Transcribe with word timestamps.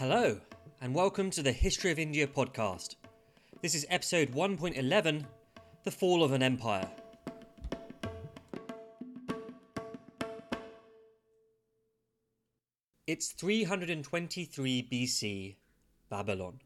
Hello, 0.00 0.40
and 0.80 0.94
welcome 0.94 1.28
to 1.28 1.42
the 1.42 1.52
History 1.52 1.90
of 1.90 1.98
India 1.98 2.26
podcast. 2.26 2.94
This 3.60 3.74
is 3.74 3.84
episode 3.90 4.30
1.11 4.30 5.26
The 5.84 5.90
Fall 5.90 6.24
of 6.24 6.32
an 6.32 6.42
Empire. 6.42 6.88
It's 13.06 13.32
323 13.32 14.88
BC, 14.90 15.56
Babylon. 16.08 16.60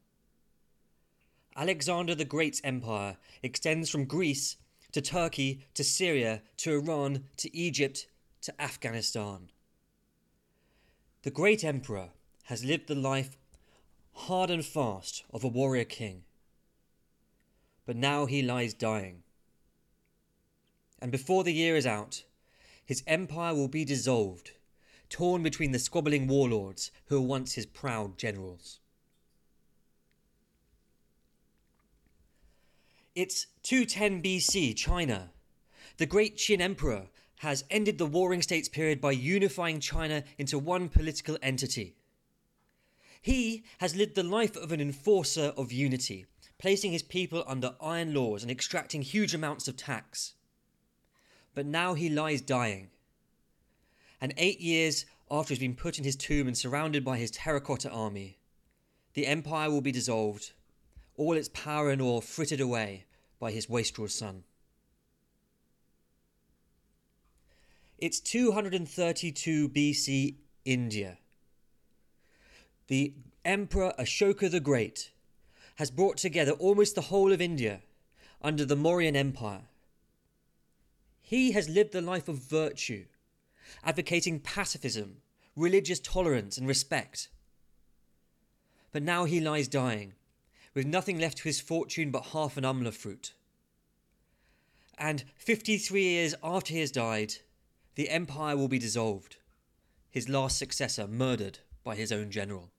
Alexander 1.57 2.15
the 2.15 2.25
Great's 2.25 2.61
empire 2.63 3.17
extends 3.43 3.91
from 3.91 4.05
Greece 4.05 4.59
to 4.93 5.01
Turkey 5.01 5.67
to 5.75 5.83
Syria 5.83 6.41
to 6.59 6.75
Iran 6.75 7.25
to 7.39 7.53
Egypt 7.57 8.07
to 8.43 8.63
Afghanistan. 8.63 9.51
The 11.23 11.33
great 11.33 11.65
emperor 11.65 12.11
has 12.45 12.65
lived 12.65 12.89
the 12.89 12.95
life 12.95 13.37
hard 14.15 14.51
and 14.51 14.65
fast 14.65 15.25
of 15.33 15.45
a 15.45 15.49
warrior 15.49 15.85
king. 15.85 16.23
But 17.87 17.97
now 17.97 18.27
he 18.27 18.43
lies 18.43 18.73
dying. 18.73 19.23
And 21.01 21.11
before 21.13 21.45
the 21.45 21.53
year 21.53 21.77
is 21.77 21.87
out, 21.87 22.25
his 22.85 23.03
empire 23.07 23.55
will 23.55 23.69
be 23.69 23.85
dissolved, 23.85 24.53
torn 25.09 25.43
between 25.43 25.73
the 25.73 25.79
squabbling 25.79 26.27
warlords 26.27 26.91
who 27.07 27.21
were 27.21 27.27
once 27.27 27.55
his 27.55 27.67
proud 27.67 28.19
generals. 28.19 28.81
It's 33.15 33.47
210 33.63 34.23
BC, 34.23 34.77
China. 34.77 35.31
The 35.99 36.07
great 36.07 36.37
Qin 36.37 36.61
emperor 36.61 37.09
has 37.37 37.65
ended 37.71 37.99
the 37.99 38.07
Warring 38.07 38.43
States 38.43 38.69
period 38.69 39.01
by 39.01 39.13
unifying 39.13 39.79
China 39.79 40.25
into 40.39 40.59
one 40.59 40.89
political 40.89 41.39
entity. 41.43 41.95
He 43.25 43.65
has 43.79 43.97
lived 43.97 44.17
the 44.17 44.23
life 44.23 44.55
of 44.55 44.71
an 44.71 44.83
enforcer 44.83 45.55
of 45.57 45.73
unity, 45.73 46.27
placing 46.59 46.93
his 46.93 47.03
people 47.03 47.43
under 47.47 47.75
iron 47.81 48.13
laws 48.13 48.43
and 48.43 48.51
extracting 48.51 49.01
huge 49.01 49.33
amounts 49.33 49.67
of 49.67 49.79
tax. 49.79 50.35
But 51.55 51.65
now 51.65 51.95
he 51.95 52.11
lies 52.11 52.43
dying. 52.43 52.91
And 54.21 54.35
eight 54.37 54.61
years 54.61 55.07
after 55.31 55.55
he's 55.55 55.59
been 55.59 55.75
put 55.75 55.97
in 55.97 56.05
his 56.05 56.17
tomb 56.17 56.47
and 56.47 56.55
surrounded 56.55 57.03
by 57.03 57.17
his 57.17 57.31
terracotta 57.31 57.89
army, 57.89 58.41
the 59.15 59.27
empire 59.27 59.71
will 59.71 59.81
be 59.81 59.91
dissolved, 59.91 60.53
all 61.17 61.33
its 61.33 61.49
power 61.49 61.89
and 61.89 62.03
awe 62.03 62.21
frittered 62.21 62.61
away 62.61 63.07
by 63.41 63.53
his 63.53 63.71
wastrel 63.71 64.09
son. 64.09 64.45
It's 67.97 68.21
232 68.21 69.71
BC 69.71 70.35
India 70.67 71.17
the 72.87 73.15
Emperor 73.45 73.93
Ashoka 73.99 74.51
the 74.51 74.61
Great 74.61 75.11
has 75.77 75.91
brought 75.91 76.19
together 76.19 76.53
almost 76.53 76.95
the 76.95 77.03
whole 77.03 77.33
of 77.33 77.41
India 77.41 77.81
under 78.43 78.65
the 78.65 78.77
Mauryan 78.77 79.17
Empire. 79.17 79.63
He 81.23 81.53
has 81.53 81.69
lived 81.69 81.93
the 81.93 82.03
life 82.03 82.29
of 82.29 82.37
virtue, 82.37 83.07
advocating 83.83 84.39
pacifism, 84.39 85.17
religious 85.57 85.99
tolerance, 85.99 86.59
and 86.59 86.69
respect. 86.69 87.29
But 88.93 89.03
now 89.03 89.25
he 89.25 89.41
lies 89.41 89.67
dying, 89.67 90.13
with 90.75 90.87
nothing 90.87 91.19
left 91.19 91.39
to 91.39 91.45
his 91.45 91.61
fortune 91.61 92.11
but 92.11 92.27
half 92.27 92.57
an 92.59 92.65
amla 92.65 92.93
fruit. 92.93 93.33
And 94.99 95.25
53 95.37 96.03
years 96.03 96.35
after 96.43 96.75
he 96.75 96.81
has 96.81 96.91
died, 96.91 97.35
the 97.95 98.11
empire 98.11 98.57
will 98.57 98.69
be 98.69 98.79
dissolved, 98.79 99.37
his 100.11 100.29
last 100.29 100.59
successor 100.59 101.09
murdered 101.09 101.61
by 101.83 101.97
his 101.97 102.13
own 102.13 102.31
general. 102.31 102.71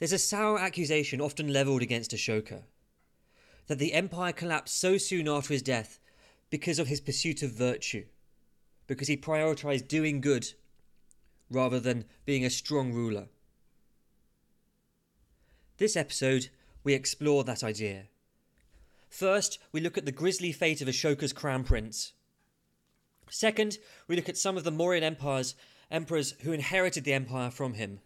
There's 0.00 0.12
a 0.12 0.18
sour 0.18 0.58
accusation 0.58 1.20
often 1.20 1.52
levelled 1.52 1.82
against 1.82 2.12
Ashoka 2.12 2.62
that 3.66 3.78
the 3.78 3.92
empire 3.92 4.32
collapsed 4.32 4.80
so 4.80 4.96
soon 4.96 5.28
after 5.28 5.52
his 5.52 5.60
death 5.60 6.00
because 6.48 6.78
of 6.78 6.86
his 6.86 7.02
pursuit 7.02 7.42
of 7.42 7.52
virtue, 7.52 8.06
because 8.86 9.08
he 9.08 9.16
prioritized 9.18 9.88
doing 9.88 10.22
good 10.22 10.54
rather 11.50 11.78
than 11.78 12.06
being 12.24 12.46
a 12.46 12.50
strong 12.50 12.94
ruler. 12.94 13.28
This 15.76 15.96
episode, 15.96 16.48
we 16.82 16.94
explore 16.94 17.44
that 17.44 17.62
idea. 17.62 18.04
First, 19.10 19.58
we 19.70 19.82
look 19.82 19.98
at 19.98 20.06
the 20.06 20.12
grisly 20.12 20.50
fate 20.50 20.80
of 20.80 20.88
Ashoka's 20.88 21.34
crown 21.34 21.62
prince. 21.62 22.14
Second, 23.28 23.76
we 24.08 24.16
look 24.16 24.30
at 24.30 24.38
some 24.38 24.56
of 24.56 24.64
the 24.64 24.72
Mauryan 24.72 25.02
empire's 25.02 25.54
emperors 25.90 26.36
who 26.40 26.52
inherited 26.52 27.04
the 27.04 27.12
empire 27.12 27.50
from 27.50 27.74
him. 27.74 28.00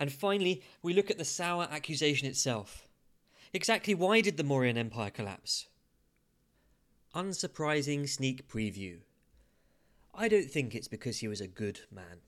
And 0.00 0.10
finally, 0.10 0.62
we 0.82 0.94
look 0.94 1.10
at 1.10 1.18
the 1.18 1.26
sour 1.26 1.68
accusation 1.70 2.26
itself. 2.26 2.88
Exactly 3.52 3.94
why 3.94 4.22
did 4.22 4.38
the 4.38 4.42
Mauryan 4.42 4.78
Empire 4.78 5.10
collapse? 5.10 5.66
Unsurprising 7.14 8.08
sneak 8.08 8.48
preview. 8.48 9.00
I 10.14 10.28
don't 10.28 10.50
think 10.50 10.74
it's 10.74 10.88
because 10.88 11.18
he 11.18 11.28
was 11.28 11.42
a 11.42 11.46
good 11.46 11.80
man. 11.92 12.22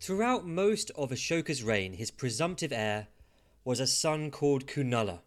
Throughout 0.00 0.46
most 0.46 0.92
of 0.94 1.10
Ashoka's 1.10 1.64
reign, 1.64 1.94
his 1.94 2.12
presumptive 2.12 2.72
heir 2.72 3.08
was 3.64 3.80
a 3.80 3.88
son 3.88 4.30
called 4.30 4.66
Kunala. 4.66 5.20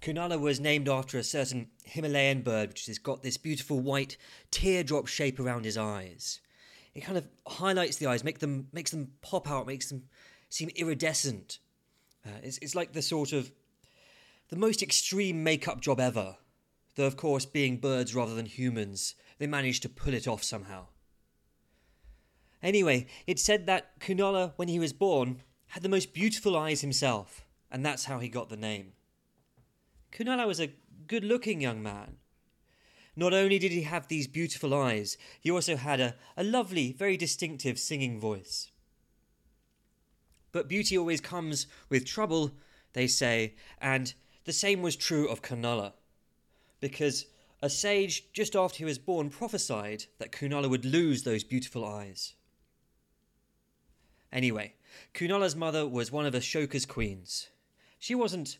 Kunala 0.00 0.38
was 0.38 0.60
named 0.60 0.88
after 0.88 1.18
a 1.18 1.24
certain 1.24 1.68
Himalayan 1.84 2.42
bird 2.42 2.70
which 2.70 2.86
has 2.86 2.98
got 2.98 3.22
this 3.22 3.36
beautiful 3.36 3.80
white 3.80 4.16
teardrop 4.50 5.06
shape 5.06 5.40
around 5.40 5.64
his 5.64 5.76
eyes. 5.76 6.40
It 6.94 7.00
kind 7.00 7.18
of 7.18 7.28
highlights 7.46 7.96
the 7.96 8.06
eyes, 8.06 8.24
make 8.24 8.38
them 8.38 8.68
makes 8.72 8.90
them 8.90 9.12
pop 9.22 9.50
out, 9.50 9.66
makes 9.66 9.88
them 9.88 10.04
seem 10.48 10.70
iridescent. 10.70 11.58
Uh, 12.24 12.38
it's, 12.42 12.58
it's 12.58 12.74
like 12.74 12.92
the 12.92 13.02
sort 13.02 13.32
of 13.32 13.52
the 14.48 14.56
most 14.56 14.82
extreme 14.82 15.42
makeup 15.42 15.80
job 15.80 16.00
ever. 16.00 16.36
Though 16.94 17.06
of 17.06 17.16
course, 17.16 17.46
being 17.46 17.78
birds 17.78 18.14
rather 18.14 18.34
than 18.34 18.46
humans, 18.46 19.14
they 19.38 19.46
managed 19.46 19.82
to 19.82 19.88
pull 19.88 20.14
it 20.14 20.26
off 20.26 20.42
somehow. 20.42 20.86
Anyway, 22.62 23.06
it's 23.26 23.44
said 23.44 23.66
that 23.66 24.00
Kunala, 24.00 24.52
when 24.56 24.68
he 24.68 24.80
was 24.80 24.92
born, 24.92 25.42
had 25.68 25.82
the 25.82 25.88
most 25.88 26.12
beautiful 26.12 26.56
eyes 26.56 26.80
himself, 26.80 27.44
and 27.70 27.84
that's 27.84 28.06
how 28.06 28.18
he 28.18 28.28
got 28.28 28.48
the 28.48 28.56
name. 28.56 28.94
Kunala 30.12 30.46
was 30.46 30.60
a 30.60 30.72
good 31.06 31.24
looking 31.24 31.60
young 31.60 31.82
man. 31.82 32.16
Not 33.16 33.32
only 33.32 33.58
did 33.58 33.72
he 33.72 33.82
have 33.82 34.06
these 34.06 34.28
beautiful 34.28 34.72
eyes, 34.72 35.16
he 35.40 35.50
also 35.50 35.76
had 35.76 36.00
a, 36.00 36.14
a 36.36 36.44
lovely, 36.44 36.92
very 36.92 37.16
distinctive 37.16 37.78
singing 37.78 38.20
voice. 38.20 38.70
But 40.52 40.68
beauty 40.68 40.96
always 40.96 41.20
comes 41.20 41.66
with 41.88 42.06
trouble, 42.06 42.52
they 42.92 43.06
say, 43.06 43.54
and 43.80 44.14
the 44.44 44.52
same 44.52 44.82
was 44.82 44.96
true 44.96 45.28
of 45.28 45.42
Kunala. 45.42 45.94
Because 46.80 47.26
a 47.60 47.68
sage 47.68 48.32
just 48.32 48.54
after 48.54 48.78
he 48.78 48.84
was 48.84 48.98
born 48.98 49.30
prophesied 49.30 50.04
that 50.18 50.32
Kunala 50.32 50.70
would 50.70 50.84
lose 50.84 51.24
those 51.24 51.42
beautiful 51.42 51.84
eyes. 51.84 52.34
Anyway, 54.32 54.74
Kunala's 55.14 55.56
mother 55.56 55.86
was 55.88 56.12
one 56.12 56.26
of 56.26 56.34
Ashoka's 56.34 56.86
queens. 56.86 57.48
She 57.98 58.14
wasn't 58.14 58.58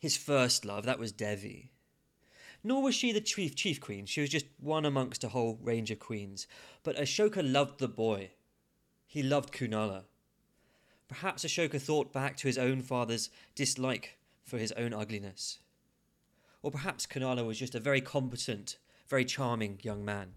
his 0.00 0.16
first 0.16 0.64
love, 0.64 0.86
that 0.86 0.98
was 0.98 1.12
Devi. 1.12 1.70
Nor 2.64 2.82
was 2.82 2.94
she 2.94 3.12
the 3.12 3.20
chief 3.20 3.54
chief 3.54 3.80
queen, 3.80 4.06
she 4.06 4.22
was 4.22 4.30
just 4.30 4.46
one 4.58 4.86
amongst 4.86 5.22
a 5.22 5.28
whole 5.28 5.58
range 5.62 5.90
of 5.90 5.98
queens. 5.98 6.46
But 6.82 6.96
Ashoka 6.96 7.42
loved 7.44 7.78
the 7.78 7.88
boy. 7.88 8.30
He 9.06 9.22
loved 9.22 9.52
Kunala. 9.52 10.04
Perhaps 11.06 11.44
Ashoka 11.44 11.80
thought 11.80 12.12
back 12.12 12.36
to 12.38 12.46
his 12.46 12.56
own 12.56 12.80
father's 12.80 13.28
dislike 13.54 14.16
for 14.42 14.56
his 14.56 14.72
own 14.72 14.94
ugliness. 14.94 15.58
Or 16.62 16.70
perhaps 16.70 17.06
Kunala 17.06 17.44
was 17.44 17.58
just 17.58 17.74
a 17.74 17.80
very 17.80 18.00
competent, 18.00 18.78
very 19.08 19.26
charming 19.26 19.80
young 19.82 20.04
man. 20.04 20.32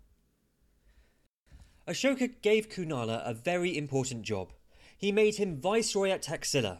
Ashoka 1.87 2.33
gave 2.41 2.69
Kunala 2.69 3.21
a 3.25 3.33
very 3.33 3.77
important 3.77 4.23
job. 4.23 4.51
He 4.97 5.11
made 5.11 5.35
him 5.35 5.61
viceroy 5.61 6.09
at 6.09 6.23
Taxila, 6.23 6.79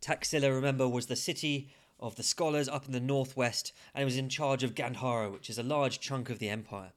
Taxila, 0.00 0.54
remember, 0.54 0.88
was 0.88 1.06
the 1.06 1.16
city 1.16 1.68
of 1.98 2.16
the 2.16 2.22
scholars 2.22 2.68
up 2.68 2.86
in 2.86 2.92
the 2.92 3.00
northwest 3.00 3.72
and 3.94 4.04
was 4.04 4.16
in 4.16 4.28
charge 4.28 4.62
of 4.62 4.74
Gandhara, 4.74 5.32
which 5.32 5.48
is 5.48 5.58
a 5.58 5.62
large 5.62 6.00
chunk 6.00 6.30
of 6.30 6.38
the 6.38 6.48
empire. 6.48 6.92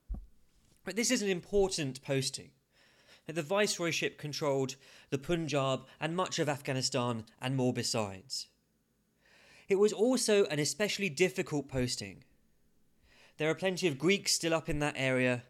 But 0.83 0.95
this 0.95 1.11
is 1.11 1.21
an 1.21 1.29
important 1.29 2.01
posting. 2.01 2.51
The 3.27 3.43
viceroyship 3.43 4.17
controlled 4.17 4.75
the 5.11 5.19
Punjab 5.19 5.85
and 5.99 6.15
much 6.15 6.39
of 6.39 6.49
Afghanistan 6.49 7.25
and 7.39 7.55
more 7.55 7.73
besides. 7.73 8.47
It 9.67 9.75
was 9.75 9.93
also 9.93 10.45
an 10.45 10.57
especially 10.57 11.09
difficult 11.09 11.69
posting. 11.69 12.23
There 13.37 13.49
are 13.49 13.55
plenty 13.55 13.87
of 13.87 13.99
Greeks 13.99 14.33
still 14.33 14.53
up 14.53 14.67
in 14.67 14.79
that 14.79 14.95
area, 14.97 15.43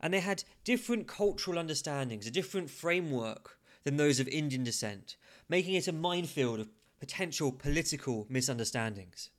and 0.00 0.12
they 0.12 0.20
had 0.20 0.44
different 0.64 1.08
cultural 1.08 1.58
understandings, 1.58 2.26
a 2.26 2.30
different 2.30 2.68
framework 2.68 3.58
than 3.84 3.96
those 3.96 4.20
of 4.20 4.28
Indian 4.28 4.62
descent, 4.62 5.16
making 5.48 5.74
it 5.74 5.88
a 5.88 5.92
minefield 5.92 6.60
of 6.60 6.68
potential 7.00 7.52
political 7.52 8.26
misunderstandings. 8.28 9.30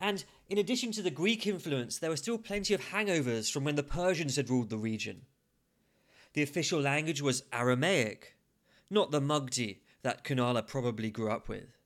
And 0.00 0.24
in 0.48 0.58
addition 0.58 0.92
to 0.92 1.02
the 1.02 1.10
Greek 1.10 1.46
influence, 1.46 1.98
there 1.98 2.10
were 2.10 2.16
still 2.16 2.38
plenty 2.38 2.74
of 2.74 2.90
hangovers 2.90 3.50
from 3.50 3.64
when 3.64 3.76
the 3.76 3.82
Persians 3.82 4.36
had 4.36 4.50
ruled 4.50 4.70
the 4.70 4.76
region. 4.76 5.22
The 6.34 6.42
official 6.42 6.80
language 6.80 7.22
was 7.22 7.44
Aramaic, 7.52 8.36
not 8.90 9.12
the 9.12 9.20
Magadhi 9.20 9.78
that 10.02 10.24
Kunala 10.24 10.66
probably 10.66 11.10
grew 11.10 11.30
up 11.30 11.48
with. 11.48 11.78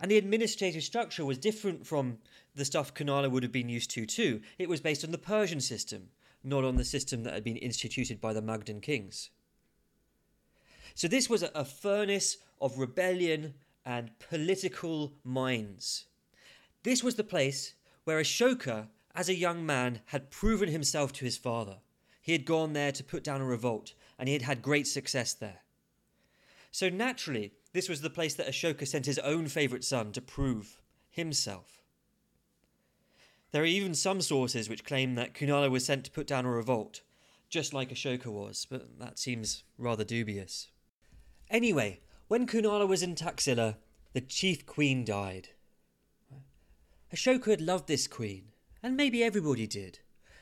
And 0.00 0.10
the 0.10 0.16
administrative 0.16 0.82
structure 0.82 1.24
was 1.24 1.36
different 1.36 1.86
from 1.86 2.18
the 2.54 2.64
stuff 2.64 2.94
Kunala 2.94 3.30
would 3.30 3.42
have 3.42 3.52
been 3.52 3.68
used 3.68 3.90
to 3.90 4.06
too. 4.06 4.40
It 4.58 4.68
was 4.68 4.80
based 4.80 5.04
on 5.04 5.10
the 5.10 5.18
Persian 5.18 5.60
system, 5.60 6.08
not 6.42 6.64
on 6.64 6.76
the 6.76 6.84
system 6.84 7.22
that 7.24 7.34
had 7.34 7.44
been 7.44 7.58
instituted 7.58 8.20
by 8.20 8.32
the 8.32 8.40
Magadhan 8.40 8.80
kings. 8.80 9.28
So 11.00 11.08
this 11.08 11.30
was 11.30 11.42
a, 11.42 11.64
furnace 11.64 12.36
of 12.60 12.76
rebellion 12.76 13.54
and 13.86 14.10
political 14.18 15.14
minds. 15.24 16.04
This 16.82 17.02
was 17.02 17.14
the 17.14 17.24
place 17.24 17.72
where 18.04 18.20
Ashoka, 18.20 18.88
as 19.14 19.30
a 19.30 19.34
young 19.34 19.64
man, 19.64 20.02
had 20.08 20.30
proven 20.30 20.68
himself 20.68 21.14
to 21.14 21.24
his 21.24 21.38
father. 21.38 21.78
He 22.20 22.32
had 22.32 22.44
gone 22.44 22.74
there 22.74 22.92
to 22.92 23.02
put 23.02 23.24
down 23.24 23.40
a 23.40 23.46
revolt, 23.46 23.94
and 24.18 24.28
he 24.28 24.34
had 24.34 24.42
had 24.42 24.60
great 24.60 24.86
success 24.86 25.32
there. 25.32 25.62
So 26.70 26.90
naturally, 26.90 27.54
this 27.72 27.88
was 27.88 28.02
the 28.02 28.10
place 28.10 28.34
that 28.34 28.48
Ashoka 28.48 28.86
sent 28.86 29.06
his 29.06 29.18
own 29.20 29.48
favourite 29.48 29.84
son 29.84 30.12
to 30.12 30.20
prove 30.20 30.82
himself. 31.08 31.80
There 33.52 33.62
are 33.62 33.76
even 33.78 33.94
some 33.94 34.20
sources 34.20 34.68
which 34.68 34.84
claim 34.84 35.14
that 35.14 35.32
Kunala 35.32 35.70
was 35.70 35.86
sent 35.86 36.04
to 36.04 36.10
put 36.10 36.26
down 36.26 36.44
a 36.44 36.50
revolt, 36.50 37.00
just 37.48 37.72
like 37.72 37.88
Ashoka 37.88 38.26
was, 38.26 38.66
but 38.68 38.98
that 38.98 39.18
seems 39.18 39.64
rather 39.78 40.04
dubious. 40.04 40.68
Anyway, 41.50 42.00
when 42.28 42.46
Kunala 42.46 42.86
was 42.86 43.02
in 43.02 43.16
Taxila, 43.16 43.76
the 44.12 44.20
chief 44.20 44.64
queen 44.66 45.04
died. 45.04 45.48
Ashoka 47.12 47.50
had 47.50 47.60
loved 47.60 47.88
this 47.88 48.06
queen, 48.06 48.52
and 48.84 48.96
maybe 48.96 49.24
everybody 49.24 49.66
did. 49.66 49.98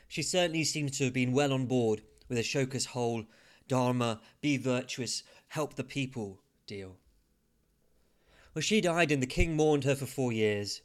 She 0.07 0.21
certainly 0.21 0.63
seems 0.63 0.97
to 0.97 1.05
have 1.05 1.13
been 1.13 1.33
well 1.33 1.51
on 1.51 1.65
board 1.65 2.03
with 2.27 2.37
Ashoka's 2.37 2.85
whole 2.87 3.25
Dharma, 3.67 4.21
be 4.41 4.57
virtuous, 4.57 5.23
help 5.49 5.75
the 5.75 5.83
people 5.83 6.41
deal. 6.67 6.97
Well, 8.53 8.61
she 8.61 8.81
died, 8.81 9.11
and 9.11 9.21
the 9.21 9.27
king 9.27 9.55
mourned 9.55 9.83
her 9.83 9.95
for 9.95 10.07
four 10.07 10.31
years. 10.31 10.81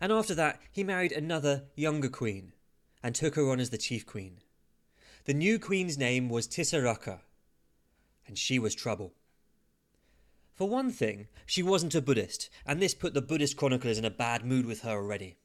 And 0.00 0.12
after 0.12 0.34
that, 0.34 0.60
he 0.70 0.84
married 0.84 1.12
another 1.12 1.64
younger 1.76 2.08
queen 2.08 2.52
and 3.02 3.14
took 3.14 3.36
her 3.36 3.48
on 3.50 3.60
as 3.60 3.70
the 3.70 3.78
chief 3.78 4.06
queen. 4.06 4.38
The 5.24 5.34
new 5.34 5.58
queen's 5.58 5.96
name 5.96 6.28
was 6.28 6.48
Tisaraka, 6.48 7.20
and 8.26 8.38
she 8.38 8.58
was 8.58 8.74
trouble. 8.74 9.12
For 10.54 10.68
one 10.68 10.92
thing, 10.92 11.26
she 11.46 11.62
wasn't 11.62 11.96
a 11.96 12.00
Buddhist, 12.00 12.48
and 12.64 12.80
this 12.80 12.94
put 12.94 13.12
the 13.12 13.20
Buddhist 13.20 13.56
chroniclers 13.56 13.98
in 13.98 14.04
a 14.04 14.10
bad 14.10 14.44
mood 14.44 14.66
with 14.66 14.82
her 14.82 14.92
already. 14.92 15.36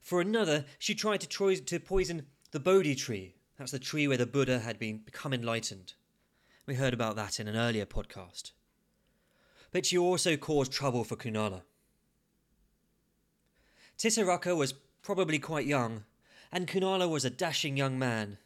For 0.00 0.20
another, 0.20 0.66
she 0.78 0.94
tried 0.94 1.22
to, 1.22 1.28
tro- 1.28 1.54
to 1.54 1.80
poison 1.80 2.26
the 2.50 2.60
Bodhi 2.60 2.94
tree. 2.94 3.34
That's 3.58 3.72
the 3.72 3.78
tree 3.78 4.06
where 4.06 4.18
the 4.18 4.26
Buddha 4.26 4.60
had 4.60 4.78
been 4.78 4.98
become 4.98 5.32
enlightened. 5.32 5.94
We 6.66 6.74
heard 6.74 6.94
about 6.94 7.16
that 7.16 7.40
in 7.40 7.48
an 7.48 7.56
earlier 7.56 7.86
podcast. 7.86 8.52
But 9.72 9.86
she 9.86 9.96
also 9.96 10.36
caused 10.36 10.70
trouble 10.70 11.02
for 11.02 11.16
Kunala. 11.16 11.62
Tisaraka 13.96 14.54
was 14.56 14.74
probably 15.02 15.38
quite 15.38 15.66
young, 15.66 16.04
and 16.52 16.68
Kunala 16.68 17.08
was 17.08 17.24
a 17.24 17.30
dashing 17.30 17.76
young 17.76 17.98
man, 17.98 18.38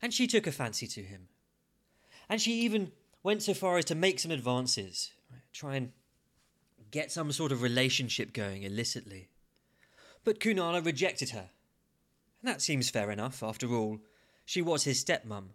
and 0.00 0.12
she 0.12 0.26
took 0.26 0.46
a 0.46 0.52
fancy 0.52 0.86
to 0.86 1.02
him. 1.02 1.28
And 2.28 2.40
she 2.40 2.52
even 2.60 2.92
went 3.22 3.42
so 3.42 3.54
far 3.54 3.78
as 3.78 3.84
to 3.86 3.94
make 3.94 4.18
some 4.18 4.30
advances, 4.30 5.12
right? 5.30 5.40
try 5.52 5.76
and 5.76 5.92
get 6.90 7.12
some 7.12 7.32
sort 7.32 7.52
of 7.52 7.62
relationship 7.62 8.32
going 8.32 8.62
illicitly. 8.62 9.28
But 10.24 10.40
Kunala 10.40 10.84
rejected 10.84 11.30
her. 11.30 11.50
And 12.40 12.50
that 12.50 12.62
seems 12.62 12.90
fair 12.90 13.10
enough, 13.10 13.42
after 13.42 13.72
all. 13.72 14.00
She 14.44 14.62
was 14.62 14.84
his 14.84 15.02
stepmom. 15.02 15.50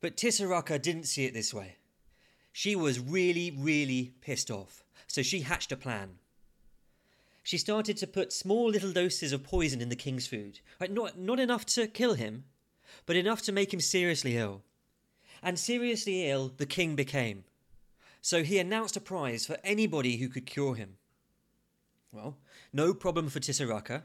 But 0.00 0.16
Tisaraka 0.16 0.80
didn't 0.80 1.04
see 1.04 1.24
it 1.24 1.34
this 1.34 1.52
way. 1.52 1.76
She 2.52 2.76
was 2.76 3.00
really, 3.00 3.50
really 3.50 4.12
pissed 4.20 4.50
off, 4.50 4.84
so 5.08 5.22
she 5.22 5.40
hatched 5.40 5.72
a 5.72 5.76
plan. 5.76 6.18
She 7.42 7.58
started 7.58 7.96
to 7.98 8.06
put 8.06 8.32
small 8.32 8.68
little 8.68 8.92
doses 8.92 9.32
of 9.32 9.42
poison 9.42 9.80
in 9.80 9.88
the 9.88 9.96
king's 9.96 10.26
food. 10.26 10.60
Right, 10.80 10.92
not, 10.92 11.18
not 11.18 11.40
enough 11.40 11.66
to 11.66 11.88
kill 11.88 12.14
him, 12.14 12.44
but 13.06 13.16
enough 13.16 13.42
to 13.42 13.52
make 13.52 13.74
him 13.74 13.80
seriously 13.80 14.36
ill 14.36 14.62
and 15.44 15.58
seriously 15.58 16.28
ill 16.28 16.50
the 16.56 16.66
king 16.66 16.96
became. 16.96 17.44
So 18.22 18.42
he 18.42 18.58
announced 18.58 18.96
a 18.96 19.00
prize 19.00 19.44
for 19.44 19.58
anybody 19.62 20.16
who 20.16 20.28
could 20.28 20.46
cure 20.46 20.74
him. 20.74 20.96
Well, 22.10 22.38
no 22.72 22.94
problem 22.94 23.28
for 23.28 23.38
Tisaraka. 23.38 24.02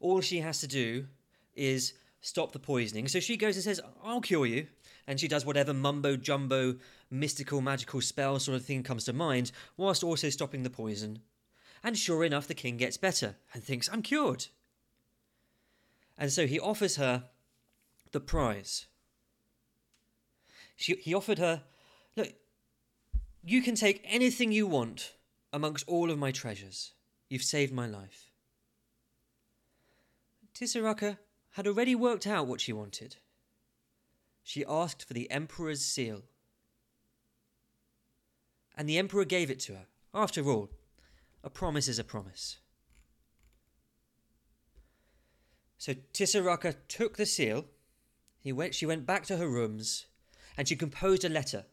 All 0.00 0.22
she 0.22 0.40
has 0.40 0.60
to 0.60 0.66
do 0.66 1.06
is 1.54 1.92
stop 2.22 2.52
the 2.52 2.58
poisoning. 2.58 3.06
So 3.08 3.20
she 3.20 3.36
goes 3.36 3.56
and 3.56 3.62
says, 3.62 3.80
I'll 4.02 4.22
cure 4.22 4.46
you. 4.46 4.68
And 5.06 5.20
she 5.20 5.28
does 5.28 5.44
whatever 5.44 5.74
mumbo 5.74 6.16
jumbo, 6.16 6.76
mystical, 7.10 7.60
magical 7.60 8.00
spell 8.00 8.38
sort 8.38 8.56
of 8.56 8.64
thing 8.64 8.82
comes 8.82 9.04
to 9.04 9.12
mind, 9.12 9.52
whilst 9.76 10.02
also 10.02 10.30
stopping 10.30 10.62
the 10.62 10.70
poison. 10.70 11.18
And 11.84 11.98
sure 11.98 12.24
enough, 12.24 12.46
the 12.46 12.54
king 12.54 12.78
gets 12.78 12.96
better 12.96 13.34
and 13.52 13.62
thinks, 13.62 13.90
I'm 13.92 14.02
cured. 14.02 14.46
And 16.16 16.32
so 16.32 16.46
he 16.46 16.58
offers 16.58 16.96
her 16.96 17.24
the 18.12 18.20
prize. 18.20 18.86
She, 20.82 20.96
he 20.96 21.14
offered 21.14 21.38
her, 21.38 21.62
Look, 22.16 22.32
you 23.44 23.62
can 23.62 23.76
take 23.76 24.04
anything 24.04 24.50
you 24.50 24.66
want 24.66 25.12
amongst 25.52 25.86
all 25.86 26.10
of 26.10 26.18
my 26.18 26.32
treasures. 26.32 26.92
You've 27.28 27.44
saved 27.44 27.72
my 27.72 27.86
life. 27.86 28.32
Tisaraka 30.54 31.18
had 31.52 31.68
already 31.68 31.94
worked 31.94 32.26
out 32.26 32.48
what 32.48 32.60
she 32.60 32.72
wanted. 32.72 33.16
She 34.42 34.64
asked 34.68 35.06
for 35.06 35.14
the 35.14 35.30
Emperor's 35.30 35.84
seal. 35.84 36.22
And 38.76 38.88
the 38.88 38.98
Emperor 38.98 39.24
gave 39.24 39.50
it 39.50 39.60
to 39.60 39.74
her. 39.74 39.86
After 40.12 40.44
all, 40.48 40.68
a 41.44 41.50
promise 41.50 41.86
is 41.86 42.00
a 42.00 42.04
promise. 42.04 42.58
So 45.78 45.94
Tisaraka 46.12 46.74
took 46.88 47.16
the 47.16 47.26
seal. 47.26 47.66
He 48.40 48.52
went, 48.52 48.74
she 48.74 48.84
went 48.84 49.06
back 49.06 49.24
to 49.26 49.36
her 49.36 49.48
rooms 49.48 50.06
and 50.56 50.68
she 50.68 50.76
composed 50.76 51.24
a 51.24 51.28
letter. 51.28 51.64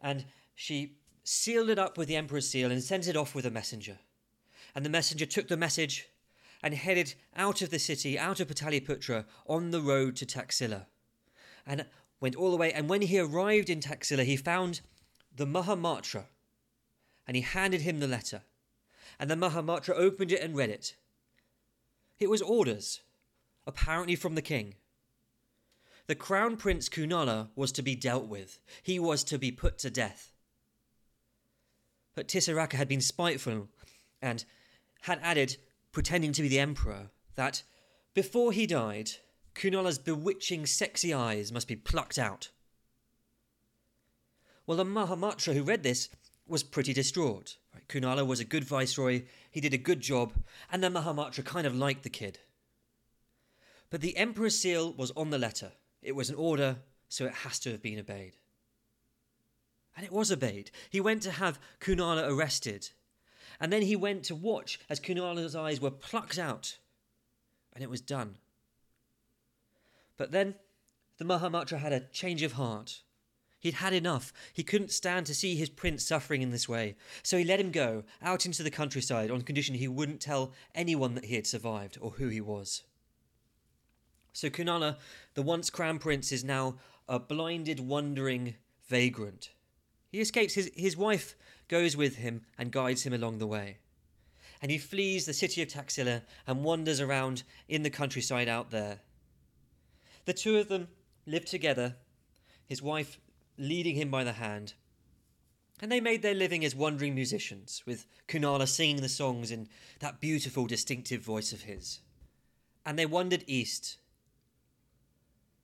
And 0.00 0.24
she 0.54 0.96
sealed 1.24 1.70
it 1.70 1.78
up 1.78 1.96
with 1.96 2.08
the 2.08 2.16
emperor's 2.16 2.48
seal 2.48 2.70
and 2.70 2.82
sent 2.82 3.06
it 3.06 3.16
off 3.16 3.34
with 3.34 3.46
a 3.46 3.50
messenger. 3.50 3.98
And 4.74 4.84
the 4.84 4.90
messenger 4.90 5.26
took 5.26 5.48
the 5.48 5.56
message 5.56 6.08
and 6.62 6.74
headed 6.74 7.14
out 7.36 7.62
of 7.62 7.70
the 7.70 7.78
city, 7.78 8.18
out 8.18 8.40
of 8.40 8.48
Pataliputra, 8.48 9.24
on 9.46 9.70
the 9.70 9.80
road 9.80 10.16
to 10.16 10.26
Taxila. 10.26 10.86
And 11.66 11.86
went 12.20 12.36
all 12.36 12.50
the 12.50 12.56
way. 12.56 12.72
And 12.72 12.88
when 12.88 13.02
he 13.02 13.18
arrived 13.18 13.68
in 13.68 13.80
Taxila, 13.80 14.24
he 14.24 14.36
found 14.36 14.80
the 15.34 15.46
Mahamatra. 15.46 16.24
And 17.26 17.36
he 17.36 17.42
handed 17.42 17.82
him 17.82 18.00
the 18.00 18.06
letter. 18.06 18.42
And 19.18 19.30
the 19.30 19.36
Mahamatra 19.36 19.94
opened 19.94 20.32
it 20.32 20.40
and 20.40 20.56
read 20.56 20.70
it. 20.70 20.96
It 22.18 22.30
was 22.30 22.42
orders, 22.42 23.00
apparently 23.66 24.16
from 24.16 24.34
the 24.34 24.42
king. 24.42 24.74
The 26.06 26.14
Crown 26.14 26.56
Prince 26.56 26.88
Kunala 26.88 27.48
was 27.54 27.72
to 27.72 27.82
be 27.82 27.94
dealt 27.94 28.26
with, 28.26 28.58
he 28.82 28.98
was 28.98 29.22
to 29.24 29.38
be 29.38 29.52
put 29.52 29.78
to 29.78 29.90
death. 29.90 30.32
But 32.14 32.28
Tisaraka 32.28 32.74
had 32.74 32.88
been 32.88 33.00
spiteful 33.00 33.68
and 34.20 34.44
had 35.02 35.20
added, 35.22 35.56
pretending 35.92 36.32
to 36.32 36.42
be 36.42 36.48
the 36.48 36.58
Emperor, 36.58 37.10
that 37.36 37.62
before 38.14 38.52
he 38.52 38.66
died, 38.66 39.12
Kunala's 39.54 39.98
bewitching, 39.98 40.66
sexy 40.66 41.14
eyes 41.14 41.52
must 41.52 41.68
be 41.68 41.76
plucked 41.76 42.18
out. 42.18 42.50
Well, 44.66 44.76
the 44.76 44.84
Mahamatra 44.84 45.54
who 45.54 45.62
read 45.62 45.82
this 45.82 46.08
was 46.46 46.62
pretty 46.62 46.92
distraught. 46.92 47.56
Kunala 47.88 48.26
was 48.26 48.40
a 48.40 48.44
good 48.44 48.64
viceroy, 48.64 49.22
he 49.50 49.60
did 49.60 49.74
a 49.74 49.78
good 49.78 50.00
job, 50.00 50.32
and 50.70 50.82
the 50.82 50.88
Mahamatra 50.88 51.44
kind 51.44 51.66
of 51.66 51.74
liked 51.74 52.02
the 52.02 52.10
kid. 52.10 52.38
But 53.90 54.00
the 54.00 54.16
Emperor's 54.16 54.58
seal 54.58 54.92
was 54.92 55.10
on 55.12 55.30
the 55.30 55.38
letter, 55.38 55.72
it 56.02 56.16
was 56.16 56.30
an 56.30 56.36
order, 56.36 56.76
so 57.08 57.26
it 57.26 57.32
has 57.32 57.58
to 57.60 57.70
have 57.70 57.82
been 57.82 57.98
obeyed. 57.98 58.36
And 59.96 60.04
it 60.04 60.12
was 60.12 60.32
obeyed. 60.32 60.70
He 60.90 61.00
went 61.00 61.22
to 61.22 61.30
have 61.30 61.60
Kunala 61.80 62.28
arrested. 62.28 62.90
And 63.60 63.72
then 63.72 63.82
he 63.82 63.94
went 63.94 64.24
to 64.24 64.34
watch 64.34 64.80
as 64.88 65.00
Kunala's 65.00 65.54
eyes 65.54 65.80
were 65.80 65.90
plucked 65.90 66.38
out. 66.38 66.78
And 67.74 67.84
it 67.84 67.90
was 67.90 68.00
done. 68.00 68.36
But 70.16 70.32
then 70.32 70.54
the 71.18 71.24
Mahamatra 71.24 71.78
had 71.78 71.92
a 71.92 72.00
change 72.00 72.42
of 72.42 72.52
heart. 72.52 73.02
He'd 73.60 73.74
had 73.74 73.92
enough. 73.92 74.32
He 74.52 74.64
couldn't 74.64 74.90
stand 74.90 75.26
to 75.26 75.34
see 75.34 75.54
his 75.54 75.68
prince 75.68 76.04
suffering 76.04 76.42
in 76.42 76.50
this 76.50 76.68
way. 76.68 76.96
So 77.22 77.38
he 77.38 77.44
let 77.44 77.60
him 77.60 77.70
go 77.70 78.02
out 78.20 78.44
into 78.44 78.64
the 78.64 78.70
countryside 78.70 79.30
on 79.30 79.42
condition 79.42 79.76
he 79.76 79.86
wouldn't 79.86 80.20
tell 80.20 80.52
anyone 80.74 81.14
that 81.14 81.26
he 81.26 81.36
had 81.36 81.46
survived 81.46 81.96
or 82.00 82.10
who 82.10 82.28
he 82.28 82.40
was. 82.40 82.82
So 84.32 84.48
Kunala, 84.48 84.96
the 85.34 85.42
once 85.42 85.70
crown 85.70 85.98
prince, 85.98 86.32
is 86.32 86.44
now 86.44 86.76
a 87.08 87.18
blinded, 87.18 87.80
wandering 87.80 88.54
vagrant. 88.88 89.50
He 90.10 90.20
escapes. 90.20 90.54
His, 90.54 90.70
his 90.74 90.96
wife 90.96 91.34
goes 91.68 91.96
with 91.96 92.16
him 92.16 92.42
and 92.58 92.70
guides 92.70 93.02
him 93.04 93.12
along 93.12 93.38
the 93.38 93.46
way. 93.46 93.78
and 94.62 94.70
he 94.70 94.78
flees 94.78 95.26
the 95.26 95.34
city 95.34 95.60
of 95.60 95.68
Taxila 95.68 96.22
and 96.46 96.62
wanders 96.62 97.00
around 97.00 97.42
in 97.68 97.82
the 97.82 97.90
countryside 97.90 98.48
out 98.48 98.70
there. 98.70 99.00
The 100.24 100.32
two 100.32 100.56
of 100.56 100.68
them 100.68 100.86
live 101.26 101.44
together, 101.44 101.96
his 102.64 102.80
wife 102.80 103.18
leading 103.58 103.96
him 103.96 104.08
by 104.08 104.22
the 104.22 104.34
hand, 104.34 104.74
and 105.80 105.90
they 105.90 106.00
made 106.00 106.22
their 106.22 106.34
living 106.34 106.64
as 106.64 106.76
wandering 106.76 107.12
musicians, 107.12 107.82
with 107.84 108.06
Kunala 108.28 108.68
singing 108.68 109.02
the 109.02 109.08
songs 109.08 109.50
in 109.50 109.68
that 109.98 110.20
beautiful, 110.20 110.66
distinctive 110.66 111.22
voice 111.22 111.52
of 111.52 111.62
his. 111.62 111.98
And 112.86 112.96
they 112.96 113.06
wandered 113.06 113.42
east, 113.48 113.98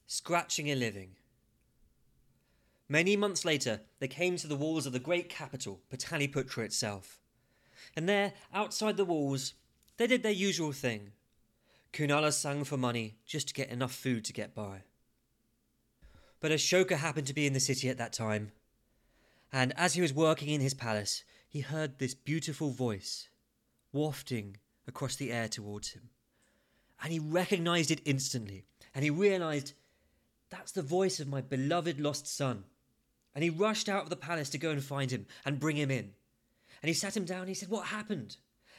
scratching 0.09 0.71
a 0.71 0.75
living. 0.75 1.11
Many 2.89 3.15
months 3.15 3.45
later, 3.45 3.83
they 4.01 4.09
came 4.09 4.37
to 4.37 4.49
the 4.49 4.57
walls 4.57 4.87
of 4.87 4.95
the 4.95 4.99
great 4.99 5.29
capital, 5.29 5.81
Pataliputra 5.93 6.65
itself. 6.65 7.21
And 7.95 8.09
there, 8.09 8.33
outside 8.53 8.97
the 8.97 9.05
walls, 9.05 9.53
they 9.99 10.07
did 10.07 10.23
their 10.23 10.33
usual 10.33 10.73
thing. 10.73 11.13
Kunala 11.93 12.33
sang 12.33 12.65
for 12.65 12.79
money 12.79 13.19
just 13.27 13.49
to 13.49 13.55
get 13.55 13.69
enough 13.69 13.95
food 13.95 14.25
to 14.25 14.33
get 14.33 14.55
by. 14.55 14.83
But 16.41 16.53
Ashoka 16.53 16.97
happened 16.97 17.27
to 17.27 17.35
be 17.35 17.47
in 17.47 17.53
the 17.53 17.61
city 17.61 17.91
at 17.91 17.99
that 17.99 18.15
time, 18.15 18.53
and 19.53 19.75
as 19.77 19.95
he 19.95 20.01
was 20.01 20.15
working 20.15 20.49
in 20.49 20.63
his 20.63 20.75
palace, 20.75 21.23
he 21.49 21.61
heard 21.61 21.99
this 21.99 22.15
beautiful 22.15 22.71
voice 22.71 23.29
wafting 23.93 24.57
across 24.87 25.17
the 25.17 25.33
air 25.33 25.49
towards 25.49 25.91
him. 25.91 26.11
And 27.03 27.13
he 27.13 27.19
recognized 27.19 27.91
it 27.91 28.01
instantly, 28.05 28.65
and 28.95 29.05
he 29.05 29.11
realized 29.11 29.75
that's 30.51 30.73
the 30.73 30.83
voice 30.83 31.21
of 31.21 31.29
my 31.29 31.41
beloved 31.41 32.01
lost 32.01 32.27
son. 32.27 32.65
And 33.35 33.45
he 33.45 33.51
rushed 33.51 33.89
out 33.89 34.05
of 34.05 34.11
the 34.11 34.17
palace 34.17 34.51
to 34.51 34.59
go 34.59 34.71
and 34.71 34.83
find 34.83 35.11
him 35.11 35.27
and 35.45 35.61
bring 35.61 35.77
him 35.77 35.91
in. 35.91 36.13
And 36.83 36.89
he 36.89 36.95
sat 36.95 37.17
him 37.17 37.25
down 37.25 37.41
and 37.41 37.49
he 37.49 37.55
said, 37.55 37.69
What 37.69 37.87
happened? 37.87 38.37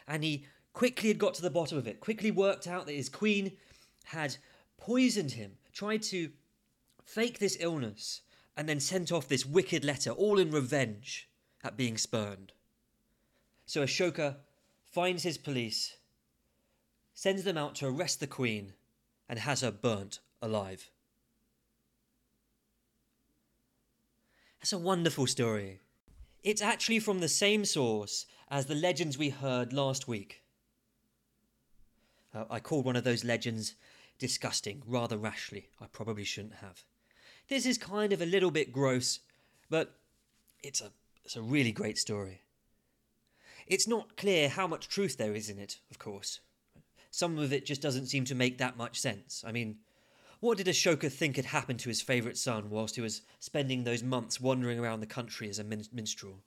And 0.07 0.23
he 0.23 0.45
quickly 0.73 1.09
had 1.09 1.19
got 1.19 1.33
to 1.35 1.41
the 1.41 1.49
bottom 1.49 1.77
of 1.77 1.88
it, 1.88 1.99
quickly 1.99 2.31
worked 2.31 2.67
out 2.67 2.85
that 2.85 2.93
his 2.93 3.09
queen 3.09 3.53
had 4.05 4.38
poisoned 4.77 5.31
him, 5.33 5.51
tried 5.73 6.01
to 6.03 6.31
fake 7.03 7.39
this 7.39 7.57
illness, 7.59 8.21
and 8.57 8.67
then 8.67 8.79
sent 8.79 9.11
off 9.11 9.27
this 9.27 9.45
wicked 9.45 9.85
letter, 9.85 10.11
all 10.11 10.39
in 10.39 10.51
revenge 10.51 11.29
at 11.63 11.77
being 11.77 11.97
spurned. 11.97 12.51
So 13.65 13.83
Ashoka 13.83 14.38
finds 14.83 15.23
his 15.23 15.38
police, 15.38 15.97
sends 17.13 17.43
them 17.43 17.57
out 17.57 17.75
to 17.75 17.88
arrest 17.88 18.19
the 18.19 18.27
queen, 18.27 18.73
and 19.27 19.39
has 19.39 19.61
her 19.61 19.71
burnt 19.71 20.19
alive. 20.41 20.89
That's 24.59 24.73
a 24.73 24.77
wonderful 24.77 25.25
story. 25.25 25.79
It's 26.43 26.61
actually 26.61 26.99
from 26.99 27.19
the 27.19 27.29
same 27.29 27.63
source 27.63 28.25
as 28.49 28.65
the 28.65 28.75
legends 28.75 29.17
we 29.17 29.29
heard 29.29 29.71
last 29.71 30.07
week. 30.07 30.41
Uh, 32.33 32.45
I 32.49 32.59
called 32.59 32.85
one 32.85 32.95
of 32.95 33.03
those 33.03 33.23
legends 33.23 33.75
disgusting 34.17 34.83
rather 34.85 35.17
rashly. 35.17 35.69
I 35.81 35.85
probably 35.87 36.25
shouldn't 36.25 36.55
have. 36.55 36.83
This 37.47 37.65
is 37.65 37.77
kind 37.77 38.11
of 38.11 38.21
a 38.21 38.25
little 38.25 38.51
bit 38.51 38.73
gross, 38.73 39.19
but 39.69 39.95
it's 40.61 40.81
a, 40.81 40.91
it's 41.23 41.37
a 41.37 41.41
really 41.41 41.71
great 41.71 41.97
story. 41.97 42.41
It's 43.65 43.87
not 43.87 44.17
clear 44.17 44.49
how 44.49 44.67
much 44.67 44.89
truth 44.89 45.17
there 45.17 45.33
is 45.35 45.49
in 45.49 45.57
it, 45.57 45.79
of 45.89 45.99
course. 45.99 46.41
Some 47.11 47.39
of 47.39 47.53
it 47.53 47.65
just 47.65 47.81
doesn't 47.81 48.07
seem 48.07 48.25
to 48.25 48.35
make 48.35 48.57
that 48.57 48.77
much 48.77 48.99
sense. 48.99 49.43
I 49.47 49.51
mean, 49.51 49.77
what 50.39 50.58
did 50.58 50.67
Ashoka 50.67 51.12
think 51.12 51.36
had 51.36 51.46
happened 51.46 51.79
to 51.79 51.89
his 51.89 52.01
favourite 52.01 52.38
son 52.38 52.69
whilst 52.69 52.96
he 52.96 53.01
was 53.01 53.22
spending 53.39 53.84
those 53.84 54.03
months 54.03 54.39
wandering 54.39 54.79
around 54.79 55.01
the 55.01 55.05
country 55.05 55.50
as 55.50 55.60
a 55.60 55.63
min- 55.63 55.86
minstrel? 55.91 56.39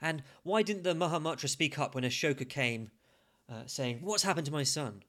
And 0.00 0.22
why 0.42 0.62
didn't 0.62 0.84
the 0.84 0.94
Mahamatra 0.94 1.48
speak 1.48 1.78
up 1.78 1.94
when 1.94 2.04
Ashoka 2.04 2.48
came, 2.48 2.90
uh, 3.48 3.62
saying, 3.66 4.00
What's 4.02 4.22
happened 4.22 4.46
to 4.46 4.52
my 4.52 4.62
son? 4.62 5.02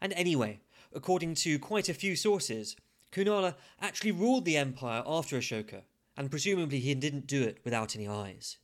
And 0.00 0.12
anyway, 0.14 0.60
according 0.94 1.34
to 1.36 1.58
quite 1.58 1.88
a 1.88 1.94
few 1.94 2.16
sources, 2.16 2.76
Kunala 3.12 3.54
actually 3.80 4.12
ruled 4.12 4.44
the 4.44 4.56
empire 4.56 5.02
after 5.06 5.36
Ashoka, 5.36 5.82
and 6.16 6.30
presumably 6.30 6.80
he 6.80 6.94
didn't 6.94 7.26
do 7.26 7.42
it 7.42 7.58
without 7.64 7.94
any 7.94 8.08
eyes. 8.08 8.56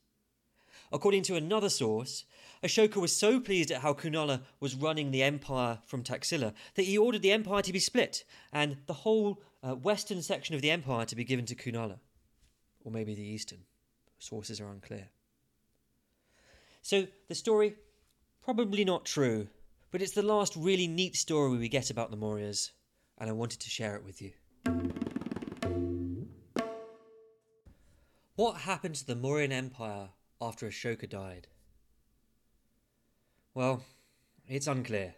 According 0.92 1.22
to 1.24 1.36
another 1.36 1.68
source, 1.68 2.24
Ashoka 2.62 2.96
was 2.96 3.14
so 3.14 3.40
pleased 3.40 3.70
at 3.70 3.82
how 3.82 3.92
Kunala 3.92 4.42
was 4.60 4.74
running 4.74 5.10
the 5.10 5.22
empire 5.22 5.78
from 5.86 6.02
Taxila 6.02 6.52
that 6.74 6.84
he 6.84 6.96
ordered 6.96 7.22
the 7.22 7.32
empire 7.32 7.62
to 7.62 7.72
be 7.72 7.78
split 7.78 8.24
and 8.52 8.78
the 8.86 8.92
whole 8.92 9.42
uh, 9.62 9.74
western 9.74 10.22
section 10.22 10.54
of 10.54 10.62
the 10.62 10.70
empire 10.70 11.04
to 11.04 11.16
be 11.16 11.24
given 11.24 11.44
to 11.46 11.54
Kunala. 11.54 11.98
Or 12.84 12.92
maybe 12.92 13.14
the 13.14 13.22
eastern. 13.22 13.60
Sources 14.18 14.60
are 14.60 14.70
unclear. 14.70 15.08
So 16.82 17.06
the 17.28 17.34
story, 17.34 17.74
probably 18.42 18.84
not 18.84 19.04
true, 19.04 19.48
but 19.90 20.00
it's 20.00 20.12
the 20.12 20.22
last 20.22 20.54
really 20.56 20.86
neat 20.86 21.16
story 21.16 21.56
we 21.56 21.68
get 21.68 21.90
about 21.90 22.10
the 22.10 22.16
Mauryas, 22.16 22.70
and 23.18 23.28
I 23.28 23.32
wanted 23.32 23.60
to 23.60 23.70
share 23.70 23.96
it 23.96 24.04
with 24.04 24.22
you. 24.22 24.32
What 28.36 28.58
happened 28.58 28.94
to 28.96 29.06
the 29.06 29.16
Mauryan 29.16 29.50
Empire 29.50 30.10
after 30.40 30.68
Ashoka 30.68 31.08
died? 31.08 31.48
Well, 33.54 33.82
it's 34.46 34.66
unclear. 34.66 35.14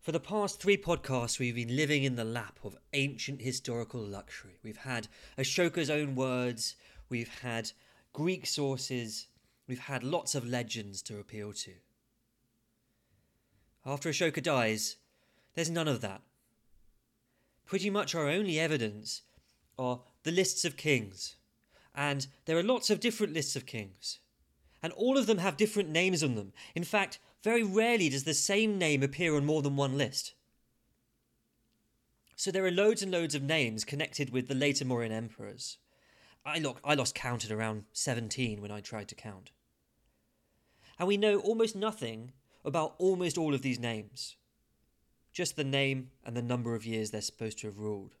For 0.00 0.12
the 0.12 0.20
past 0.20 0.60
three 0.60 0.76
podcasts, 0.76 1.38
we've 1.38 1.54
been 1.54 1.76
living 1.76 2.04
in 2.04 2.16
the 2.16 2.24
lap 2.24 2.60
of 2.64 2.78
ancient 2.92 3.42
historical 3.42 4.00
luxury. 4.00 4.58
We've 4.62 4.76
had 4.78 5.08
Ashoka's 5.36 5.90
own 5.90 6.14
words, 6.14 6.76
we've 7.08 7.40
had 7.40 7.72
Greek 8.12 8.46
sources, 8.46 9.26
we've 9.66 9.80
had 9.80 10.04
lots 10.04 10.34
of 10.34 10.46
legends 10.46 11.02
to 11.02 11.18
appeal 11.18 11.52
to. 11.52 11.72
After 13.84 14.08
Ashoka 14.08 14.42
dies, 14.42 14.96
there's 15.54 15.70
none 15.70 15.88
of 15.88 16.00
that. 16.00 16.22
Pretty 17.66 17.90
much 17.90 18.14
our 18.14 18.28
only 18.28 18.58
evidence 18.58 19.22
are 19.78 20.00
the 20.22 20.30
lists 20.30 20.64
of 20.64 20.76
kings, 20.76 21.36
and 21.98 22.28
there 22.44 22.56
are 22.56 22.62
lots 22.62 22.90
of 22.90 23.00
different 23.00 23.32
lists 23.32 23.56
of 23.56 23.66
kings. 23.66 24.20
And 24.84 24.92
all 24.92 25.18
of 25.18 25.26
them 25.26 25.38
have 25.38 25.56
different 25.56 25.88
names 25.88 26.22
on 26.22 26.36
them. 26.36 26.52
In 26.76 26.84
fact, 26.84 27.18
very 27.42 27.64
rarely 27.64 28.08
does 28.08 28.22
the 28.22 28.34
same 28.34 28.78
name 28.78 29.02
appear 29.02 29.34
on 29.34 29.44
more 29.44 29.62
than 29.62 29.74
one 29.74 29.98
list. 29.98 30.34
So 32.36 32.52
there 32.52 32.64
are 32.64 32.70
loads 32.70 33.02
and 33.02 33.10
loads 33.10 33.34
of 33.34 33.42
names 33.42 33.84
connected 33.84 34.30
with 34.30 34.46
the 34.46 34.54
later 34.54 34.84
Mauryan 34.84 35.10
emperors. 35.10 35.78
I, 36.46 36.60
lo- 36.60 36.76
I 36.84 36.94
lost 36.94 37.16
count 37.16 37.44
at 37.44 37.50
around 37.50 37.82
17 37.94 38.62
when 38.62 38.70
I 38.70 38.80
tried 38.80 39.08
to 39.08 39.16
count. 39.16 39.50
And 41.00 41.08
we 41.08 41.16
know 41.16 41.40
almost 41.40 41.74
nothing 41.74 42.30
about 42.64 42.94
almost 42.98 43.36
all 43.36 43.54
of 43.54 43.62
these 43.62 43.80
names. 43.80 44.36
Just 45.32 45.56
the 45.56 45.64
name 45.64 46.10
and 46.24 46.36
the 46.36 46.42
number 46.42 46.76
of 46.76 46.86
years 46.86 47.10
they're 47.10 47.20
supposed 47.22 47.58
to 47.58 47.66
have 47.66 47.78
ruled. 47.78 48.14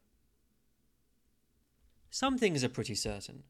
Some 2.10 2.38
things 2.38 2.64
are 2.64 2.68
pretty 2.68 2.96
certain. 2.96 3.44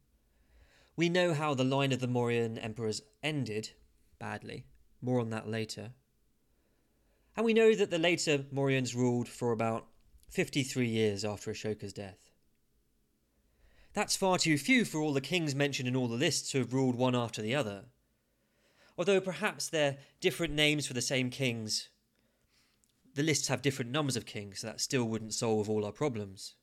We 0.98 1.08
know 1.08 1.32
how 1.32 1.54
the 1.54 1.62
line 1.62 1.92
of 1.92 2.00
the 2.00 2.08
Mauryan 2.08 2.58
emperors 2.60 3.02
ended 3.22 3.70
badly. 4.18 4.66
More 5.00 5.20
on 5.20 5.30
that 5.30 5.48
later. 5.48 5.92
And 7.36 7.46
we 7.46 7.54
know 7.54 7.72
that 7.76 7.92
the 7.92 8.00
later 8.00 8.46
Mauryans 8.52 8.96
ruled 8.96 9.28
for 9.28 9.52
about 9.52 9.86
53 10.28 10.88
years 10.88 11.24
after 11.24 11.52
Ashoka's 11.52 11.92
death. 11.92 12.32
That's 13.92 14.16
far 14.16 14.38
too 14.38 14.58
few 14.58 14.84
for 14.84 15.00
all 15.00 15.12
the 15.12 15.20
kings 15.20 15.54
mentioned 15.54 15.86
in 15.86 15.94
all 15.94 16.08
the 16.08 16.16
lists 16.16 16.50
who 16.50 16.58
have 16.58 16.74
ruled 16.74 16.96
one 16.96 17.14
after 17.14 17.40
the 17.40 17.54
other. 17.54 17.84
Although 18.98 19.20
perhaps 19.20 19.68
they're 19.68 19.98
different 20.20 20.54
names 20.54 20.88
for 20.88 20.94
the 20.94 21.00
same 21.00 21.30
kings, 21.30 21.90
the 23.14 23.22
lists 23.22 23.46
have 23.46 23.62
different 23.62 23.92
numbers 23.92 24.16
of 24.16 24.26
kings, 24.26 24.62
so 24.62 24.66
that 24.66 24.80
still 24.80 25.04
wouldn't 25.04 25.32
solve 25.32 25.70
all 25.70 25.84
our 25.84 25.92
problems. 25.92 26.56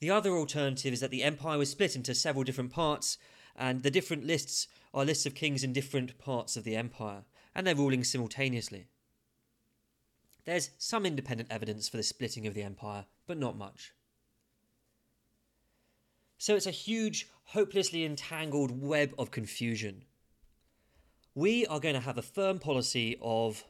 The 0.00 0.10
other 0.10 0.30
alternative 0.30 0.92
is 0.92 1.00
that 1.00 1.10
the 1.10 1.22
empire 1.22 1.58
was 1.58 1.70
split 1.70 1.96
into 1.96 2.14
several 2.14 2.44
different 2.44 2.70
parts, 2.70 3.18
and 3.56 3.82
the 3.82 3.90
different 3.90 4.24
lists 4.24 4.68
are 4.94 5.04
lists 5.04 5.26
of 5.26 5.34
kings 5.34 5.64
in 5.64 5.72
different 5.72 6.18
parts 6.18 6.56
of 6.56 6.64
the 6.64 6.76
empire, 6.76 7.24
and 7.54 7.66
they're 7.66 7.74
ruling 7.74 8.04
simultaneously. 8.04 8.86
There's 10.44 10.70
some 10.78 11.04
independent 11.04 11.50
evidence 11.50 11.88
for 11.88 11.96
the 11.96 12.02
splitting 12.02 12.46
of 12.46 12.54
the 12.54 12.62
empire, 12.62 13.06
but 13.26 13.38
not 13.38 13.58
much. 13.58 13.92
So 16.38 16.54
it's 16.54 16.66
a 16.66 16.70
huge, 16.70 17.28
hopelessly 17.46 18.04
entangled 18.04 18.80
web 18.80 19.12
of 19.18 19.32
confusion. 19.32 20.04
We 21.34 21.66
are 21.66 21.80
going 21.80 21.94
to 21.94 22.00
have 22.00 22.16
a 22.16 22.22
firm 22.22 22.60
policy 22.60 23.18
of 23.20 23.64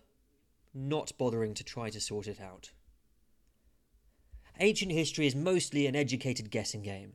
not 0.75 1.13
bothering 1.19 1.55
to 1.55 1.65
try 1.65 1.89
to 1.91 2.01
sort 2.01 2.27
it 2.29 2.41
out. 2.41 2.71
Ancient 4.61 4.91
history 4.91 5.27
is 5.27 5.35
mostly 5.35 5.87
an 5.87 5.95
educated 5.95 6.51
guessing 6.51 6.83
game. 6.83 7.13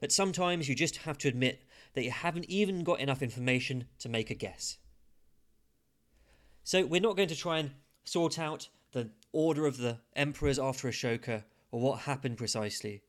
But 0.00 0.12
sometimes 0.12 0.68
you 0.68 0.74
just 0.74 0.98
have 0.98 1.16
to 1.18 1.28
admit 1.28 1.62
that 1.94 2.04
you 2.04 2.10
haven't 2.10 2.50
even 2.50 2.84
got 2.84 3.00
enough 3.00 3.22
information 3.22 3.86
to 4.00 4.08
make 4.08 4.30
a 4.30 4.34
guess. 4.34 4.78
So 6.64 6.84
we're 6.84 7.00
not 7.00 7.16
going 7.16 7.28
to 7.28 7.36
try 7.36 7.58
and 7.58 7.70
sort 8.04 8.38
out 8.38 8.68
the 8.92 9.10
order 9.32 9.66
of 9.66 9.78
the 9.78 9.98
emperors 10.14 10.58
after 10.58 10.88
Ashoka 10.88 11.44
or 11.70 11.80
what 11.80 12.00
happened 12.00 12.36
precisely. 12.36 13.02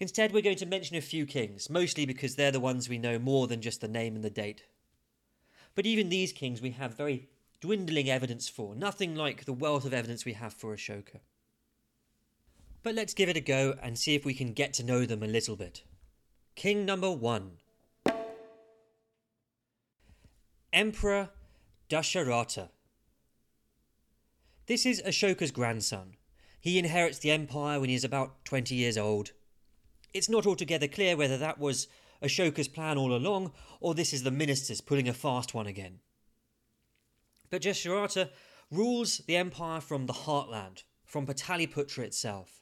Instead, 0.00 0.32
we're 0.32 0.42
going 0.42 0.56
to 0.56 0.66
mention 0.66 0.96
a 0.96 1.00
few 1.00 1.26
kings, 1.26 1.70
mostly 1.70 2.04
because 2.06 2.34
they're 2.34 2.50
the 2.50 2.58
ones 2.58 2.88
we 2.88 2.98
know 2.98 3.18
more 3.18 3.46
than 3.46 3.60
just 3.60 3.80
the 3.80 3.88
name 3.88 4.16
and 4.16 4.24
the 4.24 4.30
date. 4.30 4.64
But 5.74 5.86
even 5.86 6.08
these 6.08 6.32
kings 6.32 6.60
we 6.60 6.70
have 6.70 6.96
very 6.96 7.28
dwindling 7.60 8.10
evidence 8.10 8.48
for, 8.48 8.74
nothing 8.74 9.14
like 9.14 9.44
the 9.44 9.52
wealth 9.52 9.84
of 9.84 9.94
evidence 9.94 10.24
we 10.24 10.32
have 10.32 10.52
for 10.52 10.74
Ashoka. 10.74 11.20
But 12.82 12.94
let's 12.94 13.14
give 13.14 13.28
it 13.28 13.36
a 13.36 13.40
go 13.40 13.76
and 13.80 13.96
see 13.96 14.14
if 14.14 14.24
we 14.24 14.34
can 14.34 14.52
get 14.52 14.72
to 14.74 14.84
know 14.84 15.06
them 15.06 15.22
a 15.22 15.28
little 15.28 15.56
bit. 15.56 15.82
King 16.56 16.84
number 16.84 17.10
one 17.10 17.58
Emperor 20.72 21.30
Dasharatha. 21.88 22.70
This 24.66 24.86
is 24.86 25.02
Ashoka's 25.02 25.50
grandson. 25.50 26.14
He 26.60 26.78
inherits 26.78 27.18
the 27.18 27.30
empire 27.30 27.78
when 27.78 27.88
he 27.88 27.94
is 27.94 28.04
about 28.04 28.44
20 28.44 28.74
years 28.74 28.96
old. 28.96 29.32
It's 30.14 30.28
not 30.28 30.46
altogether 30.46 30.88
clear 30.88 31.16
whether 31.16 31.36
that 31.36 31.58
was 31.58 31.88
Ashoka's 32.22 32.68
plan 32.68 32.96
all 32.96 33.14
along 33.14 33.52
or 33.80 33.94
this 33.94 34.12
is 34.12 34.22
the 34.22 34.30
ministers 34.30 34.80
pulling 34.80 35.08
a 35.08 35.12
fast 35.12 35.54
one 35.54 35.66
again. 35.66 35.98
But 37.50 37.62
Dasharatha 37.62 38.30
rules 38.70 39.18
the 39.18 39.36
empire 39.36 39.80
from 39.80 40.06
the 40.06 40.12
heartland, 40.12 40.84
from 41.04 41.26
Pataliputra 41.26 42.04
itself. 42.04 42.61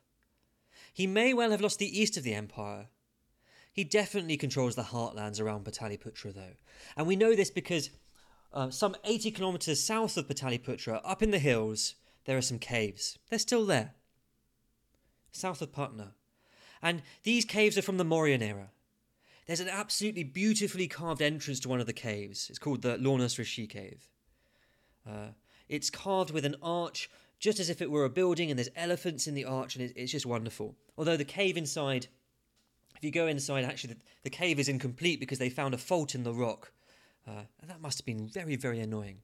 He 1.01 1.07
may 1.07 1.33
well 1.33 1.51
have 1.51 1.63
lost 1.63 1.79
the 1.79 1.99
east 1.99 2.19
of 2.19 2.25
the 2.25 2.35
empire. 2.35 2.89
He 3.73 3.85
definitely 3.85 4.37
controls 4.37 4.75
the 4.75 4.83
heartlands 4.83 5.41
around 5.41 5.65
Pataliputra, 5.65 6.35
though. 6.35 6.57
And 6.95 7.07
we 7.07 7.17
know 7.17 7.35
this 7.35 7.51
because 7.51 7.89
uh, 8.53 8.69
some 8.69 8.95
80 9.05 9.31
kilometres 9.31 9.83
south 9.83 10.19
of 10.19 10.29
Pataliputra, 10.29 11.01
up 11.03 11.23
in 11.23 11.31
the 11.31 11.39
hills, 11.39 11.95
there 12.27 12.37
are 12.37 12.43
some 12.43 12.59
caves. 12.59 13.19
They're 13.31 13.39
still 13.39 13.65
there. 13.65 13.95
South 15.33 15.63
of 15.63 15.73
Patna. 15.73 16.17
And 16.83 17.01
these 17.23 17.47
caves 17.47 17.79
are 17.79 17.83
from 17.83 17.97
the 17.97 18.05
Mauryan 18.05 18.43
era. 18.43 18.69
There's 19.47 19.61
an 19.61 19.71
absolutely 19.71 20.25
beautifully 20.25 20.87
carved 20.87 21.23
entrance 21.23 21.61
to 21.61 21.71
one 21.71 21.81
of 21.81 21.87
the 21.87 21.95
caves. 21.95 22.51
It's 22.51 22.59
called 22.59 22.83
the 22.83 22.99
Lomas 22.99 23.39
Rishi 23.39 23.67
Cave. 23.67 24.07
Uh, 25.09 25.29
it's 25.67 25.89
carved 25.89 26.31
with 26.31 26.45
an 26.45 26.57
arch, 26.63 27.09
just 27.41 27.59
as 27.59 27.71
if 27.71 27.83
it 27.83 27.91
were 27.91 28.05
a 28.05 28.11
building, 28.11 28.51
and 28.51 28.59
there's 28.59 28.71
elephants 28.77 29.27
in 29.27 29.35
the 29.35 29.45
arch, 29.45 29.75
and 29.75 29.93
it's 29.97 30.13
just 30.13 30.27
wonderful. 30.27 30.77
Although 30.97 31.17
the 31.17 31.25
cave 31.25 31.57
inside, 31.57 32.07
if 32.97 33.03
you 33.03 33.11
go 33.11 33.27
inside, 33.27 33.65
actually, 33.65 33.95
the, 33.95 34.01
the 34.25 34.31
cave 34.31 34.61
is 34.61 34.69
incomplete 34.69 35.19
because 35.19 35.39
they 35.39 35.49
found 35.49 35.75
a 35.75 35.79
fault 35.79 36.15
in 36.15 36.23
the 36.23 36.35
rock. 36.35 36.71
Uh, 37.27 37.45
and 37.61 37.71
that 37.71 37.81
must 37.81 37.99
have 37.99 38.07
been 38.07 38.29
very, 38.29 38.57
very 38.57 38.79
annoying. 38.79 39.19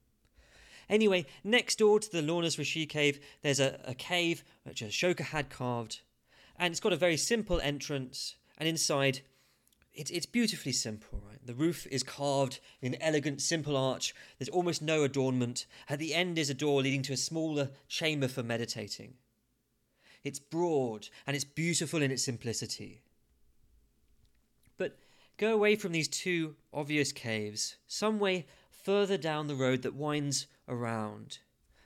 Anyway, 0.89 1.25
next 1.43 1.77
door 1.77 1.99
to 1.99 2.11
the 2.11 2.21
Lomas 2.21 2.57
Rishi 2.57 2.85
cave, 2.85 3.19
there's 3.41 3.59
a, 3.59 3.79
a 3.85 3.93
cave 3.93 4.43
which 4.63 4.81
Ashoka 4.81 5.21
had 5.21 5.49
carved, 5.49 6.01
and 6.57 6.71
it's 6.71 6.79
got 6.79 6.93
a 6.93 6.97
very 6.97 7.17
simple 7.17 7.59
entrance, 7.59 8.35
and 8.57 8.67
inside, 8.67 9.21
it's, 9.97 10.11
it's 10.11 10.27
beautifully 10.27 10.71
simple, 10.71 11.19
right? 11.27 11.39
The 11.43 11.55
roof 11.55 11.87
is 11.89 12.03
carved 12.03 12.59
in 12.81 13.01
elegant, 13.01 13.41
simple 13.41 13.75
arch. 13.75 14.13
There's 14.37 14.47
almost 14.47 14.81
no 14.81 15.03
adornment. 15.03 15.65
At 15.89 15.97
the 15.97 16.13
end 16.13 16.37
is 16.37 16.51
a 16.51 16.53
door 16.53 16.83
leading 16.83 17.01
to 17.03 17.13
a 17.13 17.17
smaller 17.17 17.71
chamber 17.87 18.27
for 18.27 18.43
meditating. 18.43 19.15
It's 20.23 20.37
broad 20.39 21.07
and 21.25 21.35
it's 21.35 21.43
beautiful 21.43 22.03
in 22.03 22.11
its 22.11 22.23
simplicity. 22.23 23.01
But 24.77 24.99
go 25.37 25.51
away 25.51 25.75
from 25.75 25.93
these 25.93 26.07
two 26.07 26.55
obvious 26.71 27.11
caves, 27.11 27.77
some 27.87 28.19
way 28.19 28.45
further 28.69 29.17
down 29.17 29.47
the 29.47 29.55
road 29.55 29.81
that 29.81 29.95
winds 29.95 30.45
around, 30.67 31.39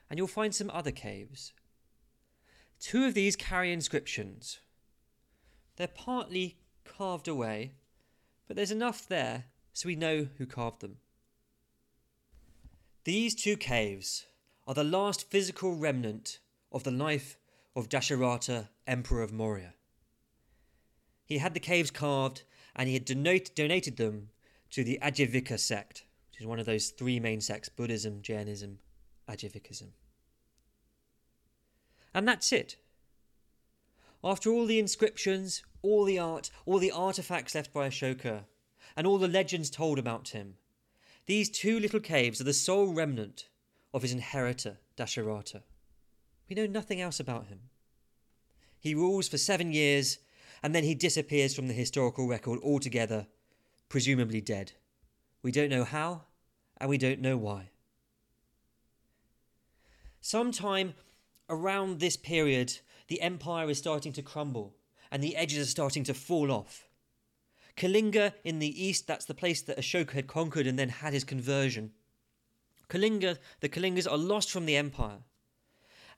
and 0.10 0.18
you'll 0.18 0.28
find 0.28 0.54
some 0.54 0.70
other 0.74 0.92
caves. 0.92 1.54
Two 2.78 3.06
of 3.06 3.14
these 3.14 3.38
carry 3.38 3.72
inscriptions. 3.72 4.60
They're 5.78 5.88
partly 5.88 6.58
carved 6.84 7.30
away, 7.30 7.72
but 8.52 8.58
there's 8.58 8.70
enough 8.70 9.08
there 9.08 9.46
so 9.72 9.88
we 9.88 9.96
know 9.96 10.28
who 10.38 10.46
carved 10.46 10.82
them. 10.82 10.98
These 13.06 13.34
two 13.34 13.56
caves 13.56 14.26
are 14.68 14.74
the 14.74 14.84
last 14.84 15.32
physical 15.32 15.78
remnant 15.78 16.40
of 16.70 16.84
the 16.84 16.92
life 16.92 17.38
of 17.78 17.88
Dasharatha, 17.88 18.68
Emperor 18.86 19.22
of 19.22 19.32
Maurya. 19.32 19.76
He 21.24 21.38
had 21.38 21.54
the 21.54 21.62
caves 21.62 21.92
carved 21.92 22.44
and 22.76 22.90
he 22.90 22.94
had 22.96 23.06
donate, 23.06 23.56
donated 23.56 23.96
them 23.96 24.32
to 24.72 24.84
the 24.84 25.00
Ajivika 25.02 25.58
sect, 25.58 26.04
which 26.30 26.42
is 26.42 26.46
one 26.46 26.60
of 26.60 26.66
those 26.66 26.90
three 26.90 27.22
main 27.22 27.40
sects 27.40 27.70
Buddhism, 27.70 28.22
Jainism, 28.22 28.80
Ajivikism. 29.30 29.92
And 32.14 32.28
that's 32.28 32.52
it. 32.52 32.76
After 34.22 34.50
all 34.50 34.66
the 34.66 34.78
inscriptions, 34.78 35.64
all 35.82 36.06
the 36.06 36.20
art, 36.20 36.50
all 36.66 36.80
the 36.80 36.92
artifacts 36.92 37.56
left 37.56 37.74
by 37.74 37.88
Ashoka, 37.88 38.46
and 38.96 39.08
all 39.08 39.18
the 39.18 39.28
legends 39.28 39.70
told 39.70 39.98
about 39.98 40.30
him, 40.30 40.56
these 41.26 41.50
two 41.50 41.80
little 41.80 42.00
caves 42.00 42.42
are 42.42 42.46
the 42.46 42.54
sole 42.54 42.94
remnant 42.94 43.48
of 43.94 44.02
his 44.02 44.12
inheritor, 44.12 44.78
Dasharatha. 44.98 45.62
We 46.50 46.56
know 46.56 46.66
nothing 46.66 47.00
else 47.00 47.20
about 47.20 47.48
him. 47.48 47.60
He 48.80 48.96
rules 48.96 49.28
for 49.28 49.38
seven 49.38 49.72
years 49.72 50.20
and 50.64 50.76
then 50.76 50.84
he 50.84 50.96
disappears 50.96 51.56
from 51.56 51.68
the 51.68 51.74
historical 51.74 52.28
record 52.28 52.60
altogether, 52.64 53.28
presumably 53.90 54.42
dead. 54.42 54.74
We 55.42 55.52
don't 55.52 55.70
know 55.70 55.84
how, 55.84 56.24
and 56.78 56.90
we 56.90 56.98
don't 56.98 57.20
know 57.20 57.38
why. 57.38 57.70
Sometime 60.22 60.94
around 61.50 62.00
this 62.00 62.16
period, 62.16 62.80
the 63.08 63.22
empire 63.22 63.70
is 63.70 63.80
starting 63.80 64.14
to 64.14 64.22
crumble 64.22 64.76
and 65.12 65.24
the 65.24 65.36
edges 65.36 65.68
are 65.68 65.70
starting 65.70 66.04
to 66.06 66.14
fall 66.14 66.52
off. 66.52 66.88
Kalinga 67.76 68.34
in 68.44 68.60
the 68.60 68.84
east, 68.84 69.08
that's 69.08 69.26
the 69.26 69.34
place 69.34 69.62
that 69.64 69.78
Ashoka 69.78 70.12
had 70.12 70.28
conquered 70.28 70.68
and 70.68 70.78
then 70.78 70.90
had 70.90 71.14
his 71.14 71.24
conversion. 71.24 71.92
Kalinga, 72.90 73.38
the 73.60 73.70
Kalingas 73.70 74.10
are 74.10 74.18
lost 74.18 74.52
from 74.52 74.66
the 74.66 74.76
empire, 74.76 75.20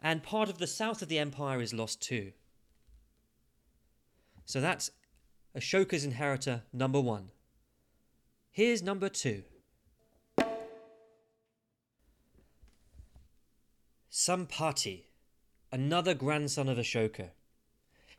and 0.02 0.24
part 0.24 0.50
of 0.50 0.58
the 0.58 0.68
south 0.68 1.02
of 1.02 1.08
the 1.08 1.20
empire 1.20 1.62
is 1.62 1.74
lost 1.74 2.02
too. 2.02 2.32
So 4.46 4.60
that's 4.60 4.92
Ashoka's 5.56 6.04
inheritor 6.04 6.64
number 6.74 7.00
one. 7.00 7.30
Here's 8.52 8.84
number 8.84 9.10
two. 9.10 9.44
Sampati, 14.12 15.06
another 15.72 16.14
grandson 16.14 16.70
of 16.70 16.78
Ashoka. 16.78 17.30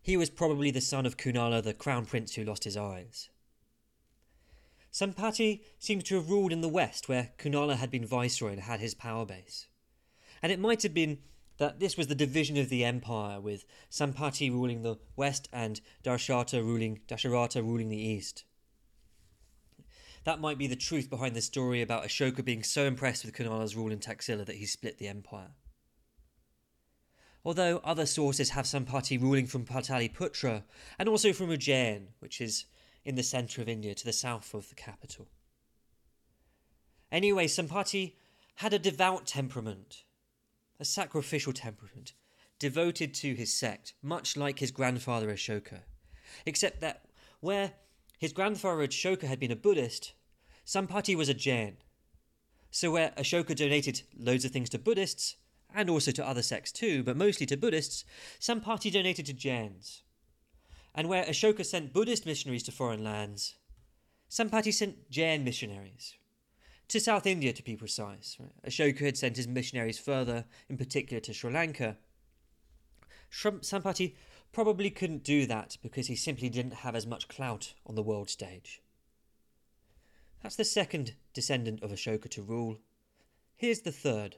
He 0.04 0.18
was 0.18 0.28
probably 0.28 0.70
the 0.70 0.82
son 0.82 1.06
of 1.06 1.16
Kunala, 1.16 1.62
the 1.62 1.72
crown 1.72 2.04
prince 2.04 2.34
who 2.34 2.44
lost 2.44 2.64
his 2.64 2.76
eyes. 2.76 3.30
Sampati 4.92 5.62
seems 5.78 6.04
to 6.04 6.16
have 6.16 6.28
ruled 6.28 6.52
in 6.52 6.60
the 6.60 6.68
west, 6.68 7.08
where 7.08 7.30
Kunala 7.38 7.76
had 7.76 7.90
been 7.90 8.04
viceroy 8.04 8.52
and 8.52 8.60
had 8.60 8.80
his 8.80 8.92
power 8.92 9.24
base. 9.24 9.66
And 10.42 10.52
it 10.52 10.60
might 10.60 10.82
have 10.82 10.92
been 10.92 11.20
that 11.56 11.80
this 11.80 11.96
was 11.96 12.08
the 12.08 12.14
division 12.14 12.58
of 12.58 12.68
the 12.68 12.84
empire, 12.84 13.40
with 13.40 13.64
Sampati 13.90 14.50
ruling 14.50 14.82
the 14.82 14.96
west 15.16 15.48
and 15.54 15.80
Dasharatha 16.04 16.62
ruling, 16.62 17.00
Dasharatha 17.08 17.62
ruling 17.62 17.88
the 17.88 17.96
east. 17.96 18.44
That 20.24 20.38
might 20.38 20.58
be 20.58 20.66
the 20.66 20.76
truth 20.76 21.08
behind 21.08 21.34
the 21.34 21.40
story 21.40 21.80
about 21.80 22.04
Ashoka 22.04 22.44
being 22.44 22.62
so 22.62 22.84
impressed 22.84 23.24
with 23.24 23.34
Kunala's 23.34 23.74
rule 23.74 23.90
in 23.90 24.00
Taxila 24.00 24.44
that 24.44 24.56
he 24.56 24.66
split 24.66 24.98
the 24.98 25.08
empire. 25.08 25.52
Although 27.44 27.80
other 27.84 28.06
sources 28.06 28.50
have 28.50 28.64
Sampati 28.64 29.20
ruling 29.20 29.46
from 29.46 29.66
Pataliputra 29.66 30.62
and 30.98 31.08
also 31.08 31.32
from 31.32 31.50
Ujjain, 31.50 32.06
which 32.20 32.40
is 32.40 32.64
in 33.04 33.16
the 33.16 33.22
centre 33.22 33.60
of 33.60 33.68
India 33.68 33.94
to 33.94 34.04
the 34.04 34.12
south 34.12 34.54
of 34.54 34.68
the 34.70 34.74
capital. 34.74 35.28
Anyway, 37.12 37.46
Sampati 37.46 38.14
had 38.56 38.72
a 38.72 38.78
devout 38.78 39.26
temperament 39.26 40.04
a 40.80 40.84
sacrificial 40.84 41.52
temperament, 41.52 42.12
devoted 42.58 43.14
to 43.14 43.34
his 43.34 43.52
sect, 43.52 43.94
much 44.02 44.36
like 44.36 44.58
his 44.58 44.70
grandfather 44.70 45.28
Ashoka. 45.28 45.80
Except 46.46 46.80
that 46.80 47.06
where 47.40 47.72
his 48.18 48.32
grandfather 48.32 48.86
Ashoka 48.86 49.24
had 49.24 49.38
been 49.38 49.52
a 49.52 49.56
Buddhist, 49.56 50.14
Sampati 50.66 51.16
was 51.16 51.28
a 51.28 51.34
Jain. 51.34 51.76
So 52.70 52.90
where 52.90 53.10
Ashoka 53.10 53.54
donated 53.54 54.02
loads 54.18 54.44
of 54.44 54.50
things 54.50 54.70
to 54.70 54.78
Buddhists, 54.78 55.36
and 55.74 55.90
also 55.90 56.10
to 56.12 56.26
other 56.26 56.42
sects 56.42 56.72
too, 56.72 57.02
but 57.02 57.16
mostly 57.16 57.46
to 57.46 57.56
Buddhists, 57.56 58.04
Sampati 58.40 58.92
donated 58.92 59.26
to 59.26 59.32
Jains. 59.32 60.02
And 60.94 61.08
where 61.08 61.24
Ashoka 61.24 61.66
sent 61.66 61.92
Buddhist 61.92 62.24
missionaries 62.24 62.62
to 62.64 62.72
foreign 62.72 63.02
lands, 63.02 63.56
Sampati 64.30 64.72
sent 64.72 65.10
Jain 65.10 65.44
missionaries 65.44 66.14
to 66.88 67.00
South 67.00 67.26
India 67.26 67.52
to 67.52 67.62
be 67.62 67.76
precise. 67.76 68.38
Ashoka 68.66 69.00
had 69.00 69.16
sent 69.16 69.36
his 69.36 69.48
missionaries 69.48 69.98
further, 69.98 70.44
in 70.68 70.76
particular 70.76 71.20
to 71.20 71.32
Sri 71.32 71.52
Lanka. 71.52 71.96
Sampati 73.32 74.14
probably 74.52 74.90
couldn't 74.90 75.24
do 75.24 75.46
that 75.46 75.76
because 75.82 76.06
he 76.06 76.14
simply 76.14 76.48
didn't 76.48 76.74
have 76.74 76.94
as 76.94 77.06
much 77.06 77.28
clout 77.28 77.74
on 77.86 77.96
the 77.96 78.02
world 78.02 78.30
stage. 78.30 78.80
That's 80.42 80.56
the 80.56 80.64
second 80.64 81.14
descendant 81.32 81.82
of 81.82 81.90
Ashoka 81.90 82.28
to 82.30 82.42
rule. 82.42 82.78
Here's 83.56 83.80
the 83.80 83.92
third. 83.92 84.36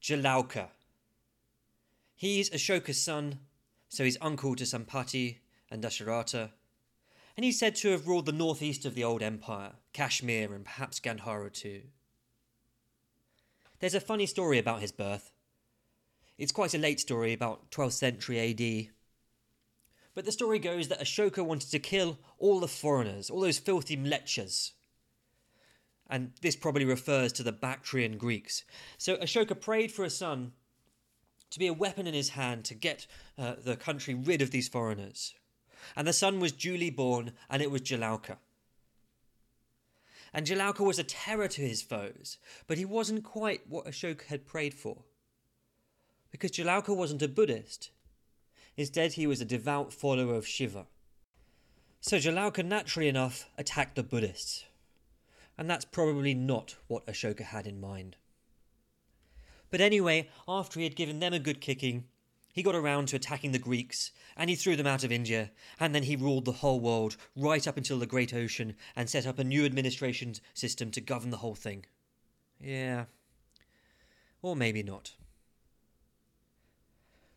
Jalauka. 0.00 0.68
He's 2.14 2.50
Ashoka's 2.50 3.00
son, 3.00 3.40
so 3.88 4.04
he's 4.04 4.18
uncle 4.20 4.56
to 4.56 4.64
Sampati 4.64 5.38
and 5.70 5.82
Dasharatha 5.82 6.50
and 7.38 7.44
he's 7.44 7.56
said 7.56 7.76
to 7.76 7.92
have 7.92 8.08
ruled 8.08 8.26
the 8.26 8.32
northeast 8.32 8.84
of 8.84 8.96
the 8.96 9.04
old 9.04 9.22
empire, 9.22 9.70
Kashmir, 9.92 10.52
and 10.52 10.64
perhaps 10.64 10.98
Gandhara 10.98 11.52
too. 11.52 11.82
There's 13.78 13.94
a 13.94 14.00
funny 14.00 14.26
story 14.26 14.58
about 14.58 14.80
his 14.80 14.90
birth. 14.90 15.30
It's 16.36 16.50
quite 16.50 16.74
a 16.74 16.78
late 16.78 16.98
story, 16.98 17.32
about 17.32 17.70
12th 17.70 17.92
century 17.92 18.40
AD. 18.40 18.92
But 20.16 20.24
the 20.24 20.32
story 20.32 20.58
goes 20.58 20.88
that 20.88 21.00
Ashoka 21.00 21.46
wanted 21.46 21.70
to 21.70 21.78
kill 21.78 22.18
all 22.40 22.58
the 22.58 22.66
foreigners, 22.66 23.30
all 23.30 23.38
those 23.38 23.60
filthy 23.60 23.96
mlechas. 23.96 24.72
And 26.08 26.32
this 26.40 26.56
probably 26.56 26.84
refers 26.84 27.32
to 27.34 27.42
the 27.42 27.52
Bactrian 27.52 28.16
Greeks. 28.16 28.64
So 28.96 29.16
Ashoka 29.16 29.60
prayed 29.60 29.92
for 29.92 30.04
a 30.04 30.10
son 30.10 30.52
to 31.50 31.58
be 31.58 31.66
a 31.66 31.72
weapon 31.72 32.06
in 32.06 32.14
his 32.14 32.30
hand 32.30 32.64
to 32.66 32.74
get 32.74 33.06
uh, 33.36 33.54
the 33.62 33.76
country 33.76 34.14
rid 34.14 34.42
of 34.42 34.50
these 34.50 34.68
foreigners 34.68 35.34
and 35.96 36.06
the 36.06 36.12
son 36.12 36.40
was 36.40 36.52
duly 36.52 36.90
born, 36.90 37.32
and 37.48 37.62
it 37.62 37.70
was 37.70 37.82
Jalauka. 37.82 38.36
And 40.32 40.46
Jalauka 40.46 40.84
was 40.84 40.98
a 40.98 41.04
terror 41.04 41.48
to 41.48 41.62
his 41.62 41.82
foes, 41.82 42.38
but 42.66 42.78
he 42.78 42.84
wasn't 42.84 43.24
quite 43.24 43.62
what 43.68 43.86
Ashoka 43.86 44.24
had 44.26 44.46
prayed 44.46 44.74
for. 44.74 45.04
Because 46.30 46.50
Jalauka 46.50 46.94
wasn't 46.94 47.22
a 47.22 47.28
Buddhist. 47.28 47.90
Instead, 48.76 49.14
he 49.14 49.26
was 49.26 49.40
a 49.40 49.46
devout 49.46 49.92
follower 49.92 50.34
of 50.34 50.46
Shiva. 50.46 50.86
So 52.00 52.18
Jalauka, 52.18 52.64
naturally 52.64 53.08
enough, 53.08 53.48
attacked 53.56 53.96
the 53.96 54.02
Buddhists. 54.02 54.64
And 55.58 55.68
that's 55.68 55.84
probably 55.84 56.34
not 56.34 56.76
what 56.86 57.06
Ashoka 57.06 57.40
had 57.40 57.66
in 57.66 57.80
mind. 57.80 58.16
But 59.70 59.80
anyway, 59.80 60.30
after 60.46 60.80
he 60.80 60.84
had 60.84 60.96
given 60.96 61.18
them 61.18 61.34
a 61.34 61.38
good 61.38 61.60
kicking, 61.60 62.04
he 62.52 62.62
got 62.62 62.74
around 62.74 63.08
to 63.08 63.16
attacking 63.16 63.52
the 63.52 63.58
Greeks, 63.58 64.12
and 64.36 64.48
he 64.48 64.56
threw 64.56 64.76
them 64.76 64.86
out 64.86 65.04
of 65.04 65.12
India, 65.12 65.50
and 65.78 65.94
then 65.94 66.04
he 66.04 66.16
ruled 66.16 66.44
the 66.44 66.52
whole 66.52 66.80
world 66.80 67.16
right 67.36 67.66
up 67.66 67.76
until 67.76 67.98
the 67.98 68.06
Great 68.06 68.32
Ocean 68.32 68.76
and 68.96 69.10
set 69.10 69.26
up 69.26 69.38
a 69.38 69.44
new 69.44 69.66
administration 69.66 70.34
system 70.54 70.90
to 70.92 71.00
govern 71.00 71.30
the 71.30 71.38
whole 71.38 71.54
thing. 71.54 71.84
Yeah. 72.60 73.04
Or 74.40 74.56
maybe 74.56 74.82
not. 74.82 75.12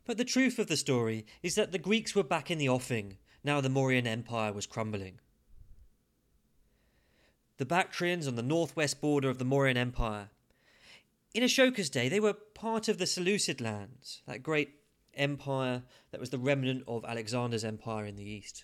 But 0.05 0.17
the 0.17 0.25
truth 0.25 0.59
of 0.59 0.67
the 0.67 0.77
story 0.77 1.25
is 1.43 1.55
that 1.55 1.71
the 1.71 1.77
Greeks 1.77 2.15
were 2.15 2.23
back 2.23 2.49
in 2.49 2.59
the 2.59 2.69
offing 2.69 3.17
now 3.43 3.59
the 3.59 3.69
Mauryan 3.69 4.05
Empire 4.05 4.53
was 4.53 4.67
crumbling. 4.67 5.19
The 7.61 7.65
Bactrians 7.65 8.27
on 8.27 8.33
the 8.33 8.41
northwest 8.41 9.01
border 9.01 9.29
of 9.29 9.37
the 9.37 9.45
Mauryan 9.45 9.77
Empire. 9.77 10.31
In 11.35 11.43
Ashoka's 11.43 11.91
day, 11.91 12.09
they 12.09 12.19
were 12.19 12.33
part 12.33 12.87
of 12.87 12.97
the 12.97 13.05
Seleucid 13.05 13.61
lands, 13.61 14.23
that 14.25 14.41
great 14.41 14.79
empire 15.13 15.83
that 16.09 16.19
was 16.19 16.31
the 16.31 16.39
remnant 16.39 16.83
of 16.87 17.05
Alexander's 17.05 17.63
empire 17.63 18.07
in 18.07 18.15
the 18.15 18.27
east. 18.27 18.63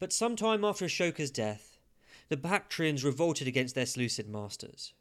But 0.00 0.12
some 0.12 0.34
time 0.34 0.64
after 0.64 0.86
Ashoka's 0.86 1.30
death, 1.30 1.78
the 2.28 2.36
Bactrians 2.36 3.04
revolted 3.04 3.46
against 3.46 3.76
their 3.76 3.86
Seleucid 3.86 4.28
masters. 4.28 4.92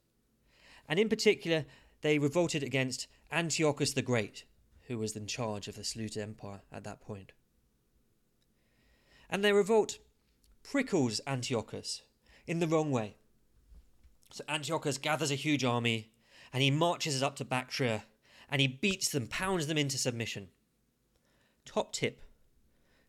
And 0.87 0.99
in 0.99 1.09
particular, 1.09 1.65
they 2.01 2.19
revolted 2.19 2.61
against 2.61 3.07
Antiochus 3.31 3.93
the 3.93 4.03
Great, 4.03 4.43
who 4.89 4.99
was 4.99 5.15
in 5.15 5.25
charge 5.25 5.67
of 5.67 5.75
the 5.75 5.83
Seleucid 5.83 6.21
Empire 6.21 6.61
at 6.71 6.83
that 6.83 7.01
point. 7.01 7.31
And 9.27 9.43
their 9.43 9.55
revolt 9.55 9.97
prickles 10.71 11.21
Antiochus 11.27 12.01
in 12.47 12.59
the 12.59 12.67
wrong 12.67 12.91
way. 12.91 13.15
So 14.31 14.43
Antiochus 14.49 14.97
gathers 14.97 15.31
a 15.31 15.35
huge 15.35 15.63
army 15.63 16.11
and 16.51 16.63
he 16.63 16.71
marches 16.71 17.21
up 17.21 17.35
to 17.37 17.45
Bactria 17.45 18.05
and 18.49 18.61
he 18.61 18.67
beats 18.67 19.09
them, 19.09 19.27
pounds 19.27 19.67
them 19.67 19.77
into 19.77 19.97
submission. 19.97 20.49
Top 21.65 21.93
tip 21.93 22.21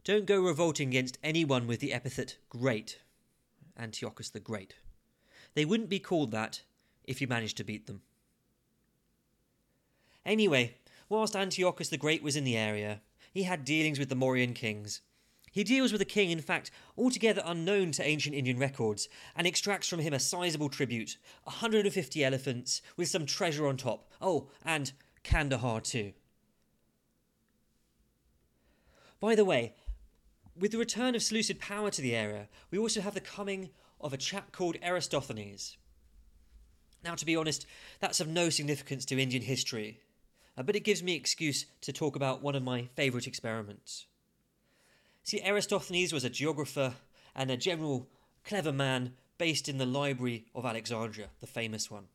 don't 0.05 0.27
go 0.27 0.41
revolting 0.41 0.89
against 0.89 1.19
anyone 1.25 1.67
with 1.67 1.81
the 1.81 1.93
epithet 1.93 2.37
great, 2.49 3.01
Antiochus 3.77 4.31
the 4.31 4.39
Great. 4.39 4.75
They 5.55 5.65
wouldn't 5.65 5.89
be 5.89 5.99
called 5.99 6.31
that 6.31 6.63
if 7.03 7.21
you 7.21 7.27
managed 7.27 7.57
to 7.57 7.65
beat 7.65 7.89
them. 7.89 8.03
Anyway, 10.25 10.77
whilst 11.09 11.35
Antiochus 11.35 11.89
the 11.89 11.99
Great 11.99 12.23
was 12.23 12.37
in 12.37 12.45
the 12.45 12.57
area, 12.57 13.01
he 13.33 13.43
had 13.43 13.65
dealings 13.65 13.99
with 13.99 14.09
the 14.09 14.15
Mauryan 14.15 14.55
kings. 14.55 15.01
He 15.57 15.65
deals 15.65 15.91
with 15.91 16.03
a 16.03 16.05
king, 16.05 16.31
in 16.31 16.43
fact, 16.43 16.71
altogether 16.99 17.41
unknown 17.43 17.91
to 17.93 18.07
ancient 18.07 18.35
Indian 18.35 18.59
records, 18.59 19.09
and 19.35 19.47
extracts 19.47 19.89
from 19.89 20.01
him 20.01 20.13
a 20.13 20.21
sizable 20.21 20.69
tribute 20.69 21.17
150 21.45 22.23
elephants 22.23 22.83
with 22.99 23.09
some 23.09 23.25
treasure 23.25 23.67
on 23.67 23.79
top. 23.79 24.07
Oh, 24.21 24.51
and 24.67 24.93
Kandahar 25.25 25.81
too. 25.81 26.13
By 29.19 29.35
the 29.35 29.47
way, 29.47 29.73
with 30.55 30.73
the 30.73 30.79
return 30.79 31.15
of 31.15 31.23
Seleucid 31.23 31.59
power 31.59 31.91
to 31.91 32.03
the 32.03 32.15
area, 32.15 32.49
we 32.71 32.77
also 32.77 33.01
have 33.01 33.15
the 33.15 33.21
coming 33.23 33.71
of 33.99 34.13
a 34.13 34.19
chap 34.19 34.53
called 34.53 34.77
Eratosthenes. 34.83 35.79
Now, 37.03 37.15
to 37.15 37.25
be 37.25 37.35
honest, 37.35 37.65
that's 37.99 38.21
of 38.21 38.29
no 38.29 38.51
significance 38.51 39.07
to 39.07 39.19
Indian 39.19 39.43
history, 39.43 40.01
uh, 40.59 40.65
but 40.65 40.77
it 40.77 40.85
gives 40.85 41.03
me 41.03 41.15
excuse 41.15 41.65
to 41.81 41.95
talk 41.95 42.15
about 42.15 42.43
one 42.43 42.57
of 42.57 42.63
my 42.63 42.91
favourite 42.95 43.27
experiments. 43.27 44.05
See, 45.27 45.43
Eratosthenes 45.43 46.13
was 46.13 46.25
a 46.25 46.31
geographer 46.31 46.95
and 47.35 47.51
a 47.51 47.59
general 47.59 48.09
clever 48.45 48.73
man 48.73 49.13
based 49.37 49.69
in 49.69 49.77
the 49.77 49.85
Library 49.85 50.47
of 50.55 50.65
Alexandria, 50.65 51.29
the 51.41 51.47
famous 51.47 51.91
one 51.91 52.07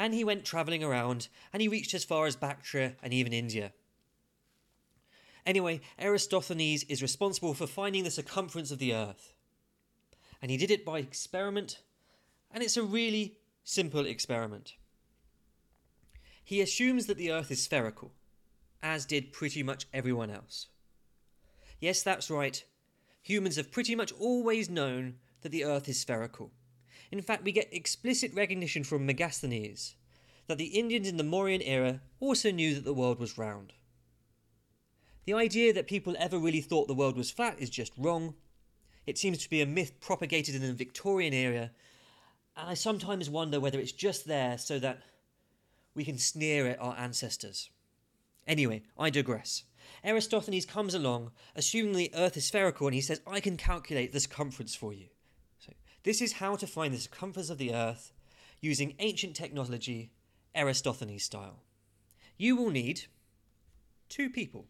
and 0.00 0.14
he 0.14 0.24
went 0.24 0.46
travelling 0.46 0.82
around, 0.82 1.28
and 1.52 1.60
he 1.60 1.68
reached 1.68 1.92
as 1.92 2.04
far 2.04 2.24
as 2.24 2.34
Bactria 2.34 2.94
and 3.02 3.12
even 3.12 3.34
India. 3.34 3.74
Anyway, 5.44 5.82
Eratosthenes 5.98 6.84
is 6.84 7.02
responsible 7.02 7.52
for 7.52 7.66
finding 7.66 8.02
the 8.02 8.10
circumference 8.10 8.70
of 8.70 8.78
the 8.78 8.94
Earth. 8.94 9.34
And 10.40 10.50
he 10.50 10.56
did 10.56 10.70
it 10.70 10.86
by 10.86 11.00
experiment, 11.00 11.80
and 12.50 12.62
it's 12.62 12.78
a 12.78 12.82
really 12.82 13.36
simple 13.62 14.06
experiment. 14.06 14.72
He 16.42 16.62
assumes 16.62 17.04
that 17.04 17.18
the 17.18 17.30
Earth 17.30 17.50
is 17.50 17.62
spherical, 17.62 18.12
as 18.82 19.04
did 19.04 19.34
pretty 19.34 19.62
much 19.62 19.86
everyone 19.92 20.30
else. 20.30 20.68
Yes, 21.80 22.02
that's 22.02 22.30
right. 22.30 22.62
Humans 23.22 23.56
have 23.56 23.72
pretty 23.72 23.94
much 23.94 24.12
always 24.12 24.68
known 24.70 25.16
that 25.42 25.50
the 25.50 25.64
Earth 25.64 25.88
is 25.88 25.98
spherical. 25.98 26.52
In 27.10 27.22
fact, 27.22 27.44
we 27.44 27.52
get 27.52 27.72
explicit 27.72 28.32
recognition 28.34 28.84
from 28.84 29.08
Megasthenes 29.08 29.94
that 30.46 30.58
the 30.58 30.78
Indians 30.78 31.08
in 31.08 31.16
the 31.16 31.24
Mauryan 31.24 31.62
era 31.64 32.00
also 32.18 32.50
knew 32.50 32.74
that 32.74 32.84
the 32.84 32.94
world 32.94 33.18
was 33.18 33.38
round. 33.38 33.72
The 35.24 35.34
idea 35.34 35.72
that 35.72 35.86
people 35.86 36.16
ever 36.18 36.38
really 36.38 36.60
thought 36.60 36.88
the 36.88 36.94
world 36.94 37.16
was 37.16 37.30
flat 37.30 37.60
is 37.60 37.70
just 37.70 37.92
wrong. 37.96 38.34
It 39.06 39.18
seems 39.18 39.38
to 39.38 39.50
be 39.50 39.60
a 39.60 39.66
myth 39.66 40.00
propagated 40.00 40.54
in 40.54 40.62
the 40.62 40.72
Victorian 40.72 41.32
era, 41.32 41.70
and 42.56 42.68
I 42.68 42.74
sometimes 42.74 43.30
wonder 43.30 43.60
whether 43.60 43.78
it's 43.78 43.92
just 43.92 44.26
there 44.26 44.58
so 44.58 44.78
that 44.80 45.02
we 45.94 46.04
can 46.04 46.18
sneer 46.18 46.66
at 46.66 46.80
our 46.80 46.96
ancestors. 46.98 47.70
Anyway, 48.46 48.82
I 48.98 49.10
digress. 49.10 49.64
Eratosthenes 50.04 50.66
comes 50.66 50.94
along, 50.94 51.30
assuming 51.54 51.92
the 51.92 52.10
Earth 52.14 52.36
is 52.36 52.46
spherical, 52.46 52.86
and 52.86 52.94
he 52.94 53.00
says, 53.00 53.20
I 53.26 53.40
can 53.40 53.56
calculate 53.56 54.12
the 54.12 54.20
circumference 54.20 54.74
for 54.74 54.92
you. 54.92 55.06
So, 55.58 55.72
This 56.02 56.20
is 56.20 56.34
how 56.34 56.56
to 56.56 56.66
find 56.66 56.94
the 56.94 56.98
circumference 56.98 57.50
of 57.50 57.58
the 57.58 57.74
Earth 57.74 58.12
using 58.60 58.94
ancient 58.98 59.34
technology, 59.34 60.10
Eratosthenes 60.54 61.24
style. 61.24 61.62
You 62.36 62.56
will 62.56 62.70
need 62.70 63.02
two 64.08 64.30
people, 64.30 64.66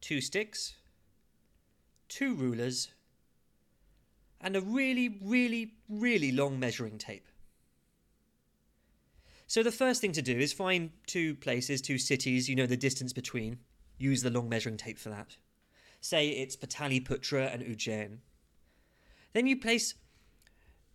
two 0.00 0.20
sticks, 0.20 0.74
two 2.08 2.34
rulers, 2.34 2.88
and 4.40 4.56
a 4.56 4.60
really, 4.60 5.18
really, 5.22 5.74
really 5.88 6.32
long 6.32 6.58
measuring 6.58 6.98
tape. 6.98 7.26
So 9.48 9.62
the 9.62 9.72
first 9.72 10.02
thing 10.02 10.12
to 10.12 10.20
do 10.20 10.38
is 10.38 10.52
find 10.52 10.90
two 11.06 11.34
places, 11.34 11.80
two 11.80 11.96
cities, 11.96 12.50
you 12.50 12.54
know 12.54 12.66
the 12.66 12.76
distance 12.76 13.14
between. 13.14 13.60
Use 13.96 14.22
the 14.22 14.30
long 14.30 14.46
measuring 14.46 14.76
tape 14.76 14.98
for 14.98 15.08
that. 15.08 15.38
Say 16.02 16.28
it's 16.28 16.54
Pataliputra 16.54 17.52
and 17.52 17.62
Ujjain. 17.62 18.18
Then 19.32 19.46
you 19.46 19.56
place 19.58 19.94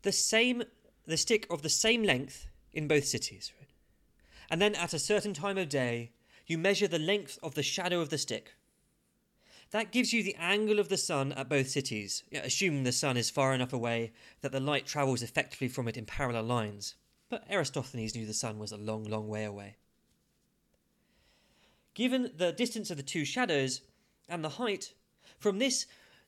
the 0.04 0.12
same 0.12 0.64
the 1.06 1.18
stick 1.18 1.48
of 1.50 1.64
the 1.64 1.70
same 1.70 2.04
length 2.04 2.48
in 2.72 2.88
both 2.88 3.06
cities. 3.06 3.52
And 4.52 4.62
then 4.62 4.76
at 4.76 4.94
a 4.94 5.00
certain 5.00 5.34
time 5.34 5.58
of 5.58 5.68
day, 5.68 6.12
you 6.46 6.60
measure 6.60 6.88
the 6.88 7.00
length 7.00 7.40
of 7.42 7.56
the 7.56 7.64
shadow 7.64 8.02
of 8.02 8.10
the 8.10 8.20
stick. 8.20 8.54
That 9.72 9.92
gives 9.92 10.14
you 10.14 10.22
the 10.22 10.36
angle 10.40 10.80
of 10.80 10.90
the 10.90 10.98
sun 10.98 11.32
at 11.32 11.50
both 11.50 11.70
cities, 11.70 12.24
assuming 12.32 12.84
the 12.84 12.92
sun 12.92 13.18
is 13.18 13.32
far 13.32 13.56
enough 13.56 13.74
away 13.74 14.14
that 14.42 14.52
the 14.52 14.60
light 14.60 14.86
travels 14.86 15.24
effectively 15.24 15.68
from 15.68 15.88
it 15.88 15.98
in 15.98 16.06
parallel 16.06 16.44
lines. 16.44 16.96
But 17.34 17.50
Eratosthenes 17.50 18.14
knew 18.14 18.28
the 18.28 18.34
sun 18.36 18.60
was 18.60 18.72
a 18.72 18.78
long, 18.78 19.06
long 19.06 19.28
way 19.28 19.44
away. 19.44 19.78
Given 21.96 22.30
the 22.38 22.52
distance 22.52 22.92
of 22.92 22.98
the 22.98 23.02
two 23.02 23.26
shadows 23.26 23.82
and 24.30 24.44
the 24.44 24.50
height, 24.50 24.94
from 25.40 25.58
this 25.58 25.88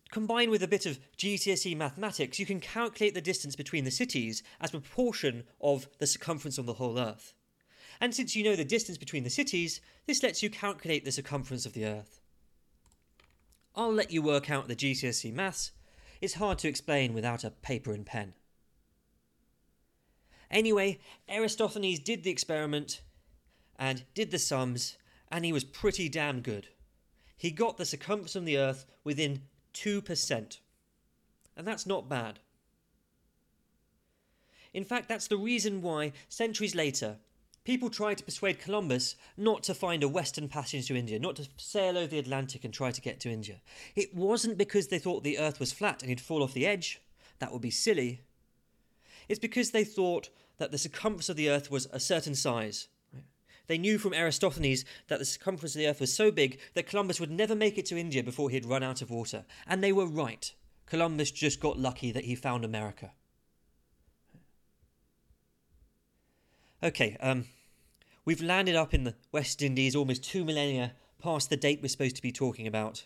Combined 0.10 0.50
with 0.50 0.64
a 0.64 0.68
bit 0.68 0.88
of 0.88 1.00
GCSE 1.16 1.78
mathematics, 1.78 2.40
you 2.40 2.48
can 2.48 2.60
calculate 2.60 3.14
the 3.14 3.22
distance 3.22 3.56
between 3.56 3.84
the 3.84 3.92
cities 3.92 4.42
as 4.60 4.72
a 4.72 4.80
proportion 4.80 5.44
of 5.62 5.88
the 6.00 6.08
circumference 6.08 6.58
of 6.58 6.66
the 6.66 6.74
whole 6.74 6.98
Earth. 6.98 7.36
And 8.02 8.16
since 8.16 8.36
you 8.36 8.44
know 8.44 8.56
the 8.56 8.66
distance 8.66 8.98
between 8.98 9.24
the 9.24 9.30
cities, 9.30 9.82
this 10.08 10.24
lets 10.24 10.42
you 10.42 10.50
calculate 10.50 11.06
the 11.06 11.12
circumference 11.12 11.68
of 11.68 11.74
the 11.74 11.86
Earth. 11.86 12.20
I'll 13.76 13.94
let 13.94 14.10
you 14.10 14.24
work 14.24 14.50
out 14.50 14.68
the 14.68 14.76
GCSE 14.76 15.32
maths. 15.32 15.72
It's 16.20 16.36
hard 16.36 16.58
to 16.60 16.68
explain 16.68 17.14
without 17.14 17.44
a 17.44 17.52
paper 17.52 17.94
and 17.94 18.08
pen. 18.08 18.34
Anyway, 20.52 21.00
Eratosthenes 21.28 22.00
did 22.00 22.24
the 22.24 22.32
experiment 22.32 23.02
and 23.78 24.04
did 24.14 24.32
the 24.32 24.40
sums, 24.40 24.98
and 25.32 25.44
he 25.46 25.54
was 25.54 25.64
pretty 25.64 26.10
damn 26.10 26.42
good. 26.42 26.68
He 27.38 27.52
got 27.52 27.78
the 27.78 27.86
circumference 27.86 28.36
of 28.36 28.46
the 28.46 28.58
Earth 28.58 28.86
within 29.04 29.42
2%. 29.74 30.60
And 31.58 31.68
that's 31.68 31.86
not 31.86 32.10
bad. 32.10 32.40
In 34.74 34.84
fact, 34.84 35.08
that's 35.08 35.28
the 35.28 35.38
reason 35.38 35.82
why, 35.82 36.12
centuries 36.28 36.76
later, 36.76 37.18
people 37.64 37.90
tried 37.90 38.18
to 38.18 38.24
persuade 38.24 38.60
Columbus 38.60 39.16
not 39.38 39.64
to 39.64 39.74
find 39.74 40.04
a 40.04 40.10
western 40.10 40.50
passage 40.50 40.88
to 40.88 40.98
India, 40.98 41.18
not 41.18 41.38
to 41.38 41.48
sail 41.58 41.98
over 41.98 42.08
the 42.08 42.20
Atlantic 42.20 42.66
and 42.66 42.74
try 42.74 42.92
to 42.92 43.02
get 43.02 43.20
to 43.22 43.30
India. 43.30 43.62
It 43.96 44.14
wasn't 44.14 44.58
because 44.58 44.88
they 44.88 45.00
thought 45.00 45.24
the 45.24 45.40
earth 45.40 45.60
was 45.60 45.72
flat 45.72 46.02
and 46.02 46.10
he'd 46.10 46.20
fall 46.20 46.44
off 46.44 46.54
the 46.54 46.68
edge. 46.68 47.02
That 47.40 47.54
would 47.54 47.62
be 47.62 47.72
silly. 47.72 48.22
It's 49.28 49.40
because 49.40 49.72
they 49.72 49.84
thought 49.84 50.30
that 50.58 50.72
the 50.72 50.78
circumference 50.78 51.30
of 51.30 51.36
the 51.36 51.50
earth 51.50 51.70
was 51.70 51.88
a 51.92 52.00
certain 52.00 52.36
size. 52.36 52.88
They 53.68 53.78
knew 53.78 53.98
from 53.98 54.14
Eratosthenes 54.14 54.86
that 55.08 55.20
the 55.20 55.26
circumference 55.26 55.76
of 55.76 55.80
the 55.80 55.88
earth 55.88 56.00
was 56.00 56.14
so 56.14 56.32
big 56.32 56.60
that 56.76 56.88
Columbus 56.88 57.20
would 57.20 57.32
never 57.32 57.56
make 57.56 57.78
it 57.78 57.86
to 57.88 57.98
India 57.98 58.24
before 58.24 58.50
he'd 58.50 58.66
run 58.66 58.84
out 58.84 59.02
of 59.02 59.10
water. 59.10 59.46
And 59.66 59.84
they 59.84 59.92
were 59.92 60.06
right. 60.06 60.54
Columbus 60.86 61.32
just 61.32 61.60
got 61.60 61.80
lucky 61.80 62.12
that 62.12 62.26
he 62.26 62.36
found 62.36 62.64
America. 62.64 63.12
Okay, 66.84 67.18
um, 67.20 67.46
we've 68.24 68.42
landed 68.42 68.76
up 68.76 68.94
in 68.94 69.06
the 69.06 69.16
West 69.32 69.64
Indies 69.64 69.96
almost 69.96 70.24
two 70.24 70.46
millennia 70.46 70.94
past 71.20 71.50
the 71.50 71.58
date 71.58 71.80
we're 71.82 71.88
supposed 71.88 72.16
to 72.18 72.22
be 72.22 72.32
talking 72.32 72.68
about. 72.68 73.06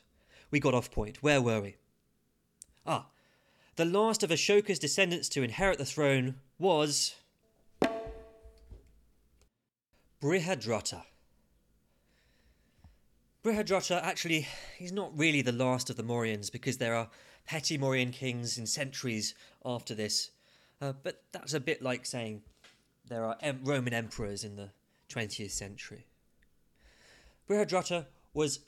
We 0.51 0.60
got 0.60 0.73
off 0.73 0.91
point. 0.91 1.23
Where 1.23 1.41
were 1.41 1.62
we? 1.62 1.77
Ah, 2.86 3.08
the 3.80 3.86
last 3.86 4.24
of 4.24 4.30
Ashoka's 4.30 4.78
descendants 4.78 5.30
to 5.30 5.42
inherit 5.42 5.78
the 5.78 5.86
throne 5.86 6.36
was. 6.58 7.15
Brihadrata. 10.22 11.04
Brihadrata 13.42 14.04
actually, 14.04 14.50
he's 14.78 14.92
not 14.92 15.18
really 15.18 15.42
the 15.42 15.54
last 15.54 15.89
of 15.89 15.96
the 15.96 16.04
Mauryans 16.04 16.50
because 16.50 16.78
there 16.78 16.94
are 16.94 17.08
petty 17.46 17.78
Mauryan 17.78 18.12
kings 18.12 18.58
in 18.58 18.68
centuries 18.68 19.34
after 19.63 19.96
this. 19.96 20.32
Uh, 20.82 20.92
but 21.02 21.24
that's 21.32 21.54
a 21.54 21.60
bit 21.62 21.82
like 21.82 22.06
saying 22.06 22.42
there 23.08 23.24
are 23.24 23.38
em- 23.39 23.62
Roman 23.63 23.94
emperors 23.94 24.44
in 24.44 24.58
the 24.58 24.72
20th 25.08 25.52
century. 25.52 26.06
Brihadrata 27.50 28.08
was 28.34 28.60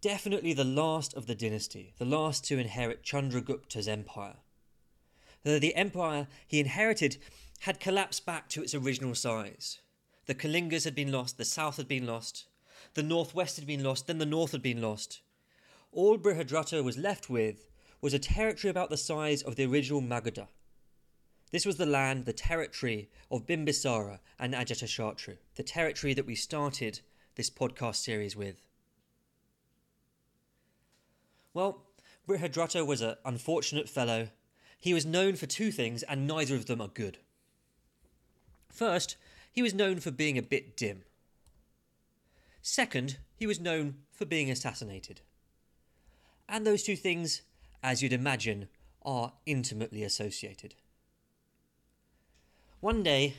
definitely 0.00 0.52
the 0.52 0.62
last 0.62 1.14
of 1.14 1.26
the 1.26 1.34
dynasty, 1.34 1.94
the 1.98 2.04
last 2.04 2.44
to 2.44 2.60
inherit 2.60 3.02
Chandragupta's 3.02 3.88
empire. 3.88 4.36
The, 5.42 5.58
the 5.58 5.74
empire 5.74 6.28
he 6.46 6.60
inherited 6.60 7.18
had 7.60 7.80
collapsed 7.80 8.26
back 8.26 8.48
to 8.50 8.62
its 8.62 8.74
original 8.74 9.14
size. 9.14 9.80
The 10.26 10.34
Kalingas 10.34 10.84
had 10.84 10.94
been 10.94 11.12
lost, 11.12 11.38
the 11.38 11.44
south 11.44 11.76
had 11.76 11.88
been 11.88 12.06
lost, 12.06 12.46
the 12.94 13.02
northwest 13.02 13.56
had 13.56 13.66
been 13.66 13.82
lost, 13.82 14.06
then 14.06 14.18
the 14.18 14.26
north 14.26 14.52
had 14.52 14.62
been 14.62 14.80
lost. 14.80 15.20
All 15.90 16.16
Brihadrata 16.18 16.82
was 16.82 16.96
left 16.96 17.28
with 17.28 17.68
was 18.00 18.14
a 18.14 18.18
territory 18.18 18.70
about 18.70 18.90
the 18.90 18.96
size 18.96 19.42
of 19.42 19.56
the 19.56 19.64
original 19.64 20.00
Magadha. 20.00 20.48
This 21.52 21.66
was 21.66 21.76
the 21.76 21.86
land, 21.86 22.24
the 22.24 22.32
territory 22.32 23.10
of 23.30 23.46
Bimbisara 23.46 24.20
and 24.38 24.54
Ajatashatru, 24.54 25.36
the 25.54 25.62
territory 25.62 26.14
that 26.14 26.26
we 26.26 26.34
started 26.34 27.00
this 27.34 27.50
podcast 27.50 27.96
series 27.96 28.34
with. 28.34 28.62
Well, 31.54 31.82
Brihadrata 32.26 32.86
was 32.86 33.02
an 33.02 33.16
unfortunate 33.24 33.88
fellow. 33.88 34.28
He 34.82 34.92
was 34.92 35.06
known 35.06 35.36
for 35.36 35.46
two 35.46 35.70
things, 35.70 36.02
and 36.02 36.26
neither 36.26 36.56
of 36.56 36.66
them 36.66 36.80
are 36.80 36.88
good. 36.88 37.18
First, 38.68 39.14
he 39.52 39.62
was 39.62 39.72
known 39.72 40.00
for 40.00 40.10
being 40.10 40.36
a 40.36 40.42
bit 40.42 40.76
dim. 40.76 41.02
Second, 42.62 43.18
he 43.36 43.46
was 43.46 43.60
known 43.60 43.98
for 44.10 44.24
being 44.24 44.50
assassinated. 44.50 45.20
And 46.48 46.66
those 46.66 46.82
two 46.82 46.96
things, 46.96 47.42
as 47.80 48.02
you'd 48.02 48.12
imagine, 48.12 48.66
are 49.02 49.34
intimately 49.46 50.02
associated. 50.02 50.74
One 52.80 53.04
day, 53.04 53.34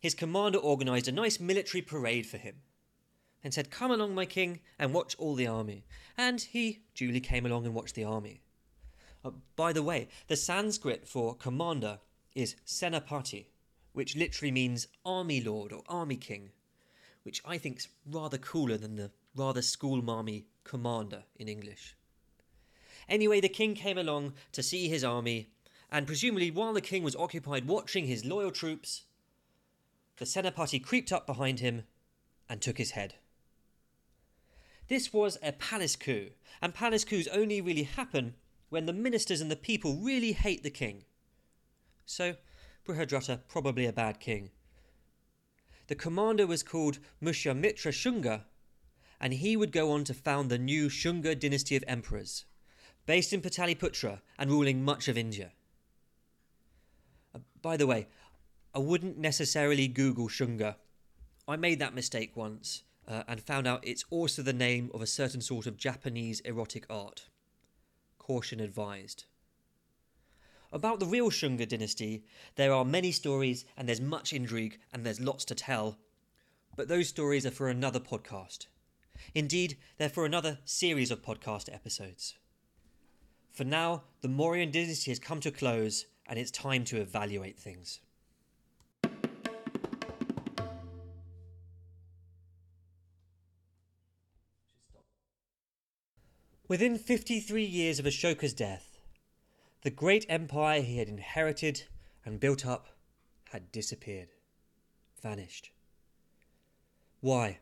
his 0.00 0.14
commander 0.14 0.58
organised 0.58 1.08
a 1.08 1.12
nice 1.12 1.38
military 1.38 1.82
parade 1.82 2.24
for 2.24 2.38
him 2.38 2.62
and 3.44 3.52
said, 3.52 3.70
Come 3.70 3.90
along, 3.90 4.14
my 4.14 4.24
king, 4.24 4.60
and 4.78 4.94
watch 4.94 5.14
all 5.18 5.34
the 5.34 5.46
army. 5.46 5.84
And 6.16 6.40
he 6.40 6.84
duly 6.94 7.20
came 7.20 7.44
along 7.44 7.66
and 7.66 7.74
watched 7.74 7.96
the 7.96 8.04
army. 8.04 8.40
Uh, 9.26 9.30
by 9.56 9.72
the 9.72 9.82
way, 9.82 10.08
the 10.28 10.36
Sanskrit 10.36 11.08
for 11.08 11.34
commander 11.34 11.98
is 12.36 12.54
Senapati, 12.64 13.46
which 13.92 14.14
literally 14.14 14.52
means 14.52 14.86
army 15.04 15.40
lord 15.40 15.72
or 15.72 15.82
army 15.88 16.16
king, 16.16 16.50
which 17.24 17.42
I 17.44 17.58
think's 17.58 17.88
rather 18.08 18.38
cooler 18.38 18.76
than 18.76 18.94
the 18.94 19.10
rather 19.34 19.62
schoolmarmy 19.62 20.44
commander 20.62 21.24
in 21.34 21.48
English. 21.48 21.96
Anyway, 23.08 23.40
the 23.40 23.48
king 23.48 23.74
came 23.74 23.98
along 23.98 24.34
to 24.52 24.62
see 24.62 24.88
his 24.88 25.02
army, 25.02 25.48
and 25.90 26.06
presumably 26.06 26.52
while 26.52 26.72
the 26.72 26.80
king 26.80 27.02
was 27.02 27.16
occupied 27.16 27.66
watching 27.66 28.06
his 28.06 28.24
loyal 28.24 28.52
troops, 28.52 29.02
the 30.18 30.24
Senapati 30.24 30.82
creeped 30.82 31.10
up 31.10 31.26
behind 31.26 31.58
him 31.58 31.82
and 32.48 32.60
took 32.60 32.78
his 32.78 32.92
head. 32.92 33.14
This 34.86 35.12
was 35.12 35.36
a 35.42 35.50
palace 35.50 35.96
coup, 35.96 36.30
and 36.62 36.72
palace 36.72 37.04
coups 37.04 37.26
only 37.32 37.60
really 37.60 37.82
happen 37.82 38.34
when 38.68 38.86
the 38.86 38.92
ministers 38.92 39.40
and 39.40 39.50
the 39.50 39.56
people 39.56 39.96
really 39.96 40.32
hate 40.32 40.62
the 40.62 40.70
king. 40.70 41.04
So, 42.04 42.34
Brihadrata 42.86 43.40
probably 43.48 43.86
a 43.86 43.92
bad 43.92 44.20
king. 44.20 44.50
The 45.88 45.94
commander 45.94 46.46
was 46.46 46.62
called 46.62 46.98
Pushyamitra 47.22 47.92
Shunga, 47.92 48.42
and 49.20 49.32
he 49.32 49.56
would 49.56 49.72
go 49.72 49.92
on 49.92 50.04
to 50.04 50.14
found 50.14 50.50
the 50.50 50.58
new 50.58 50.88
Shunga 50.88 51.38
dynasty 51.38 51.76
of 51.76 51.84
emperors, 51.86 52.44
based 53.06 53.32
in 53.32 53.40
Pataliputra 53.40 54.20
and 54.38 54.50
ruling 54.50 54.84
much 54.84 55.08
of 55.08 55.16
India. 55.16 55.52
Uh, 57.34 57.38
by 57.62 57.76
the 57.76 57.86
way, 57.86 58.08
I 58.74 58.78
wouldn't 58.78 59.16
necessarily 59.16 59.88
Google 59.88 60.28
Shunga. 60.28 60.76
I 61.48 61.56
made 61.56 61.78
that 61.78 61.94
mistake 61.94 62.36
once 62.36 62.82
uh, 63.08 63.22
and 63.28 63.40
found 63.40 63.66
out 63.66 63.86
it's 63.86 64.04
also 64.10 64.42
the 64.42 64.52
name 64.52 64.90
of 64.92 65.00
a 65.00 65.06
certain 65.06 65.40
sort 65.40 65.66
of 65.66 65.76
Japanese 65.76 66.40
erotic 66.40 66.84
art. 66.90 67.28
Caution 68.26 68.58
advised. 68.58 69.22
About 70.72 70.98
the 70.98 71.06
real 71.06 71.30
Shunga 71.30 71.68
dynasty, 71.68 72.24
there 72.56 72.72
are 72.72 72.84
many 72.84 73.12
stories 73.12 73.64
and 73.76 73.86
there's 73.86 74.00
much 74.00 74.32
intrigue 74.32 74.80
and 74.92 75.06
there's 75.06 75.20
lots 75.20 75.44
to 75.44 75.54
tell, 75.54 75.98
but 76.74 76.88
those 76.88 77.08
stories 77.08 77.46
are 77.46 77.52
for 77.52 77.68
another 77.68 78.00
podcast. 78.00 78.66
Indeed, 79.32 79.76
they're 79.96 80.08
for 80.08 80.26
another 80.26 80.58
series 80.64 81.12
of 81.12 81.22
podcast 81.22 81.72
episodes. 81.72 82.34
For 83.52 83.62
now, 83.62 84.02
the 84.22 84.28
Mauryan 84.28 84.72
dynasty 84.72 85.12
has 85.12 85.20
come 85.20 85.38
to 85.42 85.50
a 85.50 85.52
close 85.52 86.06
and 86.26 86.36
it's 86.36 86.50
time 86.50 86.82
to 86.86 87.00
evaluate 87.00 87.56
things. 87.56 88.00
Within 96.68 96.98
53 96.98 97.64
years 97.64 98.00
of 98.00 98.06
Ashoka's 98.06 98.52
death, 98.52 98.98
the 99.82 99.90
great 99.90 100.26
empire 100.28 100.80
he 100.82 100.98
had 100.98 101.08
inherited 101.08 101.84
and 102.24 102.40
built 102.40 102.66
up 102.66 102.88
had 103.50 103.70
disappeared, 103.70 104.30
vanished. 105.22 105.70
Why? 107.20 107.58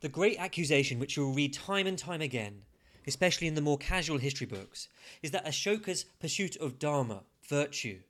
The 0.00 0.08
great 0.08 0.38
accusation, 0.40 0.98
which 0.98 1.16
you'll 1.16 1.32
read 1.32 1.52
time 1.52 1.86
and 1.86 1.96
time 1.96 2.20
again, 2.20 2.62
especially 3.06 3.46
in 3.46 3.54
the 3.54 3.60
more 3.60 3.78
casual 3.78 4.18
history 4.18 4.46
books, 4.46 4.88
is 5.22 5.30
that 5.30 5.46
Ashoka's 5.46 6.04
pursuit 6.18 6.56
of 6.56 6.80
Dharma, 6.80 7.22
virtue, 7.48 8.00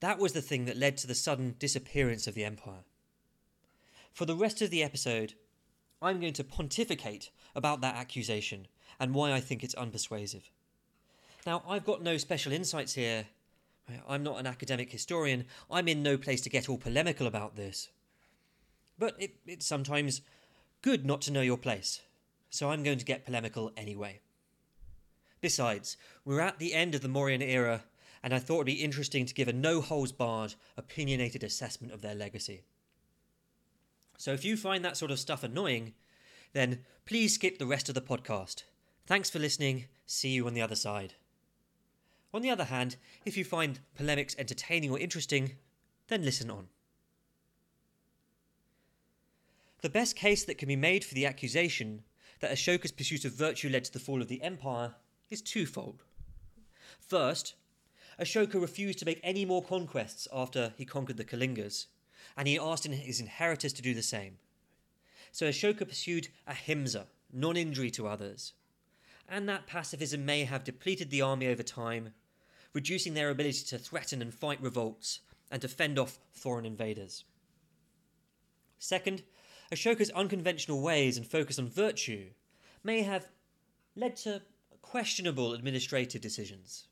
that 0.00 0.18
was 0.18 0.32
the 0.32 0.42
thing 0.42 0.64
that 0.64 0.76
led 0.76 0.96
to 0.98 1.06
the 1.06 1.14
sudden 1.14 1.54
disappearance 1.60 2.26
of 2.26 2.34
the 2.34 2.44
empire. 2.44 2.84
For 4.12 4.24
the 4.24 4.34
rest 4.34 4.60
of 4.60 4.70
the 4.70 4.82
episode, 4.82 5.34
I'm 6.02 6.20
going 6.20 6.32
to 6.34 6.44
pontificate 6.44 7.30
about 7.54 7.80
that 7.82 7.96
accusation 7.96 8.66
and 8.98 9.14
why 9.14 9.32
I 9.32 9.40
think 9.40 9.62
it's 9.62 9.74
unpersuasive. 9.74 10.42
Now, 11.46 11.62
I've 11.68 11.84
got 11.84 12.02
no 12.02 12.16
special 12.16 12.52
insights 12.52 12.94
here. 12.94 13.26
I'm 14.08 14.22
not 14.22 14.38
an 14.38 14.46
academic 14.46 14.90
historian. 14.92 15.46
I'm 15.70 15.88
in 15.88 16.02
no 16.02 16.16
place 16.16 16.40
to 16.42 16.50
get 16.50 16.68
all 16.68 16.78
polemical 16.78 17.26
about 17.26 17.56
this. 17.56 17.88
But 18.98 19.16
it, 19.18 19.36
it's 19.46 19.66
sometimes 19.66 20.20
good 20.82 21.04
not 21.04 21.22
to 21.22 21.32
know 21.32 21.40
your 21.40 21.56
place, 21.56 22.02
so 22.50 22.70
I'm 22.70 22.82
going 22.82 22.98
to 22.98 23.04
get 23.04 23.24
polemical 23.24 23.72
anyway. 23.76 24.20
Besides, 25.40 25.96
we're 26.24 26.40
at 26.40 26.58
the 26.58 26.74
end 26.74 26.94
of 26.94 27.00
the 27.00 27.08
Mauryan 27.08 27.42
era, 27.42 27.84
and 28.22 28.34
I 28.34 28.38
thought 28.38 28.56
it'd 28.56 28.66
be 28.66 28.84
interesting 28.84 29.24
to 29.24 29.34
give 29.34 29.48
a 29.48 29.52
no 29.52 29.80
holds 29.80 30.12
barred, 30.12 30.54
opinionated 30.76 31.42
assessment 31.42 31.92
of 31.92 32.02
their 32.02 32.14
legacy. 32.14 32.64
So 34.20 34.34
if 34.34 34.44
you 34.44 34.58
find 34.58 34.84
that 34.84 34.98
sort 34.98 35.10
of 35.10 35.18
stuff 35.18 35.42
annoying, 35.42 35.94
then 36.52 36.80
please 37.06 37.36
skip 37.36 37.56
the 37.56 37.64
rest 37.64 37.88
of 37.88 37.94
the 37.94 38.02
podcast. 38.02 38.64
Thanks 39.06 39.30
for 39.30 39.38
listening. 39.38 39.86
See 40.04 40.28
you 40.28 40.46
on 40.46 40.52
the 40.52 40.60
other 40.60 40.74
side. 40.74 41.14
On 42.34 42.42
the 42.42 42.50
other 42.50 42.64
hand, 42.64 42.96
if 43.24 43.38
you 43.38 43.44
find 43.44 43.80
polemics 43.96 44.36
entertaining 44.38 44.90
or 44.90 44.98
interesting, 44.98 45.52
then 46.08 46.22
listen 46.22 46.50
on. 46.50 46.68
The 49.80 49.88
best 49.88 50.16
case 50.16 50.44
that 50.44 50.58
can 50.58 50.68
be 50.68 50.76
made 50.76 51.02
for 51.02 51.14
the 51.14 51.24
accusation 51.24 52.02
that 52.40 52.52
Ashoka's 52.52 52.92
pursuit 52.92 53.24
of 53.24 53.32
virtue 53.32 53.70
led 53.70 53.84
to 53.84 53.92
the 53.94 54.00
fall 54.00 54.20
of 54.20 54.28
the 54.28 54.42
empire 54.42 54.96
is 55.30 55.40
twofold. 55.40 56.02
First, 56.98 57.54
Ashoka 58.20 58.60
refused 58.60 58.98
to 58.98 59.06
make 59.06 59.20
any 59.22 59.46
more 59.46 59.62
conquests 59.62 60.28
after 60.30 60.74
he 60.76 60.84
conquered 60.84 61.16
the 61.16 61.24
Kalingas, 61.24 61.86
and 62.36 62.48
he 62.48 62.58
asked 62.58 62.86
his 62.86 63.20
inheritors 63.20 63.72
to 63.74 63.82
do 63.82 63.94
the 63.94 64.02
same. 64.02 64.38
So 65.32 65.46
Ashoka 65.48 65.86
pursued 65.86 66.28
ahimsa, 66.46 67.06
non 67.32 67.56
injury 67.56 67.90
to 67.92 68.08
others, 68.08 68.52
and 69.28 69.48
that 69.48 69.66
pacifism 69.66 70.24
may 70.24 70.44
have 70.44 70.64
depleted 70.64 71.10
the 71.10 71.22
army 71.22 71.46
over 71.46 71.62
time, 71.62 72.14
reducing 72.72 73.14
their 73.14 73.30
ability 73.30 73.64
to 73.66 73.78
threaten 73.78 74.20
and 74.20 74.34
fight 74.34 74.60
revolts 74.60 75.20
and 75.50 75.62
to 75.62 75.68
fend 75.68 75.98
off 75.98 76.18
foreign 76.32 76.64
invaders. 76.64 77.24
Second, 78.78 79.22
Ashoka's 79.72 80.10
unconventional 80.10 80.80
ways 80.80 81.16
and 81.16 81.26
focus 81.26 81.58
on 81.58 81.68
virtue 81.68 82.30
may 82.82 83.02
have 83.02 83.30
led 83.94 84.16
to 84.16 84.42
questionable 84.82 85.52
administrative 85.52 86.20
decisions. 86.20 86.88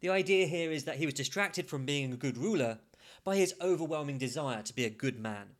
The 0.00 0.10
idea 0.10 0.46
here 0.46 0.70
is 0.70 0.84
that 0.84 0.96
he 0.96 1.06
was 1.06 1.14
distracted 1.14 1.68
from 1.68 1.86
being 1.86 2.12
a 2.12 2.16
good 2.16 2.36
ruler 2.36 2.78
by 3.24 3.36
his 3.36 3.54
overwhelming 3.60 4.18
desire 4.18 4.62
to 4.62 4.74
be 4.74 4.84
a 4.84 4.90
good 4.90 5.18
man. 5.18 5.50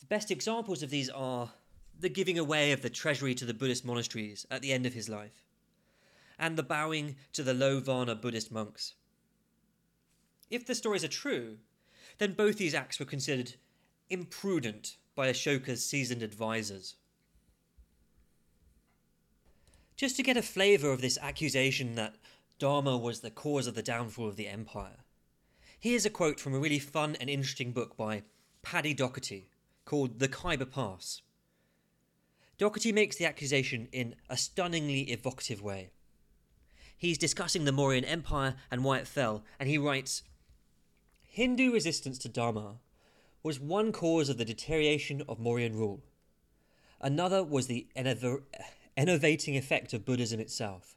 The 0.00 0.06
best 0.06 0.30
examples 0.30 0.82
of 0.82 0.90
these 0.90 1.08
are 1.10 1.52
the 1.98 2.08
giving 2.08 2.38
away 2.38 2.72
of 2.72 2.82
the 2.82 2.90
treasury 2.90 3.34
to 3.36 3.44
the 3.44 3.54
Buddhist 3.54 3.84
monasteries 3.84 4.46
at 4.50 4.60
the 4.62 4.72
end 4.72 4.86
of 4.86 4.94
his 4.94 5.08
life, 5.08 5.46
and 6.38 6.56
the 6.56 6.62
bowing 6.62 7.16
to 7.32 7.42
the 7.42 7.54
low 7.54 7.78
Varna 7.78 8.14
Buddhist 8.14 8.50
monks. 8.50 8.94
If 10.50 10.66
the 10.66 10.74
stories 10.74 11.04
are 11.04 11.08
true, 11.08 11.58
then 12.18 12.34
both 12.34 12.58
these 12.58 12.74
acts 12.74 12.98
were 12.98 13.06
considered 13.06 13.54
imprudent 14.10 14.96
by 15.14 15.28
Ashoka's 15.28 15.84
seasoned 15.84 16.22
advisors. 16.22 16.96
Just 19.96 20.16
to 20.16 20.22
get 20.22 20.36
a 20.36 20.42
flavour 20.42 20.90
of 20.90 21.00
this 21.00 21.18
accusation 21.22 21.94
that 21.94 22.16
Dharma 22.58 22.98
was 22.98 23.20
the 23.20 23.30
cause 23.30 23.66
of 23.66 23.74
the 23.74 23.82
downfall 23.82 24.28
of 24.28 24.36
the 24.36 24.48
empire, 24.48 25.01
here's 25.82 26.06
a 26.06 26.10
quote 26.10 26.38
from 26.38 26.54
a 26.54 26.60
really 26.60 26.78
fun 26.78 27.16
and 27.18 27.28
interesting 27.28 27.72
book 27.72 27.96
by 27.96 28.22
Paddy 28.62 28.94
Docherty 28.94 29.46
called 29.84 30.20
The 30.20 30.28
Khyber 30.28 30.64
Pass. 30.64 31.22
Docherty 32.56 32.94
makes 32.94 33.16
the 33.16 33.26
accusation 33.26 33.88
in 33.90 34.14
a 34.30 34.36
stunningly 34.36 35.00
evocative 35.10 35.60
way. 35.60 35.90
He's 36.96 37.18
discussing 37.18 37.64
the 37.64 37.72
Mauryan 37.72 38.08
Empire 38.08 38.54
and 38.70 38.84
why 38.84 38.98
it 38.98 39.08
fell, 39.08 39.42
and 39.58 39.68
he 39.68 39.76
writes 39.76 40.22
Hindu 41.24 41.72
resistance 41.72 42.16
to 42.18 42.28
Dharma 42.28 42.76
was 43.42 43.58
one 43.58 43.90
cause 43.90 44.28
of 44.28 44.38
the 44.38 44.44
deterioration 44.44 45.24
of 45.28 45.40
Mauryan 45.40 45.74
rule. 45.74 46.04
Another 47.00 47.42
was 47.42 47.66
the 47.66 47.88
enervating 48.96 49.56
effect 49.56 49.92
of 49.92 50.04
Buddhism 50.04 50.38
itself. 50.38 50.94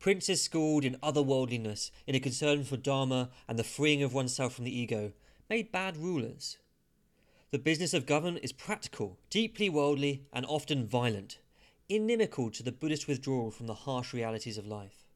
Princes 0.00 0.40
schooled 0.40 0.82
in 0.82 0.96
otherworldliness, 1.02 1.90
in 2.06 2.14
a 2.14 2.20
concern 2.20 2.64
for 2.64 2.78
Dharma 2.78 3.28
and 3.46 3.58
the 3.58 3.64
freeing 3.64 4.02
of 4.02 4.14
oneself 4.14 4.54
from 4.54 4.64
the 4.64 4.76
ego, 4.76 5.12
made 5.50 5.70
bad 5.70 5.98
rulers. 5.98 6.56
The 7.50 7.58
business 7.58 7.92
of 7.92 8.06
government 8.06 8.42
is 8.42 8.50
practical, 8.50 9.18
deeply 9.28 9.68
worldly, 9.68 10.22
and 10.32 10.46
often 10.46 10.86
violent, 10.86 11.38
inimical 11.90 12.50
to 12.50 12.62
the 12.62 12.72
Buddhist 12.72 13.08
withdrawal 13.08 13.50
from 13.50 13.66
the 13.66 13.74
harsh 13.74 14.14
realities 14.14 14.56
of 14.56 14.66
life. 14.66 15.06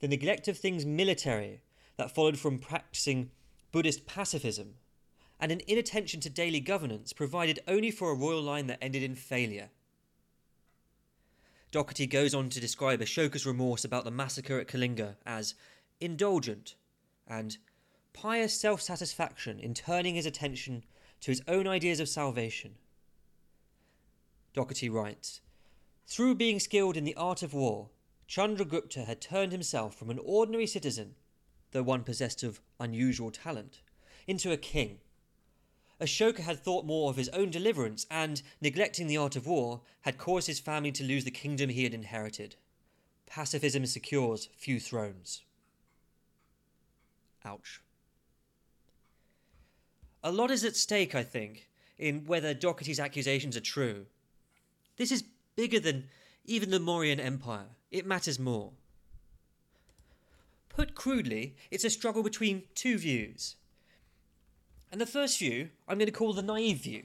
The 0.00 0.08
neglect 0.08 0.46
of 0.46 0.58
things 0.58 0.84
military 0.84 1.62
that 1.96 2.14
followed 2.14 2.38
from 2.38 2.58
practicing 2.58 3.30
Buddhist 3.72 4.04
pacifism, 4.04 4.74
and 5.40 5.50
an 5.50 5.62
inattention 5.66 6.20
to 6.20 6.28
daily 6.28 6.60
governance 6.60 7.14
provided 7.14 7.60
only 7.66 7.90
for 7.90 8.10
a 8.10 8.14
royal 8.14 8.42
line 8.42 8.66
that 8.66 8.82
ended 8.82 9.02
in 9.02 9.14
failure. 9.14 9.70
Docherty 11.72 12.08
goes 12.08 12.34
on 12.34 12.48
to 12.50 12.60
describe 12.60 13.00
Ashoka's 13.00 13.46
remorse 13.46 13.84
about 13.84 14.04
the 14.04 14.10
massacre 14.10 14.58
at 14.58 14.66
Kalinga 14.66 15.16
as 15.24 15.54
indulgent 16.00 16.74
and 17.28 17.58
pious 18.12 18.58
self 18.60 18.82
satisfaction 18.82 19.60
in 19.60 19.72
turning 19.72 20.16
his 20.16 20.26
attention 20.26 20.84
to 21.20 21.30
his 21.30 21.42
own 21.46 21.68
ideas 21.68 22.00
of 22.00 22.08
salvation. 22.08 22.74
Docherty 24.52 24.90
writes 24.90 25.40
Through 26.06 26.34
being 26.34 26.58
skilled 26.58 26.96
in 26.96 27.04
the 27.04 27.14
art 27.14 27.42
of 27.42 27.54
war, 27.54 27.90
Chandragupta 28.28 29.04
had 29.04 29.20
turned 29.20 29.52
himself 29.52 29.94
from 29.94 30.10
an 30.10 30.18
ordinary 30.22 30.66
citizen, 30.66 31.14
though 31.70 31.82
one 31.84 32.02
possessed 32.02 32.42
of 32.42 32.60
unusual 32.80 33.30
talent, 33.30 33.82
into 34.26 34.50
a 34.50 34.56
king. 34.56 34.98
Ashoka 36.00 36.40
had 36.40 36.58
thought 36.58 36.86
more 36.86 37.10
of 37.10 37.16
his 37.16 37.28
own 37.30 37.50
deliverance 37.50 38.06
and, 38.10 38.42
neglecting 38.60 39.06
the 39.06 39.18
art 39.18 39.36
of 39.36 39.46
war, 39.46 39.82
had 40.02 40.16
caused 40.16 40.46
his 40.46 40.58
family 40.58 40.92
to 40.92 41.04
lose 41.04 41.24
the 41.24 41.30
kingdom 41.30 41.68
he 41.68 41.84
had 41.84 41.92
inherited. 41.92 42.56
Pacifism 43.26 43.84
secures 43.86 44.48
few 44.56 44.80
thrones. 44.80 45.42
Ouch. 47.44 47.80
A 50.24 50.32
lot 50.32 50.50
is 50.50 50.64
at 50.64 50.76
stake, 50.76 51.14
I 51.14 51.22
think, 51.22 51.68
in 51.98 52.24
whether 52.26 52.54
Docherty's 52.54 53.00
accusations 53.00 53.56
are 53.56 53.60
true. 53.60 54.06
This 54.96 55.12
is 55.12 55.24
bigger 55.54 55.80
than 55.80 56.08
even 56.44 56.70
the 56.70 56.78
Mauryan 56.78 57.20
Empire. 57.20 57.68
It 57.90 58.06
matters 58.06 58.38
more. 58.38 58.72
Put 60.68 60.94
crudely, 60.94 61.56
it's 61.70 61.84
a 61.84 61.90
struggle 61.90 62.22
between 62.22 62.62
two 62.74 62.96
views. 62.96 63.56
And 64.90 65.00
the 65.00 65.06
first 65.06 65.38
view, 65.38 65.70
I'm 65.86 65.98
going 65.98 66.06
to 66.06 66.12
call 66.12 66.32
the 66.32 66.42
naive 66.42 66.78
view. 66.78 67.04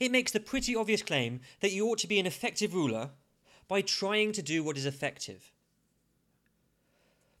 It 0.00 0.10
makes 0.10 0.32
the 0.32 0.40
pretty 0.40 0.74
obvious 0.74 1.02
claim 1.02 1.40
that 1.60 1.72
you 1.72 1.86
ought 1.86 1.98
to 1.98 2.08
be 2.08 2.18
an 2.18 2.26
effective 2.26 2.74
ruler 2.74 3.10
by 3.68 3.82
trying 3.82 4.32
to 4.32 4.42
do 4.42 4.64
what 4.64 4.76
is 4.76 4.86
effective. 4.86 5.52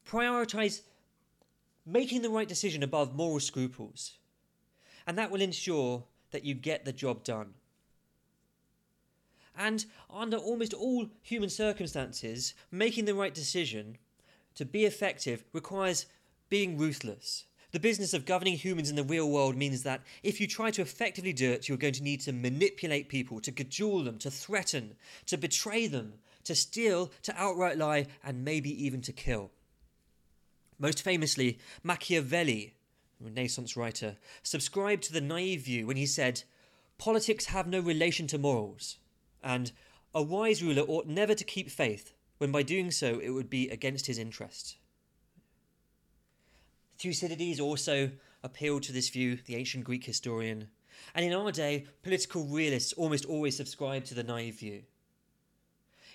Prioritize 0.06 0.82
making 1.84 2.22
the 2.22 2.30
right 2.30 2.48
decision 2.48 2.82
above 2.82 3.14
moral 3.14 3.40
scruples 3.40 4.18
and 5.06 5.18
that 5.18 5.30
will 5.30 5.40
ensure 5.40 6.04
that 6.30 6.44
you 6.44 6.54
get 6.54 6.84
the 6.84 6.92
job 6.92 7.24
done. 7.24 7.54
And 9.56 9.84
under 10.10 10.36
almost 10.36 10.72
all 10.72 11.08
human 11.22 11.50
circumstances, 11.50 12.54
making 12.70 13.04
the 13.04 13.14
right 13.14 13.34
decision 13.34 13.98
to 14.54 14.64
be 14.64 14.84
effective 14.84 15.44
requires 15.52 16.06
being 16.48 16.78
ruthless. 16.78 17.44
The 17.72 17.80
business 17.80 18.12
of 18.12 18.26
governing 18.26 18.56
humans 18.56 18.90
in 18.90 18.96
the 18.96 19.02
real 19.02 19.30
world 19.30 19.56
means 19.56 19.82
that 19.82 20.02
if 20.22 20.40
you 20.40 20.46
try 20.46 20.70
to 20.70 20.82
effectively 20.82 21.32
do 21.32 21.50
it, 21.50 21.68
you're 21.68 21.78
going 21.78 21.94
to 21.94 22.02
need 22.02 22.20
to 22.20 22.32
manipulate 22.32 23.08
people, 23.08 23.40
to 23.40 23.50
cajole 23.50 24.04
them, 24.04 24.18
to 24.18 24.30
threaten, 24.30 24.94
to 25.26 25.38
betray 25.38 25.86
them, 25.86 26.14
to 26.44 26.54
steal, 26.54 27.10
to 27.22 27.34
outright 27.34 27.78
lie, 27.78 28.06
and 28.22 28.44
maybe 28.44 28.84
even 28.84 29.00
to 29.02 29.12
kill. 29.12 29.50
Most 30.78 31.02
famously, 31.02 31.58
Machiavelli 31.82 32.74
Renaissance 33.22 33.76
writer, 33.76 34.16
subscribed 34.42 35.04
to 35.04 35.12
the 35.12 35.20
naive 35.20 35.62
view 35.62 35.86
when 35.86 35.96
he 35.96 36.06
said, 36.06 36.42
Politics 36.98 37.46
have 37.46 37.66
no 37.66 37.80
relation 37.80 38.26
to 38.28 38.38
morals, 38.38 38.98
and 39.42 39.72
a 40.14 40.22
wise 40.22 40.62
ruler 40.62 40.82
ought 40.82 41.06
never 41.06 41.34
to 41.34 41.44
keep 41.44 41.70
faith, 41.70 42.12
when 42.38 42.52
by 42.52 42.62
doing 42.62 42.90
so 42.90 43.18
it 43.18 43.30
would 43.30 43.48
be 43.48 43.68
against 43.70 44.06
his 44.06 44.18
interest. 44.18 44.76
Thucydides 47.10 47.60
also 47.60 48.10
appealed 48.42 48.82
to 48.84 48.92
this 48.92 49.08
view, 49.08 49.38
the 49.46 49.56
ancient 49.56 49.84
Greek 49.84 50.04
historian, 50.04 50.68
and 51.14 51.24
in 51.24 51.32
our 51.32 51.50
day, 51.50 51.86
political 52.02 52.44
realists 52.44 52.92
almost 52.92 53.24
always 53.24 53.56
subscribe 53.56 54.04
to 54.04 54.14
the 54.14 54.22
naive 54.22 54.58
view. 54.58 54.82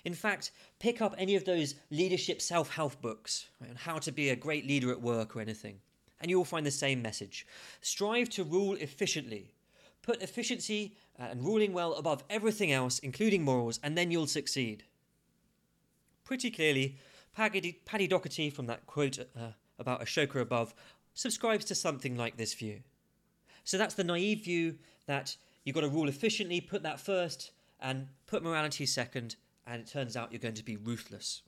In 0.04 0.14
fact, 0.14 0.52
pick 0.78 1.02
up 1.02 1.14
any 1.18 1.36
of 1.36 1.44
those 1.44 1.74
leadership 1.90 2.40
self 2.40 2.70
help 2.70 3.00
books 3.02 3.48
on 3.60 3.76
how 3.76 3.98
to 3.98 4.12
be 4.12 4.30
a 4.30 4.36
great 4.36 4.66
leader 4.66 4.90
at 4.90 5.02
work 5.02 5.36
or 5.36 5.40
anything 5.40 5.80
and 6.20 6.30
you 6.30 6.36
will 6.36 6.44
find 6.44 6.66
the 6.66 6.70
same 6.70 7.02
message. 7.02 7.46
Strive 7.80 8.28
to 8.30 8.44
rule 8.44 8.74
efficiently. 8.74 9.54
Put 10.02 10.22
efficiency 10.22 10.94
uh, 11.18 11.24
and 11.30 11.44
ruling 11.44 11.72
well 11.72 11.94
above 11.94 12.24
everything 12.30 12.72
else, 12.72 12.98
including 13.00 13.44
morals, 13.44 13.78
and 13.82 13.96
then 13.96 14.10
you'll 14.10 14.26
succeed. 14.26 14.84
Pretty 16.24 16.50
clearly, 16.50 16.96
Paddy 17.34 18.08
Docherty 18.08 18.52
from 18.52 18.66
that 18.66 18.86
quote 18.86 19.18
uh, 19.18 19.52
about 19.78 20.00
Ashoka 20.00 20.40
above 20.40 20.74
subscribes 21.14 21.64
to 21.66 21.74
something 21.74 22.16
like 22.16 22.36
this 22.36 22.54
view. 22.54 22.80
So 23.64 23.76
that's 23.76 23.94
the 23.94 24.04
naive 24.04 24.44
view 24.44 24.76
that 25.06 25.36
you've 25.64 25.74
got 25.74 25.82
to 25.82 25.88
rule 25.88 26.08
efficiently, 26.08 26.60
put 26.60 26.82
that 26.84 27.00
first, 27.00 27.50
and 27.80 28.08
put 28.26 28.42
morality 28.42 28.86
second, 28.86 29.36
and 29.66 29.80
it 29.82 29.86
turns 29.88 30.16
out 30.16 30.32
you're 30.32 30.38
going 30.38 30.54
to 30.54 30.64
be 30.64 30.76
ruthless. 30.76 31.42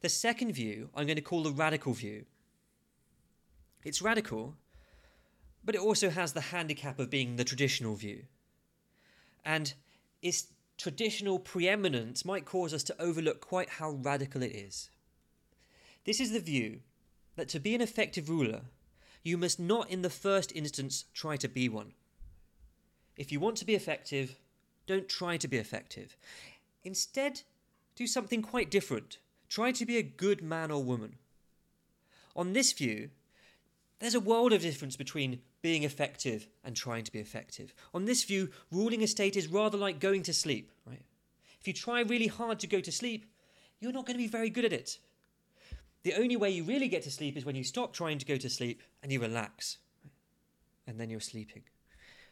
The 0.00 0.08
second 0.08 0.52
view 0.52 0.90
I'm 0.94 1.06
going 1.06 1.16
to 1.16 1.22
call 1.22 1.42
the 1.42 1.50
radical 1.50 1.92
view, 1.92 2.26
it's 3.84 4.02
radical, 4.02 4.54
but 5.64 5.74
it 5.74 5.80
also 5.80 6.10
has 6.10 6.32
the 6.32 6.40
handicap 6.40 6.98
of 6.98 7.10
being 7.10 7.36
the 7.36 7.44
traditional 7.44 7.94
view. 7.94 8.24
And 9.44 9.72
its 10.22 10.48
traditional 10.76 11.38
preeminence 11.38 12.24
might 12.24 12.44
cause 12.44 12.74
us 12.74 12.82
to 12.84 13.02
overlook 13.02 13.40
quite 13.40 13.68
how 13.68 13.90
radical 13.90 14.42
it 14.42 14.54
is. 14.54 14.90
This 16.06 16.20
is 16.20 16.30
the 16.30 16.40
view 16.40 16.80
that 17.34 17.48
to 17.48 17.60
be 17.60 17.74
an 17.74 17.80
effective 17.80 18.30
ruler, 18.30 18.62
you 19.24 19.36
must 19.36 19.58
not 19.58 19.90
in 19.90 20.02
the 20.02 20.08
first 20.08 20.52
instance 20.54 21.04
try 21.12 21.36
to 21.36 21.48
be 21.48 21.68
one. 21.68 21.92
If 23.16 23.32
you 23.32 23.40
want 23.40 23.56
to 23.58 23.66
be 23.66 23.74
effective, 23.74 24.36
don't 24.86 25.08
try 25.08 25.36
to 25.36 25.48
be 25.48 25.56
effective. 25.56 26.16
Instead, 26.84 27.42
do 27.96 28.06
something 28.06 28.40
quite 28.40 28.70
different. 28.70 29.18
Try 29.48 29.72
to 29.72 29.84
be 29.84 29.96
a 29.96 30.02
good 30.02 30.42
man 30.42 30.70
or 30.70 30.82
woman. 30.82 31.16
On 32.36 32.52
this 32.52 32.72
view, 32.72 33.10
there's 33.98 34.14
a 34.14 34.20
world 34.20 34.52
of 34.52 34.62
difference 34.62 34.94
between 34.94 35.40
being 35.60 35.82
effective 35.82 36.46
and 36.62 36.76
trying 36.76 37.02
to 37.02 37.10
be 37.10 37.18
effective. 37.18 37.74
On 37.92 38.04
this 38.04 38.22
view, 38.22 38.50
ruling 38.70 39.02
a 39.02 39.08
state 39.08 39.36
is 39.36 39.48
rather 39.48 39.76
like 39.76 39.98
going 39.98 40.22
to 40.24 40.32
sleep, 40.32 40.70
right? 40.86 41.02
If 41.60 41.66
you 41.66 41.72
try 41.72 42.02
really 42.02 42.28
hard 42.28 42.60
to 42.60 42.68
go 42.68 42.80
to 42.80 42.92
sleep, 42.92 43.26
you're 43.80 43.92
not 43.92 44.06
going 44.06 44.16
to 44.16 44.22
be 44.22 44.28
very 44.28 44.50
good 44.50 44.64
at 44.64 44.72
it. 44.72 44.98
The 46.06 46.14
only 46.14 46.36
way 46.36 46.50
you 46.50 46.62
really 46.62 46.86
get 46.86 47.02
to 47.02 47.10
sleep 47.10 47.36
is 47.36 47.44
when 47.44 47.56
you 47.56 47.64
stop 47.64 47.92
trying 47.92 48.18
to 48.18 48.24
go 48.24 48.36
to 48.36 48.48
sleep 48.48 48.80
and 49.02 49.10
you 49.10 49.20
relax. 49.20 49.78
And 50.86 51.00
then 51.00 51.10
you're 51.10 51.18
sleeping. 51.18 51.64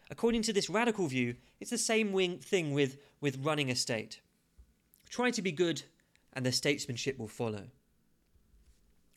According 0.09 0.43
to 0.43 0.53
this 0.53 0.71
radical 0.71 1.09
view, 1.09 1.35
it's 1.59 1.73
the 1.73 1.79
same 1.79 2.39
thing 2.39 2.73
with, 2.73 2.99
with 3.21 3.45
running 3.45 3.73
a 3.73 3.75
state. 3.75 4.21
Try 5.11 5.33
to 5.33 5.43
be 5.43 5.51
good, 5.51 5.83
and 6.33 6.47
the 6.47 6.53
statesmanship 6.53 7.19
will 7.19 7.27
follow. 7.27 7.65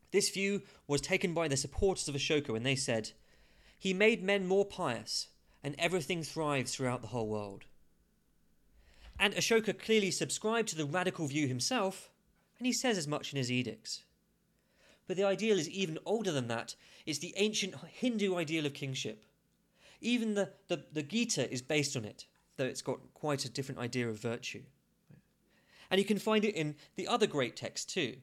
This 0.09 0.31
view 0.31 0.63
was 0.87 1.01
taken 1.01 1.35
by 1.35 1.47
the 1.47 1.55
supporters 1.55 2.07
of 2.07 2.15
Ashoka 2.15 2.49
when 2.49 2.63
they 2.63 2.75
said, 2.75 3.11
He 3.77 3.93
made 3.93 4.23
men 4.23 4.47
more 4.47 4.65
pious, 4.65 5.27
and 5.63 5.75
everything 5.77 6.23
thrives 6.23 6.73
throughout 6.73 7.03
the 7.03 7.09
whole 7.09 7.27
world. 7.27 7.65
And 9.19 9.35
Ashoka 9.35 9.77
clearly 9.77 10.09
subscribed 10.09 10.69
to 10.69 10.75
the 10.75 10.85
radical 10.85 11.27
view 11.27 11.47
himself, 11.47 12.09
and 12.57 12.65
he 12.65 12.73
says 12.73 12.97
as 12.97 13.07
much 13.07 13.33
in 13.33 13.37
his 13.37 13.51
edicts. 13.51 14.01
But 15.07 15.17
the 15.17 15.23
ideal 15.23 15.57
is 15.57 15.69
even 15.69 15.97
older 16.05 16.31
than 16.31 16.47
that. 16.49 16.75
It's 17.05 17.19
the 17.19 17.33
ancient 17.37 17.75
Hindu 17.75 18.35
ideal 18.35 18.65
of 18.65 18.73
kingship. 18.73 19.23
Even 20.01 20.33
the, 20.33 20.51
the, 20.67 20.83
the 20.91 21.03
Gita 21.03 21.51
is 21.51 21.61
based 21.61 21.95
on 21.95 22.05
it, 22.05 22.25
though 22.57 22.65
it's 22.65 22.81
got 22.81 22.99
quite 23.13 23.45
a 23.45 23.49
different 23.49 23.79
idea 23.79 24.07
of 24.09 24.19
virtue. 24.19 24.63
And 25.89 25.99
you 25.99 26.05
can 26.05 26.19
find 26.19 26.43
it 26.43 26.55
in 26.55 26.75
the 26.95 27.07
other 27.07 27.27
great 27.27 27.55
texts 27.55 27.91
too. 27.91 28.17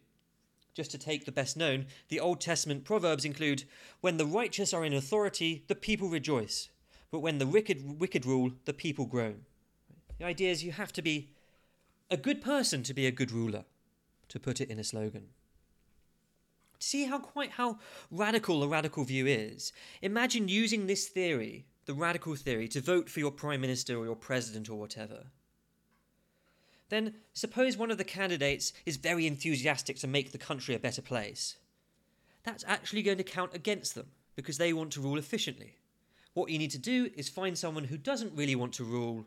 Just 0.75 0.91
to 0.91 0.99
take 0.99 1.25
the 1.25 1.33
best 1.33 1.57
known, 1.57 1.87
the 2.09 2.21
Old 2.21 2.41
Testament 2.41 2.85
proverbs 2.85 3.25
include 3.25 3.65
When 4.01 4.17
the 4.17 4.27
righteous 4.27 4.75
are 4.75 4.85
in 4.85 4.93
authority, 4.93 5.65
the 5.69 5.75
people 5.75 6.09
rejoice, 6.09 6.69
but 7.11 7.21
when 7.21 7.39
the 7.39 7.47
wicked, 7.47 8.01
wicked 8.01 8.27
rule, 8.27 8.51
the 8.65 8.75
people 8.75 9.07
groan. 9.07 9.43
The 10.19 10.27
idea 10.27 10.51
is 10.51 10.65
you 10.65 10.73
have 10.73 10.93
to 10.95 11.03
be 11.03 11.31
a 12.11 12.17
good 12.17 12.43
person 12.43 12.83
to 12.83 12.95
be 12.95 13.07
a 13.07 13.13
good 13.13 13.33
ruler, 13.33 13.65
to 14.29 14.41
put 14.41 14.61
it 14.61 14.69
in 14.69 14.79
a 14.79 14.85
slogan. 14.85 15.29
See 16.85 17.07
how 17.07 17.19
quite 17.19 17.53
how 17.53 17.79
radical 18.11 18.61
the 18.61 18.69
radical 18.69 19.05
view 19.05 19.27
is. 19.27 19.73
Imagine 20.03 20.49
using 20.49 20.87
this 20.87 21.09
theory, 21.09 21.65
the 21.87 21.95
radical 21.95 22.35
theory, 22.35 22.69
to 22.69 22.81
vote 22.83 23.09
for 23.09 23.21
your 23.21 23.31
prime 23.31 23.63
minister 23.63 23.97
or 23.97 24.05
your 24.05 24.15
president 24.15 24.69
or 24.69 24.79
whatever. 24.79 25.25
Then 26.91 27.15
suppose 27.33 27.79
one 27.79 27.91
of 27.91 27.97
the 27.97 28.05
candidates 28.05 28.75
is 28.85 28.99
very 28.99 29.27
enthusiastic 29.27 29.97
to 30.01 30.07
make 30.07 30.31
the 30.31 30.39
country 30.39 30.75
a 30.75 30.79
better 30.79 31.01
place. 31.01 31.57
That's 32.43 32.65
actually 32.69 33.03
going 33.03 33.17
to 33.17 33.25
count 33.25 33.55
against 33.55 33.95
them 33.95 34.09
because 34.37 34.59
they 34.59 34.75
want 34.75 34.93
to 34.93 35.01
rule 35.01 35.17
efficiently. 35.17 35.79
What 36.35 36.51
you 36.51 36.59
need 36.59 36.73
to 36.73 36.79
do 36.79 37.09
is 37.17 37.31
find 37.31 37.57
someone 37.57 37.85
who 37.85 37.97
doesn't 37.97 38.37
really 38.37 38.57
want 38.57 38.75
to 38.75 38.85
rule, 38.85 39.27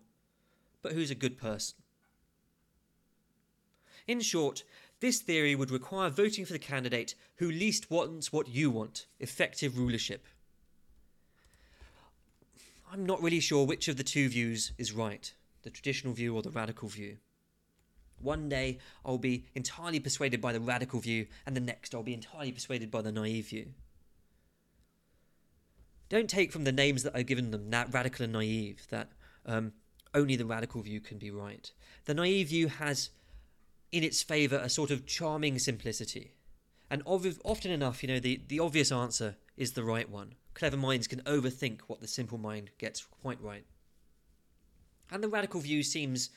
but 0.83 0.91
who's 0.91 1.09
a 1.09 1.15
good 1.15 1.39
person. 1.39 1.77
In 4.07 4.21
short, 4.21 4.63
this 4.99 5.19
theory 5.19 5.55
would 5.55 5.71
require 5.71 6.09
voting 6.09 6.45
for 6.45 6.53
the 6.53 6.59
candidate 6.59 7.15
who 7.35 7.51
least 7.51 7.91
wants 7.91 8.33
what 8.33 8.47
you 8.47 8.71
want 8.71 9.05
effective 9.19 9.77
rulership. 9.77 10.25
I'm 12.91 13.05
not 13.05 13.21
really 13.21 13.39
sure 13.39 13.65
which 13.65 13.87
of 13.87 13.97
the 13.97 14.03
two 14.03 14.29
views 14.29 14.71
is 14.77 14.93
right 14.93 15.31
the 15.63 15.69
traditional 15.71 16.13
view 16.13 16.33
or 16.33 16.41
the 16.41 16.49
radical 16.49 16.87
view. 16.87 17.17
One 18.21 18.47
day 18.47 18.79
I'll 19.05 19.17
be 19.17 19.45
entirely 19.53 19.99
persuaded 19.99 20.39
by 20.39 20.53
the 20.53 20.61
radical 20.61 21.01
view, 21.01 21.27
and 21.45 21.55
the 21.55 21.61
next 21.61 21.93
I'll 21.93 22.03
be 22.03 22.13
entirely 22.13 22.53
persuaded 22.53 22.89
by 22.89 23.01
the 23.01 23.11
naive 23.11 23.49
view. 23.49 23.73
Don't 26.07 26.29
take 26.29 26.53
from 26.53 26.63
the 26.63 26.71
names 26.71 27.03
that 27.03 27.15
I've 27.15 27.25
given 27.25 27.51
them, 27.51 27.69
that 27.71 27.93
radical 27.93 28.23
and 28.23 28.31
naive, 28.31 28.87
that 28.91 29.09
um, 29.45 29.73
only 30.13 30.37
the 30.37 30.45
radical 30.45 30.81
view 30.81 31.01
can 31.01 31.17
be 31.17 31.31
right. 31.31 31.69
The 32.05 32.13
naive 32.13 32.47
view 32.47 32.69
has 32.69 33.09
in 33.91 34.03
its 34.03 34.21
favour 34.21 34.57
a 34.57 34.69
sort 34.69 34.91
of 34.91 35.05
charming 35.05 35.59
simplicity. 35.59 36.33
And 36.89 37.03
ov- 37.05 37.39
often 37.43 37.71
enough, 37.71 38.03
you 38.03 38.09
know, 38.09 38.19
the, 38.19 38.41
the 38.47 38.59
obvious 38.59 38.91
answer 38.91 39.35
is 39.55 39.73
the 39.73 39.83
right 39.83 40.09
one. 40.09 40.35
Clever 40.53 40.77
minds 40.77 41.07
can 41.07 41.21
overthink 41.21 41.81
what 41.87 41.99
the 42.01 42.07
simple 42.07 42.37
mind 42.37 42.71
gets 42.77 43.05
quite 43.05 43.41
right. 43.41 43.65
And 45.11 45.23
the 45.23 45.29
radical 45.29 45.59
view 45.59 45.83
seems 45.83 46.29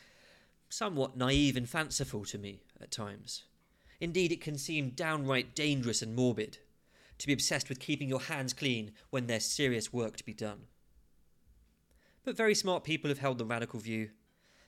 somewhat 0.69 1.17
naive 1.17 1.57
and 1.57 1.69
fanciful 1.69 2.25
to 2.27 2.39
me 2.39 2.61
at 2.81 2.91
times. 2.91 3.45
Indeed, 4.01 4.33
it 4.33 4.41
can 4.41 4.57
seem 4.57 4.91
downright 4.91 5.55
dangerous 5.55 6.03
and 6.03 6.15
morbid 6.15 6.59
to 7.19 7.27
be 7.27 7.33
obsessed 7.33 7.69
with 7.69 7.81
keeping 7.81 8.09
your 8.09 8.21
hands 8.21 8.53
clean 8.53 8.93
when 9.11 9.27
there's 9.27 9.45
serious 9.45 9.93
work 9.93 10.17
to 10.17 10.25
be 10.25 10.33
done. 10.33 10.63
But 12.25 12.37
very 12.37 12.55
smart 12.55 12.85
people 12.85 13.09
have 13.09 13.19
held 13.19 13.39
the 13.39 13.45
radical 13.45 13.81
view 13.81 14.11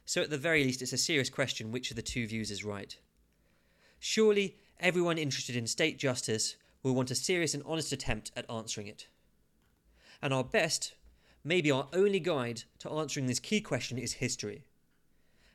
so 0.04 0.22
at 0.22 0.30
the 0.30 0.38
very 0.38 0.64
least 0.64 0.82
it's 0.82 0.92
a 0.92 0.98
serious 0.98 1.30
question 1.30 1.70
which 1.70 1.90
of 1.90 1.96
the 1.96 2.02
two 2.02 2.26
views 2.26 2.50
is 2.50 2.64
right. 2.64 2.96
Surely 3.98 4.56
everyone 4.80 5.18
interested 5.18 5.54
in 5.54 5.66
state 5.66 5.98
justice 5.98 6.56
will 6.82 6.94
want 6.94 7.10
a 7.10 7.14
serious 7.14 7.54
and 7.54 7.62
honest 7.64 7.92
attempt 7.92 8.32
at 8.36 8.50
answering 8.50 8.86
it. 8.86 9.06
And 10.20 10.34
our 10.34 10.44
best, 10.44 10.94
maybe 11.44 11.70
our 11.70 11.88
only 11.92 12.20
guide 12.20 12.62
to 12.80 12.90
answering 12.90 13.26
this 13.26 13.40
key 13.40 13.60
question 13.60 13.98
is 13.98 14.14
history. 14.14 14.64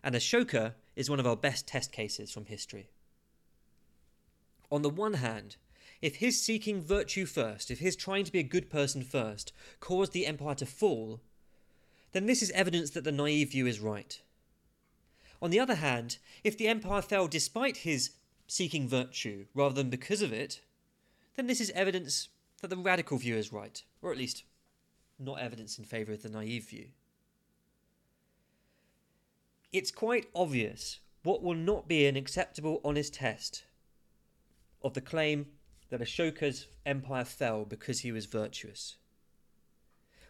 And 0.03 0.15
Ashoka 0.15 0.73
is 0.95 1.09
one 1.09 1.19
of 1.19 1.27
our 1.27 1.35
best 1.35 1.67
test 1.67 1.91
cases 1.91 2.31
from 2.31 2.45
history. 2.45 2.89
On 4.71 4.81
the 4.81 4.89
one 4.89 5.15
hand, 5.15 5.57
if 6.01 6.17
his 6.17 6.41
seeking 6.41 6.81
virtue 6.81 7.25
first, 7.25 7.71
if 7.71 7.79
his 7.79 7.95
trying 7.95 8.23
to 8.25 8.31
be 8.31 8.39
a 8.39 8.43
good 8.43 8.69
person 8.69 9.01
first, 9.01 9.51
caused 9.79 10.13
the 10.13 10.27
empire 10.27 10.55
to 10.55 10.65
fall, 10.65 11.21
then 12.11 12.25
this 12.25 12.41
is 12.41 12.51
evidence 12.51 12.91
that 12.91 13.03
the 13.03 13.11
naive 13.11 13.51
view 13.51 13.67
is 13.67 13.79
right. 13.79 14.21
On 15.41 15.51
the 15.51 15.59
other 15.59 15.75
hand, 15.75 16.17
if 16.43 16.57
the 16.57 16.67
empire 16.67 17.01
fell 17.01 17.27
despite 17.27 17.77
his 17.77 18.11
seeking 18.47 18.87
virtue 18.87 19.45
rather 19.53 19.75
than 19.75 19.89
because 19.89 20.21
of 20.21 20.33
it, 20.33 20.61
then 21.35 21.47
this 21.47 21.61
is 21.61 21.69
evidence 21.71 22.29
that 22.61 22.69
the 22.69 22.77
radical 22.77 23.17
view 23.17 23.35
is 23.35 23.53
right, 23.53 23.83
or 24.01 24.11
at 24.11 24.17
least 24.17 24.43
not 25.19 25.39
evidence 25.39 25.77
in 25.77 25.85
favour 25.85 26.13
of 26.13 26.23
the 26.23 26.29
naive 26.29 26.69
view. 26.69 26.87
It's 29.71 29.91
quite 29.91 30.27
obvious 30.33 30.99
what 31.23 31.43
will 31.43 31.55
not 31.55 31.87
be 31.87 32.07
an 32.07 32.15
acceptable, 32.15 32.81
honest 32.83 33.13
test 33.15 33.63
of 34.81 34.93
the 34.93 35.01
claim 35.01 35.47
that 35.89 36.01
Ashoka's 36.01 36.67
empire 36.85 37.25
fell 37.25 37.65
because 37.65 37.99
he 37.99 38.11
was 38.11 38.25
virtuous. 38.25 38.97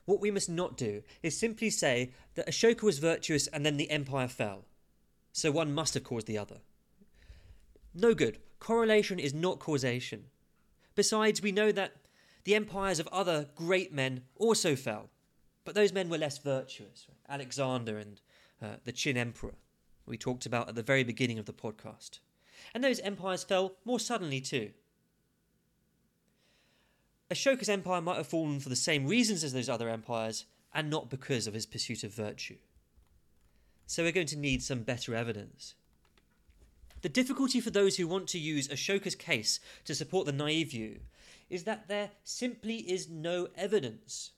What 0.05 0.21
we 0.21 0.31
must 0.31 0.49
not 0.49 0.77
do 0.77 1.03
is 1.21 1.37
simply 1.37 1.69
say 1.69 2.13
that 2.35 2.47
Ashoka 2.47 2.83
was 2.83 2.99
virtuous 2.99 3.47
and 3.47 3.65
then 3.65 3.77
the 3.77 3.91
empire 3.91 4.27
fell 4.27 4.65
so 5.37 5.51
one 5.51 5.71
must 5.71 5.93
have 5.93 6.03
caused 6.03 6.25
the 6.25 6.39
other. 6.39 6.57
No 7.93 8.15
good. 8.15 8.39
Correlation 8.57 9.19
is 9.19 9.35
not 9.35 9.59
causation. 9.59 10.25
Besides, 10.95 11.43
we 11.43 11.51
know 11.51 11.71
that 11.71 11.97
the 12.43 12.55
empires 12.55 12.99
of 12.99 13.07
other 13.11 13.47
great 13.55 13.93
men 13.93 14.23
also 14.37 14.75
fell, 14.75 15.11
but 15.63 15.75
those 15.75 15.93
men 15.93 16.09
were 16.09 16.17
less 16.17 16.39
virtuous. 16.39 17.05
Alexander 17.29 17.99
and 17.99 18.19
uh, 18.63 18.77
the 18.83 18.91
Qin 18.91 19.15
Emperor, 19.15 19.53
we 20.07 20.17
talked 20.17 20.47
about 20.47 20.69
at 20.69 20.73
the 20.73 20.81
very 20.81 21.03
beginning 21.03 21.37
of 21.37 21.45
the 21.45 21.53
podcast. 21.53 22.17
And 22.73 22.83
those 22.83 22.99
empires 23.01 23.43
fell 23.43 23.75
more 23.85 23.99
suddenly 23.99 24.41
too. 24.41 24.71
Ashoka's 27.29 27.69
empire 27.69 28.01
might 28.01 28.17
have 28.17 28.25
fallen 28.25 28.59
for 28.59 28.69
the 28.69 28.75
same 28.75 29.05
reasons 29.05 29.43
as 29.43 29.53
those 29.53 29.69
other 29.69 29.87
empires, 29.87 30.45
and 30.73 30.89
not 30.89 31.11
because 31.11 31.45
of 31.45 31.53
his 31.53 31.67
pursuit 31.67 32.03
of 32.03 32.11
virtue 32.11 32.57
so 33.87 34.03
we're 34.03 34.11
going 34.11 34.27
to 34.27 34.37
need 34.37 34.61
some 34.61 34.83
better 34.83 35.15
evidence. 35.15 35.73
The 37.01 37.09
difficulty 37.09 37.59
for 37.59 37.71
those 37.71 37.97
who 37.97 38.07
want 38.07 38.27
to 38.29 38.39
use 38.39 38.67
Ashoka's 38.67 39.15
case 39.15 39.59
to 39.85 39.95
support 39.95 40.25
the 40.25 40.31
naive 40.31 40.71
view 40.71 40.99
is 41.49 41.63
that 41.63 41.87
there 41.87 42.11
simply 42.23 42.77
is 42.77 43.09
no 43.09 43.47
evidence. 43.55 44.31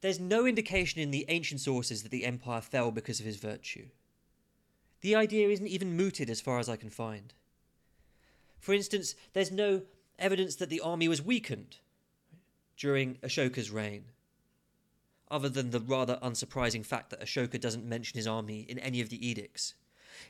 There's 0.00 0.20
no 0.20 0.46
indication 0.46 1.00
in 1.00 1.10
the 1.10 1.26
ancient 1.28 1.60
sources 1.60 2.02
that 2.02 2.10
the 2.10 2.24
empire 2.24 2.60
fell 2.60 2.90
because 2.90 3.20
of 3.20 3.26
his 3.26 3.36
virtue. 3.36 3.86
The 5.02 5.14
idea 5.14 5.48
isn't 5.50 5.66
even 5.66 5.96
mooted 5.96 6.30
as 6.30 6.40
far 6.40 6.58
as 6.58 6.68
I 6.68 6.76
can 6.76 6.90
find. 6.90 7.34
For 8.58 8.72
instance, 8.72 9.14
there's 9.34 9.52
no 9.52 9.82
evidence 10.18 10.56
that 10.56 10.70
the 10.70 10.80
army 10.80 11.08
was 11.08 11.20
weakened. 11.20 11.76
during 12.76 13.14
Ashoka's 13.16 13.70
reign, 13.70 14.04
other 15.30 15.48
than 15.48 15.70
the 15.70 15.80
rather 15.80 16.18
unsurprising 16.22 16.84
fact 16.84 17.10
that 17.10 17.20
Ashoka 17.20 17.60
doesn't 17.60 17.84
mention 17.84 18.16
his 18.16 18.26
army 18.26 18.60
in 18.68 18.78
any 18.78 19.00
of 19.00 19.08
the 19.08 19.26
edicts. 19.26 19.74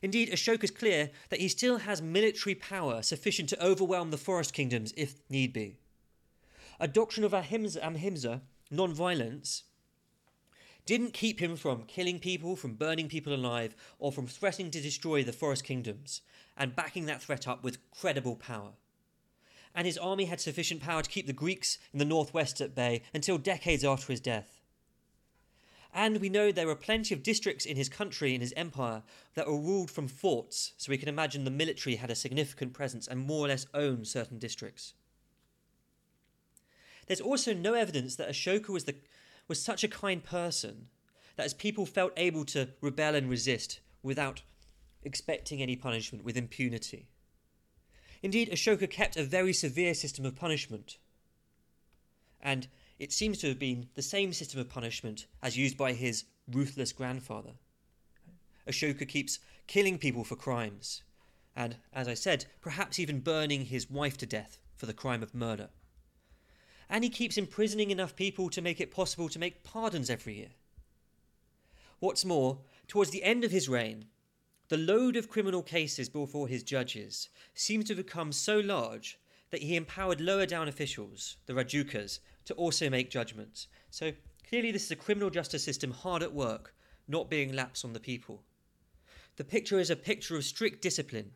Indeed, 0.03 0.31
Ashoka's 0.31 0.71
clear 0.71 1.11
that 1.29 1.41
he 1.41 1.49
still 1.49 1.79
has 1.79 2.01
military 2.01 2.55
power 2.55 3.03
sufficient 3.03 3.49
to 3.51 3.65
overwhelm 3.65 4.11
the 4.11 4.17
forest 4.17 4.53
kingdoms 4.53 4.93
if 4.97 5.21
need 5.29 5.53
be. 5.53 5.77
A 6.81 6.89
doctrine 6.89 7.25
of 7.25 7.33
ahimsa, 7.33 7.81
ahimsa 7.83 8.43
non-violence, 8.71 9.65
didn't 10.87 11.15
keep 11.15 11.41
him 11.41 11.57
from 11.57 11.85
killing 11.85 12.19
people, 12.19 12.57
from 12.57 12.75
burning 12.75 13.09
people 13.09 13.35
alive, 13.35 13.75
or 13.99 14.13
from 14.13 14.27
threatening 14.27 14.71
to 14.71 14.81
destroy 14.81 15.23
the 15.23 15.33
forest 15.33 15.65
kingdoms, 15.65 16.21
and 16.57 16.77
backing 16.77 17.07
that 17.07 17.23
threat 17.23 17.49
up 17.49 17.65
with 17.65 17.79
credible 17.91 18.37
power. 18.37 18.73
And 19.75 19.87
his 19.87 19.99
army 19.99 20.27
had 20.27 20.41
sufficient 20.41 20.83
power 20.83 21.03
to 21.03 21.11
keep 21.11 21.27
the 21.27 21.33
Greeks 21.33 21.79
in 21.93 21.99
the 21.99 22.05
northwest 22.05 22.61
at 22.61 22.75
bay 22.75 23.03
until 23.13 23.39
decades 23.39 23.85
after 23.85 24.13
his 24.13 24.21
death. 24.21 24.54
And 25.97 26.21
we 26.21 26.29
know 26.29 26.51
there 26.51 26.67
were 26.67 26.75
plenty 26.75 27.15
of 27.15 27.23
districts 27.23 27.65
in 27.65 27.77
his 27.77 27.89
country, 27.89 28.35
in 28.35 28.41
his 28.41 28.53
empire, 28.57 29.05
that 29.35 29.47
were 29.47 29.57
ruled 29.57 29.93
from 29.93 30.09
forts, 30.09 30.73
so 30.77 30.91
we 30.91 30.99
can 30.99 31.09
imagine 31.09 31.45
the 31.45 31.53
military 31.53 31.95
had 31.95 32.11
a 32.11 32.17
significant 32.17 32.73
presence 32.73 33.07
and 33.07 33.21
more 33.21 33.47
or 33.47 33.49
less 33.49 33.69
owned 33.73 34.09
certain 34.09 34.41
districts. 34.41 34.95
There's 37.07 37.21
also 37.21 37.55
no 37.55 37.75
evidence 37.75 38.17
that 38.17 38.29
Ashoka 38.29 38.71
was, 38.71 38.85
the, 38.85 38.97
was 39.47 39.63
such 39.63 39.85
a 39.85 39.89
kind 39.89 40.25
person 40.25 40.89
that 41.37 41.45
his 41.45 41.55
people 41.55 41.87
felt 41.87 42.13
able 42.17 42.45
to 42.47 42.71
rebel 42.81 43.15
and 43.15 43.31
resist 43.31 43.79
without 44.03 44.43
expecting 45.05 45.63
any 45.63 45.77
punishment, 45.77 46.25
with 46.25 46.37
impunity. 46.37 47.07
Indeed, 48.21 48.51
Ashoka 48.51 48.91
kept 48.91 49.17
a 49.17 49.23
very 49.23 49.53
severe 49.53 49.95
system 49.95 50.25
of 50.25 50.35
punishment. 50.35 50.99
And 52.41 52.67
it 52.99 53.13
seems 53.13 53.39
to 53.39 53.49
have 53.49 53.59
been 53.59 53.89
the 53.95 54.03
same 54.03 54.33
system 54.33 54.61
of 54.61 54.69
punishment 54.69 55.27
as 55.43 55.57
used 55.57 55.77
by 55.77 55.93
his 55.93 56.25
ruthless 56.51 56.93
grandfather. 56.93 57.53
Ashoka 58.69 59.07
keeps 59.07 59.39
killing 59.67 59.99
people 59.99 60.25
for 60.25 60.37
crimes, 60.37 61.03
and, 61.57 61.77
as 61.93 62.09
I 62.09 62.15
said, 62.15 62.47
perhaps 62.61 62.99
even 62.99 63.21
burning 63.21 63.67
his 63.67 63.91
wife 63.91 64.17
to 64.19 64.27
death 64.27 64.59
for 64.77 64.87
the 64.87 64.93
crime 64.93 65.23
of 65.23 65.35
murder. 65.35 65.71
And 66.89 67.05
he 67.05 67.11
keeps 67.11 67.39
imprisoning 67.39 67.91
enough 67.91 68.17
people 68.17 68.51
to 68.51 68.63
make 68.63 68.81
it 68.81 68.91
possible 68.91 69.29
to 69.29 69.39
make 69.39 69.65
pardons 69.65 70.11
every 70.11 70.37
year. 70.37 70.51
What's 71.99 72.25
more, 72.25 72.59
towards 72.87 73.11
the 73.11 73.23
end 73.23 73.45
of 73.45 73.51
his 73.51 73.69
reign, 73.69 74.07
the 74.69 74.77
load 74.77 75.17
of 75.17 75.29
criminal 75.29 75.63
cases 75.63 76.09
before 76.09 76.49
his 76.49 76.63
judges 76.63 77.29
seems 77.55 77.87
to 77.87 77.95
have 77.95 78.05
become 78.05 78.33
so 78.33 78.59
large 78.59 79.19
that 79.51 79.63
he 79.63 79.77
empowered 79.77 80.21
lower 80.21 80.47
down 80.47 80.69
officials, 80.69 81.37
the 81.47 81.53
Rajukas, 81.53 82.19
to 82.45 82.55
also 82.55 82.91
make 82.91 83.11
judgments. 83.11 83.69
So 83.91 84.13
clearly, 84.49 84.73
this 84.73 84.85
is 84.85 84.91
a 84.91 84.97
criminal 84.97 85.31
justice 85.31 85.65
system 85.65 85.91
hard 85.91 86.23
at 86.23 86.35
work, 86.35 86.75
not 87.09 87.31
being 87.31 87.53
lapsed 87.53 87.85
on 87.85 87.93
the 87.93 88.01
people. 88.01 88.43
The 89.37 89.45
picture 89.45 89.79
is 89.79 89.91
a 89.91 89.97
picture 89.97 90.37
of 90.37 90.45
strict 90.45 90.83
discipline 90.83 91.33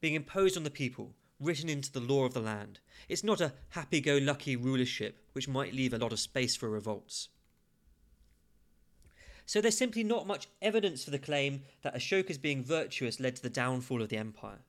being 0.00 0.14
imposed 0.14 0.56
on 0.56 0.64
the 0.64 0.70
people, 0.70 1.14
written 1.40 1.68
into 1.68 1.90
the 1.92 2.00
law 2.00 2.24
of 2.24 2.34
the 2.34 2.40
land. 2.40 2.80
It's 3.08 3.24
not 3.24 3.40
a 3.40 3.52
happy 3.70 4.00
go 4.00 4.16
lucky 4.16 4.56
rulership 4.56 5.18
which 5.32 5.48
might 5.48 5.74
leave 5.74 5.92
a 5.92 5.98
lot 5.98 6.12
of 6.12 6.20
space 6.20 6.56
for 6.56 6.68
revolts. 6.68 7.28
So 9.46 9.60
there's 9.60 9.78
simply 9.78 10.04
not 10.04 10.26
much 10.26 10.46
evidence 10.60 11.04
for 11.04 11.10
the 11.10 11.18
claim 11.18 11.62
that 11.82 11.94
Ashoka's 11.94 12.38
being 12.38 12.62
virtuous 12.62 13.18
led 13.18 13.36
to 13.36 13.42
the 13.42 13.48
downfall 13.48 14.02
of 14.02 14.08
the 14.10 14.18
empire. 14.18 14.60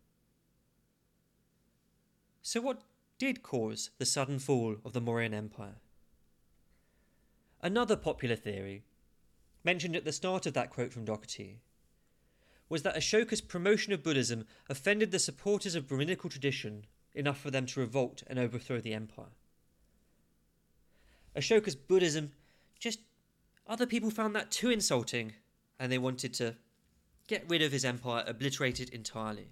So, 2.41 2.61
what 2.61 2.81
did 3.19 3.43
cause 3.43 3.91
the 3.97 4.05
sudden 4.05 4.39
fall 4.39 4.77
of 4.85 4.93
the 4.93 5.01
Mauryan 5.01 5.33
Empire? 5.33 5.75
Another 7.61 7.97
popular 7.97 8.37
theory, 8.37 8.85
mentioned 9.61 9.95
at 9.95 10.05
the 10.05 10.13
start 10.13 10.45
of 10.45 10.53
that 10.53 10.69
quote 10.69 10.93
from 10.93 11.05
Docherty, 11.05 11.57
was 12.69 12.83
that 12.83 12.95
Ashoka's 12.95 13.41
promotion 13.41 13.91
of 13.91 14.03
Buddhism 14.03 14.45
offended 14.69 15.11
the 15.11 15.19
supporters 15.19 15.75
of 15.75 15.87
Brahminical 15.87 16.29
tradition 16.29 16.85
enough 17.13 17.39
for 17.39 17.51
them 17.51 17.65
to 17.65 17.81
revolt 17.81 18.23
and 18.25 18.39
overthrow 18.39 18.79
the 18.79 18.93
empire. 18.93 19.33
Ashoka's 21.35 21.75
Buddhism 21.75 22.31
just 22.79 22.99
other 23.67 23.85
people 23.85 24.09
found 24.09 24.33
that 24.35 24.49
too 24.49 24.69
insulting 24.69 25.33
and 25.77 25.91
they 25.91 25.97
wanted 25.97 26.33
to 26.35 26.55
get 27.27 27.49
rid 27.49 27.61
of 27.61 27.73
his 27.73 27.83
empire, 27.83 28.23
obliterate 28.25 28.79
it 28.79 28.89
entirely 28.89 29.49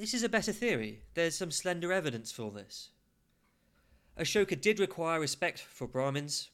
this 0.00 0.14
is 0.14 0.22
a 0.22 0.28
better 0.28 0.52
theory. 0.52 1.02
There's 1.14 1.34
some 1.36 1.50
slender 1.50 1.92
evidence 1.92 2.32
for 2.32 2.50
this. 2.50 2.88
Ashoka 4.18 4.58
did 4.58 4.80
require 4.80 5.20
respect 5.20 5.60
for 5.60 5.86
Brahmins. 5.86 6.48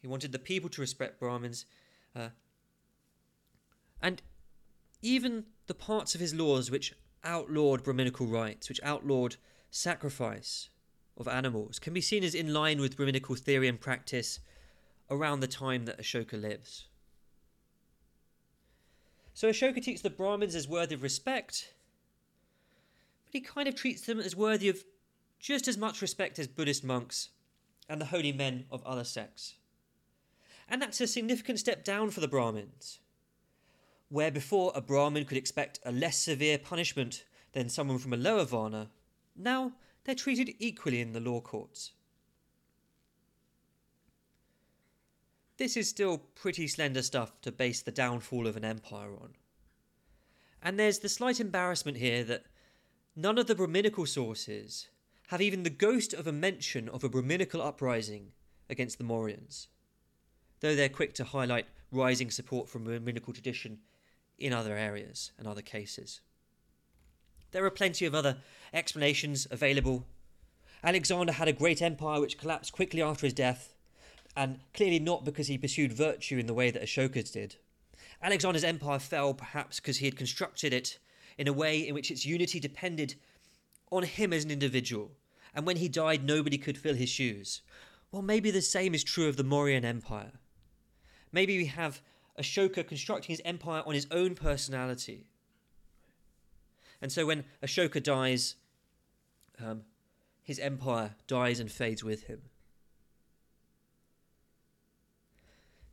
He 0.00 0.08
wanted 0.08 0.32
the 0.32 0.38
people 0.38 0.68
to 0.70 0.80
respect 0.80 1.20
Brahmins. 1.20 1.64
Uh, 2.14 2.28
and 4.02 4.20
even 5.00 5.44
the 5.68 5.74
parts 5.74 6.14
of 6.14 6.20
his 6.20 6.34
laws 6.34 6.70
which 6.70 6.92
outlawed 7.22 7.84
Brahminical 7.84 8.26
rites, 8.26 8.68
which 8.68 8.80
outlawed 8.82 9.36
sacrifice 9.70 10.68
of 11.16 11.28
animals, 11.28 11.78
can 11.78 11.94
be 11.94 12.00
seen 12.00 12.24
as 12.24 12.34
in 12.34 12.52
line 12.52 12.80
with 12.80 12.96
Brahminical 12.96 13.36
theory 13.36 13.68
and 13.68 13.80
practice 13.80 14.40
around 15.08 15.38
the 15.38 15.46
time 15.46 15.84
that 15.84 16.00
Ashoka 16.00 16.40
lives. 16.40 16.86
So 19.34 19.48
Ashoka 19.48 19.82
treats 19.82 20.02
the 20.02 20.10
Brahmins 20.10 20.56
as 20.56 20.68
worthy 20.68 20.96
of 20.96 21.02
respect, 21.02 21.74
but 23.32 23.38
he 23.38 23.44
kind 23.44 23.66
of 23.66 23.74
treats 23.74 24.02
them 24.02 24.20
as 24.20 24.36
worthy 24.36 24.68
of 24.68 24.84
just 25.40 25.66
as 25.66 25.78
much 25.78 26.02
respect 26.02 26.38
as 26.38 26.46
Buddhist 26.46 26.84
monks 26.84 27.30
and 27.88 28.00
the 28.00 28.06
holy 28.06 28.32
men 28.32 28.66
of 28.70 28.84
other 28.84 29.04
sects. 29.04 29.54
And 30.68 30.80
that's 30.80 31.00
a 31.00 31.06
significant 31.06 31.58
step 31.58 31.84
down 31.84 32.10
for 32.10 32.20
the 32.20 32.28
Brahmins. 32.28 33.00
Where 34.08 34.30
before 34.30 34.72
a 34.74 34.80
Brahmin 34.80 35.24
could 35.24 35.38
expect 35.38 35.80
a 35.84 35.90
less 35.90 36.18
severe 36.18 36.58
punishment 36.58 37.24
than 37.52 37.68
someone 37.68 37.98
from 37.98 38.12
a 38.12 38.18
lower 38.18 38.44
Varna, 38.44 38.90
now 39.34 39.72
they're 40.04 40.14
treated 40.14 40.54
equally 40.58 41.00
in 41.00 41.12
the 41.12 41.20
law 41.20 41.40
courts. 41.40 41.92
This 45.56 45.76
is 45.76 45.88
still 45.88 46.18
pretty 46.18 46.68
slender 46.68 47.02
stuff 47.02 47.40
to 47.42 47.52
base 47.52 47.82
the 47.82 47.92
downfall 47.92 48.46
of 48.46 48.56
an 48.56 48.64
empire 48.64 49.14
on. 49.14 49.30
And 50.62 50.78
there's 50.78 50.98
the 50.98 51.08
slight 51.08 51.40
embarrassment 51.40 51.96
here 51.96 52.24
that 52.24 52.44
None 53.14 53.36
of 53.36 53.46
the 53.46 53.54
Brahminical 53.54 54.06
sources 54.06 54.88
have 55.28 55.42
even 55.42 55.64
the 55.64 55.70
ghost 55.70 56.14
of 56.14 56.26
a 56.26 56.32
mention 56.32 56.88
of 56.88 57.04
a 57.04 57.10
Brahminical 57.10 57.60
uprising 57.60 58.32
against 58.70 58.96
the 58.96 59.04
Mauryans, 59.04 59.68
though 60.60 60.74
they're 60.74 60.88
quick 60.88 61.12
to 61.14 61.24
highlight 61.24 61.66
rising 61.90 62.30
support 62.30 62.70
from 62.70 62.84
Brahminical 62.84 63.34
tradition 63.34 63.80
in 64.38 64.54
other 64.54 64.78
areas 64.78 65.32
and 65.38 65.46
other 65.46 65.60
cases. 65.60 66.22
There 67.50 67.66
are 67.66 67.70
plenty 67.70 68.06
of 68.06 68.14
other 68.14 68.38
explanations 68.72 69.46
available. 69.50 70.06
Alexander 70.82 71.32
had 71.32 71.48
a 71.48 71.52
great 71.52 71.82
empire 71.82 72.18
which 72.18 72.38
collapsed 72.38 72.72
quickly 72.72 73.02
after 73.02 73.26
his 73.26 73.34
death, 73.34 73.74
and 74.34 74.60
clearly 74.72 74.98
not 74.98 75.22
because 75.22 75.48
he 75.48 75.58
pursued 75.58 75.92
virtue 75.92 76.38
in 76.38 76.46
the 76.46 76.54
way 76.54 76.70
that 76.70 76.82
Ashoka's 76.82 77.30
did. 77.30 77.56
Alexander's 78.22 78.64
empire 78.64 78.98
fell 78.98 79.34
perhaps 79.34 79.80
because 79.80 79.98
he 79.98 80.06
had 80.06 80.16
constructed 80.16 80.72
it 80.72 80.98
in 81.38 81.48
a 81.48 81.52
way 81.52 81.86
in 81.86 81.94
which 81.94 82.10
its 82.10 82.26
unity 82.26 82.60
depended 82.60 83.14
on 83.90 84.02
him 84.04 84.32
as 84.32 84.44
an 84.44 84.50
individual, 84.50 85.12
and 85.54 85.66
when 85.66 85.76
he 85.76 85.88
died, 85.88 86.24
nobody 86.24 86.58
could 86.58 86.78
fill 86.78 86.94
his 86.94 87.08
shoes. 87.08 87.62
Well, 88.10 88.22
maybe 88.22 88.50
the 88.50 88.62
same 88.62 88.94
is 88.94 89.04
true 89.04 89.28
of 89.28 89.36
the 89.36 89.44
Mauryan 89.44 89.84
Empire. 89.84 90.32
Maybe 91.30 91.56
we 91.56 91.66
have 91.66 92.02
Ashoka 92.38 92.86
constructing 92.86 93.32
his 93.32 93.42
empire 93.44 93.82
on 93.86 93.94
his 93.94 94.06
own 94.10 94.34
personality. 94.34 95.26
And 97.00 97.10
so 97.10 97.26
when 97.26 97.44
Ashoka 97.62 98.02
dies, 98.02 98.56
um, 99.62 99.82
his 100.42 100.58
empire 100.58 101.14
dies 101.26 101.60
and 101.60 101.70
fades 101.70 102.02
with 102.02 102.24
him. 102.24 102.42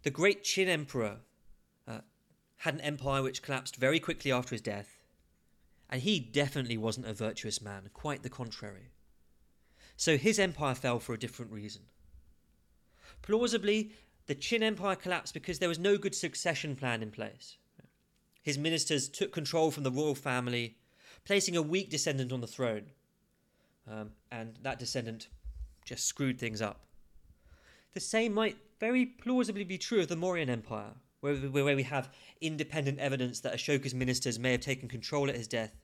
The 0.04 0.12
great 0.12 0.44
Qin 0.44 0.68
emperor 0.68 1.18
uh, 1.88 2.00
had 2.58 2.76
an 2.76 2.82
empire 2.82 3.22
which 3.22 3.42
collapsed 3.42 3.76
very 3.76 4.00
quickly 4.00 4.32
after 4.32 4.52
his 4.52 4.62
death 4.62 4.99
and 5.90 6.02
he 6.02 6.20
definitely 6.20 6.78
wasn't 6.78 7.08
a 7.08 7.14
virtuous 7.14 7.62
man, 7.62 7.90
quite 7.94 8.24
the 8.24 8.30
contrary. 8.30 8.92
So 9.98 10.18
his 10.18 10.40
empire 10.40 10.76
fell 10.76 11.00
for 11.00 11.14
a 11.14 11.20
different 11.20 11.52
reason. 11.52 11.84
Plausibly, 13.22 13.92
the 14.28 14.36
Qin 14.36 14.62
Empire 14.62 14.96
collapsed 14.96 15.34
because 15.34 15.60
there 15.60 15.70
was 15.70 15.80
no 15.80 15.98
good 15.98 16.16
succession 16.16 16.76
plan 16.76 17.02
in 17.02 17.12
place. 17.12 17.58
His 18.42 18.58
ministers 18.58 19.10
took 19.10 19.32
control 19.32 19.72
from 19.72 19.84
the 19.84 19.92
royal 19.92 20.16
family, 20.16 20.78
placing 21.26 21.58
a 21.58 21.62
weak 21.62 21.90
descendant 21.90 22.32
on 22.32 22.40
the 22.40 22.48
throne, 22.48 22.92
um, 23.88 24.12
and 24.32 24.58
that 24.62 24.80
descendant 24.80 25.28
just 25.84 26.06
screwed 26.06 26.40
things 26.40 26.62
up. 26.62 26.82
The 27.94 28.00
same 28.00 28.34
might 28.34 28.58
very 28.80 29.06
plausibly 29.06 29.64
be 29.64 29.78
true 29.78 30.00
of 30.00 30.08
the 30.08 30.16
Mauryan 30.16 30.50
Empire, 30.50 30.94
where, 31.22 31.36
where 31.36 31.76
we 31.76 31.84
have 31.84 32.10
independent 32.42 33.00
evidence 33.00 33.40
that 33.42 33.54
Ashoka's 33.54 33.94
ministers 33.94 34.40
may 34.40 34.52
have 34.52 34.62
taken 34.62 34.88
control 34.88 35.30
at 35.30 35.36
his 35.36 35.48
death 35.48 35.76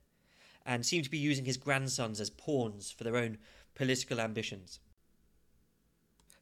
and 0.65 0.85
seem 0.85 1.03
to 1.03 1.09
be 1.09 1.17
using 1.17 1.45
his 1.45 1.57
grandsons 1.57 2.19
as 2.19 2.29
pawns 2.29 2.91
for 2.91 3.03
their 3.03 3.17
own 3.17 3.37
political 3.75 4.19
ambitions. 4.19 4.79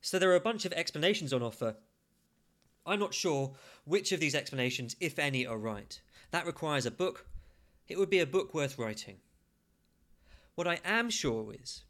So 0.01 0.19
there 0.19 0.31
are 0.31 0.35
a 0.35 0.41
bunch 0.41 0.65
of 0.65 0.73
explanations 0.73 1.33
on 1.33 1.41
offer. 1.41 1.75
I'm 2.85 2.99
not 2.99 3.13
sure 3.13 3.53
which 3.85 4.11
of 4.11 4.19
these 4.19 4.35
explanations, 4.35 4.95
if 4.99 5.17
any, 5.17 5.45
are 5.45 5.57
right. 5.57 5.99
That 6.31 6.45
requires 6.45 6.85
a 6.85 6.91
book. 6.91 7.25
It 7.87 7.97
would 7.97 8.09
be 8.09 8.19
a 8.19 8.25
book 8.25 8.53
worth 8.53 8.77
writing. 8.77 9.17
What 10.55 10.67
I 10.67 10.79
am 10.85 11.09
sure 11.09 11.53
is, 11.53 11.83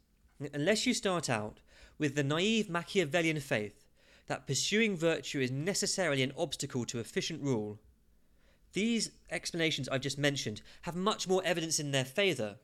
unless 0.52 0.86
you 0.86 0.94
start 0.94 1.28
out 1.28 1.60
with 1.98 2.14
the 2.14 2.24
naive 2.24 2.70
Machiavellian 2.70 3.40
faith 3.40 3.83
that 4.26 4.46
pursuing 4.46 4.96
virtue 4.96 5.40
is 5.40 5.50
necessarily 5.50 6.22
an 6.22 6.32
obstacle 6.36 6.84
to 6.86 6.98
efficient 6.98 7.42
rule, 7.42 7.78
these 8.72 9.10
explanations 9.30 9.88
I've 9.88 10.00
just 10.00 10.18
mentioned 10.18 10.62
have 10.82 10.96
much 10.96 11.28
more 11.28 11.42
evidence 11.44 11.78
in 11.78 11.92
their 11.92 12.04
favour 12.04 12.56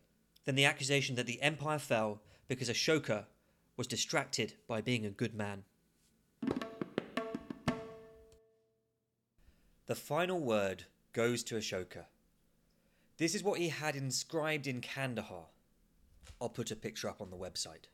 than 0.44 0.54
the 0.56 0.64
accusation 0.64 1.16
that 1.16 1.26
the 1.26 1.40
empire 1.42 1.78
fell 1.78 2.22
because 2.48 2.68
Ashoka 2.68 3.26
was 3.76 3.86
distracted 3.86 4.54
by 4.66 4.80
being 4.80 5.06
a 5.06 5.10
good 5.10 5.34
man. 5.34 5.64
The 9.86 9.94
final 9.94 10.40
word 10.40 10.84
goes 11.12 11.42
to 11.44 11.56
Ashoka. 11.56 12.04
This 13.18 13.34
is 13.34 13.42
what 13.42 13.58
he 13.58 13.68
had 13.68 13.96
inscribed 13.96 14.66
in 14.66 14.80
Kandahar. 14.80 15.46
I'll 16.40 16.48
put 16.48 16.70
a 16.70 16.76
picture 16.76 17.08
up 17.08 17.20
on 17.20 17.30
the 17.30 17.36
website. 17.36 17.86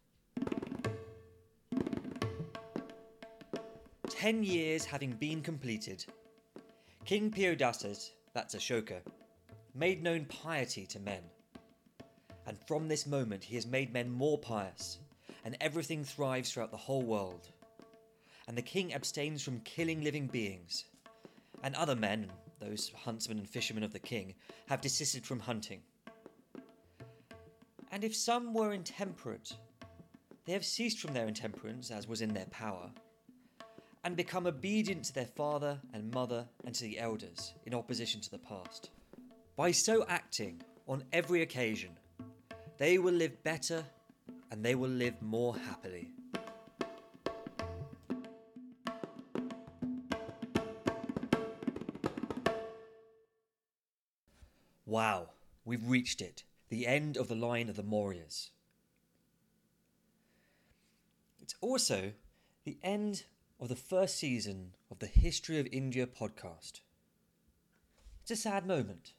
Ten 4.17 4.43
years 4.43 4.87
having 4.87 5.11
been 5.11 5.43
completed, 5.43 6.07
King 7.05 7.31
Piyodasat, 7.31 8.13
that's 8.33 8.55
Ashoka, 8.55 9.03
made 9.75 10.03
known 10.03 10.25
piety 10.25 10.87
to 10.87 10.99
men. 10.99 11.21
And 12.47 12.57
from 12.67 12.89
this 12.89 13.07
moment 13.07 13.45
he 13.45 13.57
has 13.57 13.67
made 13.67 13.93
men 13.93 14.11
more 14.11 14.39
pious, 14.39 15.01
and 15.45 15.55
everything 15.61 16.03
thrives 16.03 16.51
throughout 16.51 16.71
the 16.71 16.79
whole 16.79 17.03
world. 17.03 17.51
And 18.49 18.57
the 18.57 18.63
king 18.63 18.95
abstains 18.95 19.43
from 19.43 19.61
killing 19.61 20.03
living 20.03 20.29
beings. 20.29 20.87
And 21.63 21.75
other 21.75 21.95
men, 21.95 22.33
those 22.59 22.91
huntsmen 22.97 23.37
and 23.37 23.47
fishermen 23.47 23.85
of 23.85 23.93
the 23.93 23.99
king, 23.99 24.35
have 24.67 24.81
desisted 24.81 25.27
from 25.27 25.41
hunting. 25.41 25.83
And 27.93 28.03
if 28.03 28.17
some 28.17 28.55
were 28.55 28.73
intemperate, 28.73 29.53
they 30.47 30.55
have 30.55 30.65
ceased 30.65 31.01
from 31.01 31.13
their 31.13 31.29
intemperance, 31.29 31.91
as 31.91 32.09
was 32.09 32.23
in 32.23 32.33
their 32.33 32.47
power, 32.47 32.91
and 34.07 34.17
become 34.17 34.47
obedient 34.47 35.05
to 35.05 35.13
their 35.13 35.27
father 35.27 35.81
and 35.93 36.15
mother 36.15 36.47
and 36.65 36.73
to 36.73 36.85
the 36.85 36.97
elders, 36.97 37.55
in 37.65 37.75
opposition 37.75 38.21
to 38.21 38.31
the 38.31 38.39
past. 38.39 38.91
By 39.57 39.73
so 39.73 40.07
acting 40.09 40.63
on 40.87 41.03
every 41.13 41.43
occasion, 41.43 41.91
they 42.79 42.99
will 42.99 43.15
live 43.15 43.43
better 43.43 43.85
and 44.53 44.65
they 44.65 44.77
will 44.77 44.91
live 44.91 45.21
more 45.21 45.57
happily. 45.57 46.13
Wow, 54.87 55.31
we've 55.65 55.89
reached 55.89 56.21
it. 56.21 56.45
The 56.69 56.87
end 56.87 57.17
of 57.17 57.27
the 57.27 57.35
line 57.35 57.69
of 57.69 57.75
the 57.75 57.83
Mauryas. 57.83 58.51
It's 61.43 61.57
also 61.61 62.13
the 62.63 62.79
end 62.85 63.25
of 63.59 63.69
the 63.69 63.77
first 63.77 64.19
season 64.19 64.73
of 64.91 64.99
the 64.99 65.07
History 65.07 65.59
of 65.59 65.67
India 65.73 66.07
podcast. 66.07 66.81
It's 68.23 68.31
a 68.31 68.37
sad 68.37 68.67
moment. 68.67 69.13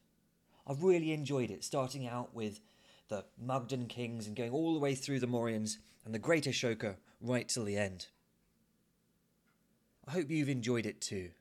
I've 0.68 0.84
really 0.84 1.12
enjoyed 1.12 1.50
it, 1.50 1.64
starting 1.64 2.08
out 2.08 2.36
with 2.36 2.60
the 3.08 3.26
Magadhan 3.44 3.88
kings 3.88 4.28
and 4.28 4.36
going 4.36 4.52
all 4.52 4.74
the 4.74 4.80
way 4.80 4.94
through 4.94 5.20
the 5.20 5.28
Mauryans 5.28 5.78
and 6.06 6.14
the 6.14 6.20
Great 6.20 6.44
Ashoka 6.44 6.96
right 7.22 7.48
till 7.48 7.64
the 7.64 7.78
end. 7.78 8.08
I 10.08 10.12
hope 10.12 10.30
you've 10.30 10.50
enjoyed 10.50 10.86
it 10.86 11.02
too. 11.02 11.32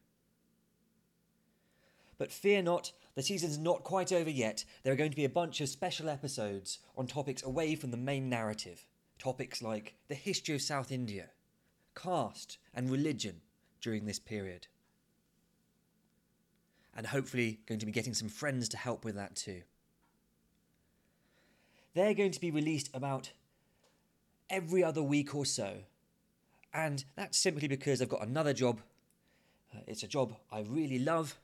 But 2.18 2.32
fear 2.32 2.62
not, 2.62 2.92
the 3.14 3.22
season's 3.22 3.58
not 3.58 3.84
quite 3.84 4.10
over 4.10 4.30
yet. 4.30 4.64
There 4.82 4.92
are 4.92 4.96
going 4.96 5.10
to 5.10 5.16
be 5.16 5.26
a 5.26 5.30
bunch 5.30 5.60
of 5.60 5.68
special 5.68 6.08
episodes 6.08 6.78
on 6.96 7.06
topics 7.06 7.42
away 7.42 7.74
from 7.74 7.90
the 7.90 7.96
main 7.96 8.30
narrative. 8.30 8.86
Topics 9.18 9.60
like 9.60 9.94
the 10.08 10.14
history 10.14 10.54
of 10.54 10.62
South 10.62 10.90
India, 10.90 11.30
caste, 11.96 12.58
and 12.72 12.90
religion 12.90 13.40
during 13.80 14.06
this 14.06 14.20
period. 14.20 14.68
And 16.96 17.08
hopefully, 17.08 17.58
going 17.66 17.80
to 17.80 17.86
be 17.86 17.92
getting 17.92 18.14
some 18.14 18.28
friends 18.28 18.68
to 18.68 18.76
help 18.76 19.04
with 19.04 19.16
that 19.16 19.34
too. 19.34 19.62
They're 21.94 22.14
going 22.14 22.32
to 22.32 22.40
be 22.40 22.50
released 22.50 22.90
about 22.94 23.32
every 24.48 24.84
other 24.84 25.02
week 25.02 25.34
or 25.34 25.44
so. 25.44 25.78
And 26.72 27.04
that's 27.16 27.38
simply 27.38 27.66
because 27.68 28.00
I've 28.00 28.08
got 28.08 28.26
another 28.26 28.52
job. 28.52 28.80
Uh, 29.74 29.80
it's 29.86 30.02
a 30.02 30.08
job 30.08 30.36
I 30.52 30.60
really 30.60 30.98
love 30.98 31.36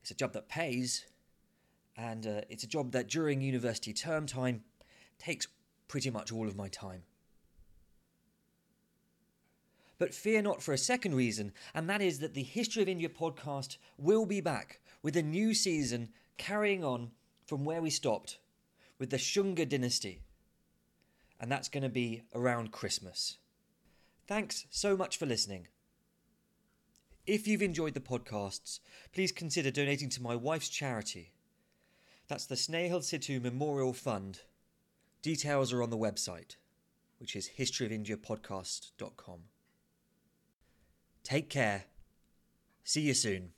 it's 0.00 0.10
a 0.10 0.14
job 0.14 0.32
that 0.32 0.48
pays, 0.48 1.04
and 1.96 2.26
uh, 2.26 2.40
it's 2.48 2.64
a 2.64 2.66
job 2.66 2.92
that 2.92 3.08
during 3.08 3.40
university 3.40 3.92
term 3.92 4.26
time 4.26 4.62
takes 5.18 5.46
pretty 5.88 6.10
much 6.10 6.32
all 6.32 6.48
of 6.48 6.56
my 6.56 6.68
time. 6.68 7.02
But 10.00 10.14
fear 10.14 10.40
not 10.40 10.62
for 10.62 10.72
a 10.72 10.78
second 10.78 11.14
reason, 11.14 11.52
and 11.74 11.88
that 11.90 12.00
is 12.00 12.20
that 12.20 12.32
the 12.32 12.42
History 12.42 12.80
of 12.80 12.88
India 12.88 13.10
podcast 13.10 13.76
will 13.98 14.24
be 14.24 14.40
back 14.40 14.80
with 15.02 15.14
a 15.14 15.22
new 15.22 15.52
season 15.52 16.08
carrying 16.38 16.82
on 16.82 17.10
from 17.44 17.66
where 17.66 17.82
we 17.82 17.90
stopped 17.90 18.38
with 18.98 19.10
the 19.10 19.18
Shunga 19.18 19.68
dynasty. 19.68 20.22
And 21.38 21.52
that's 21.52 21.68
going 21.68 21.82
to 21.82 21.90
be 21.90 22.22
around 22.34 22.72
Christmas. 22.72 23.36
Thanks 24.26 24.64
so 24.70 24.96
much 24.96 25.18
for 25.18 25.26
listening. 25.26 25.68
If 27.26 27.46
you've 27.46 27.60
enjoyed 27.60 27.92
the 27.92 28.00
podcasts, 28.00 28.80
please 29.12 29.32
consider 29.32 29.70
donating 29.70 30.08
to 30.10 30.22
my 30.22 30.34
wife's 30.34 30.70
charity. 30.70 31.34
That's 32.26 32.46
the 32.46 32.54
Snehal 32.54 33.00
Sittu 33.00 33.42
Memorial 33.42 33.92
Fund. 33.92 34.40
Details 35.20 35.74
are 35.74 35.82
on 35.82 35.90
the 35.90 35.98
website, 35.98 36.56
which 37.18 37.36
is 37.36 37.50
historyofindiapodcast.com. 37.58 39.40
Take 41.22 41.48
care. 41.48 41.84
See 42.84 43.02
you 43.02 43.14
soon. 43.14 43.52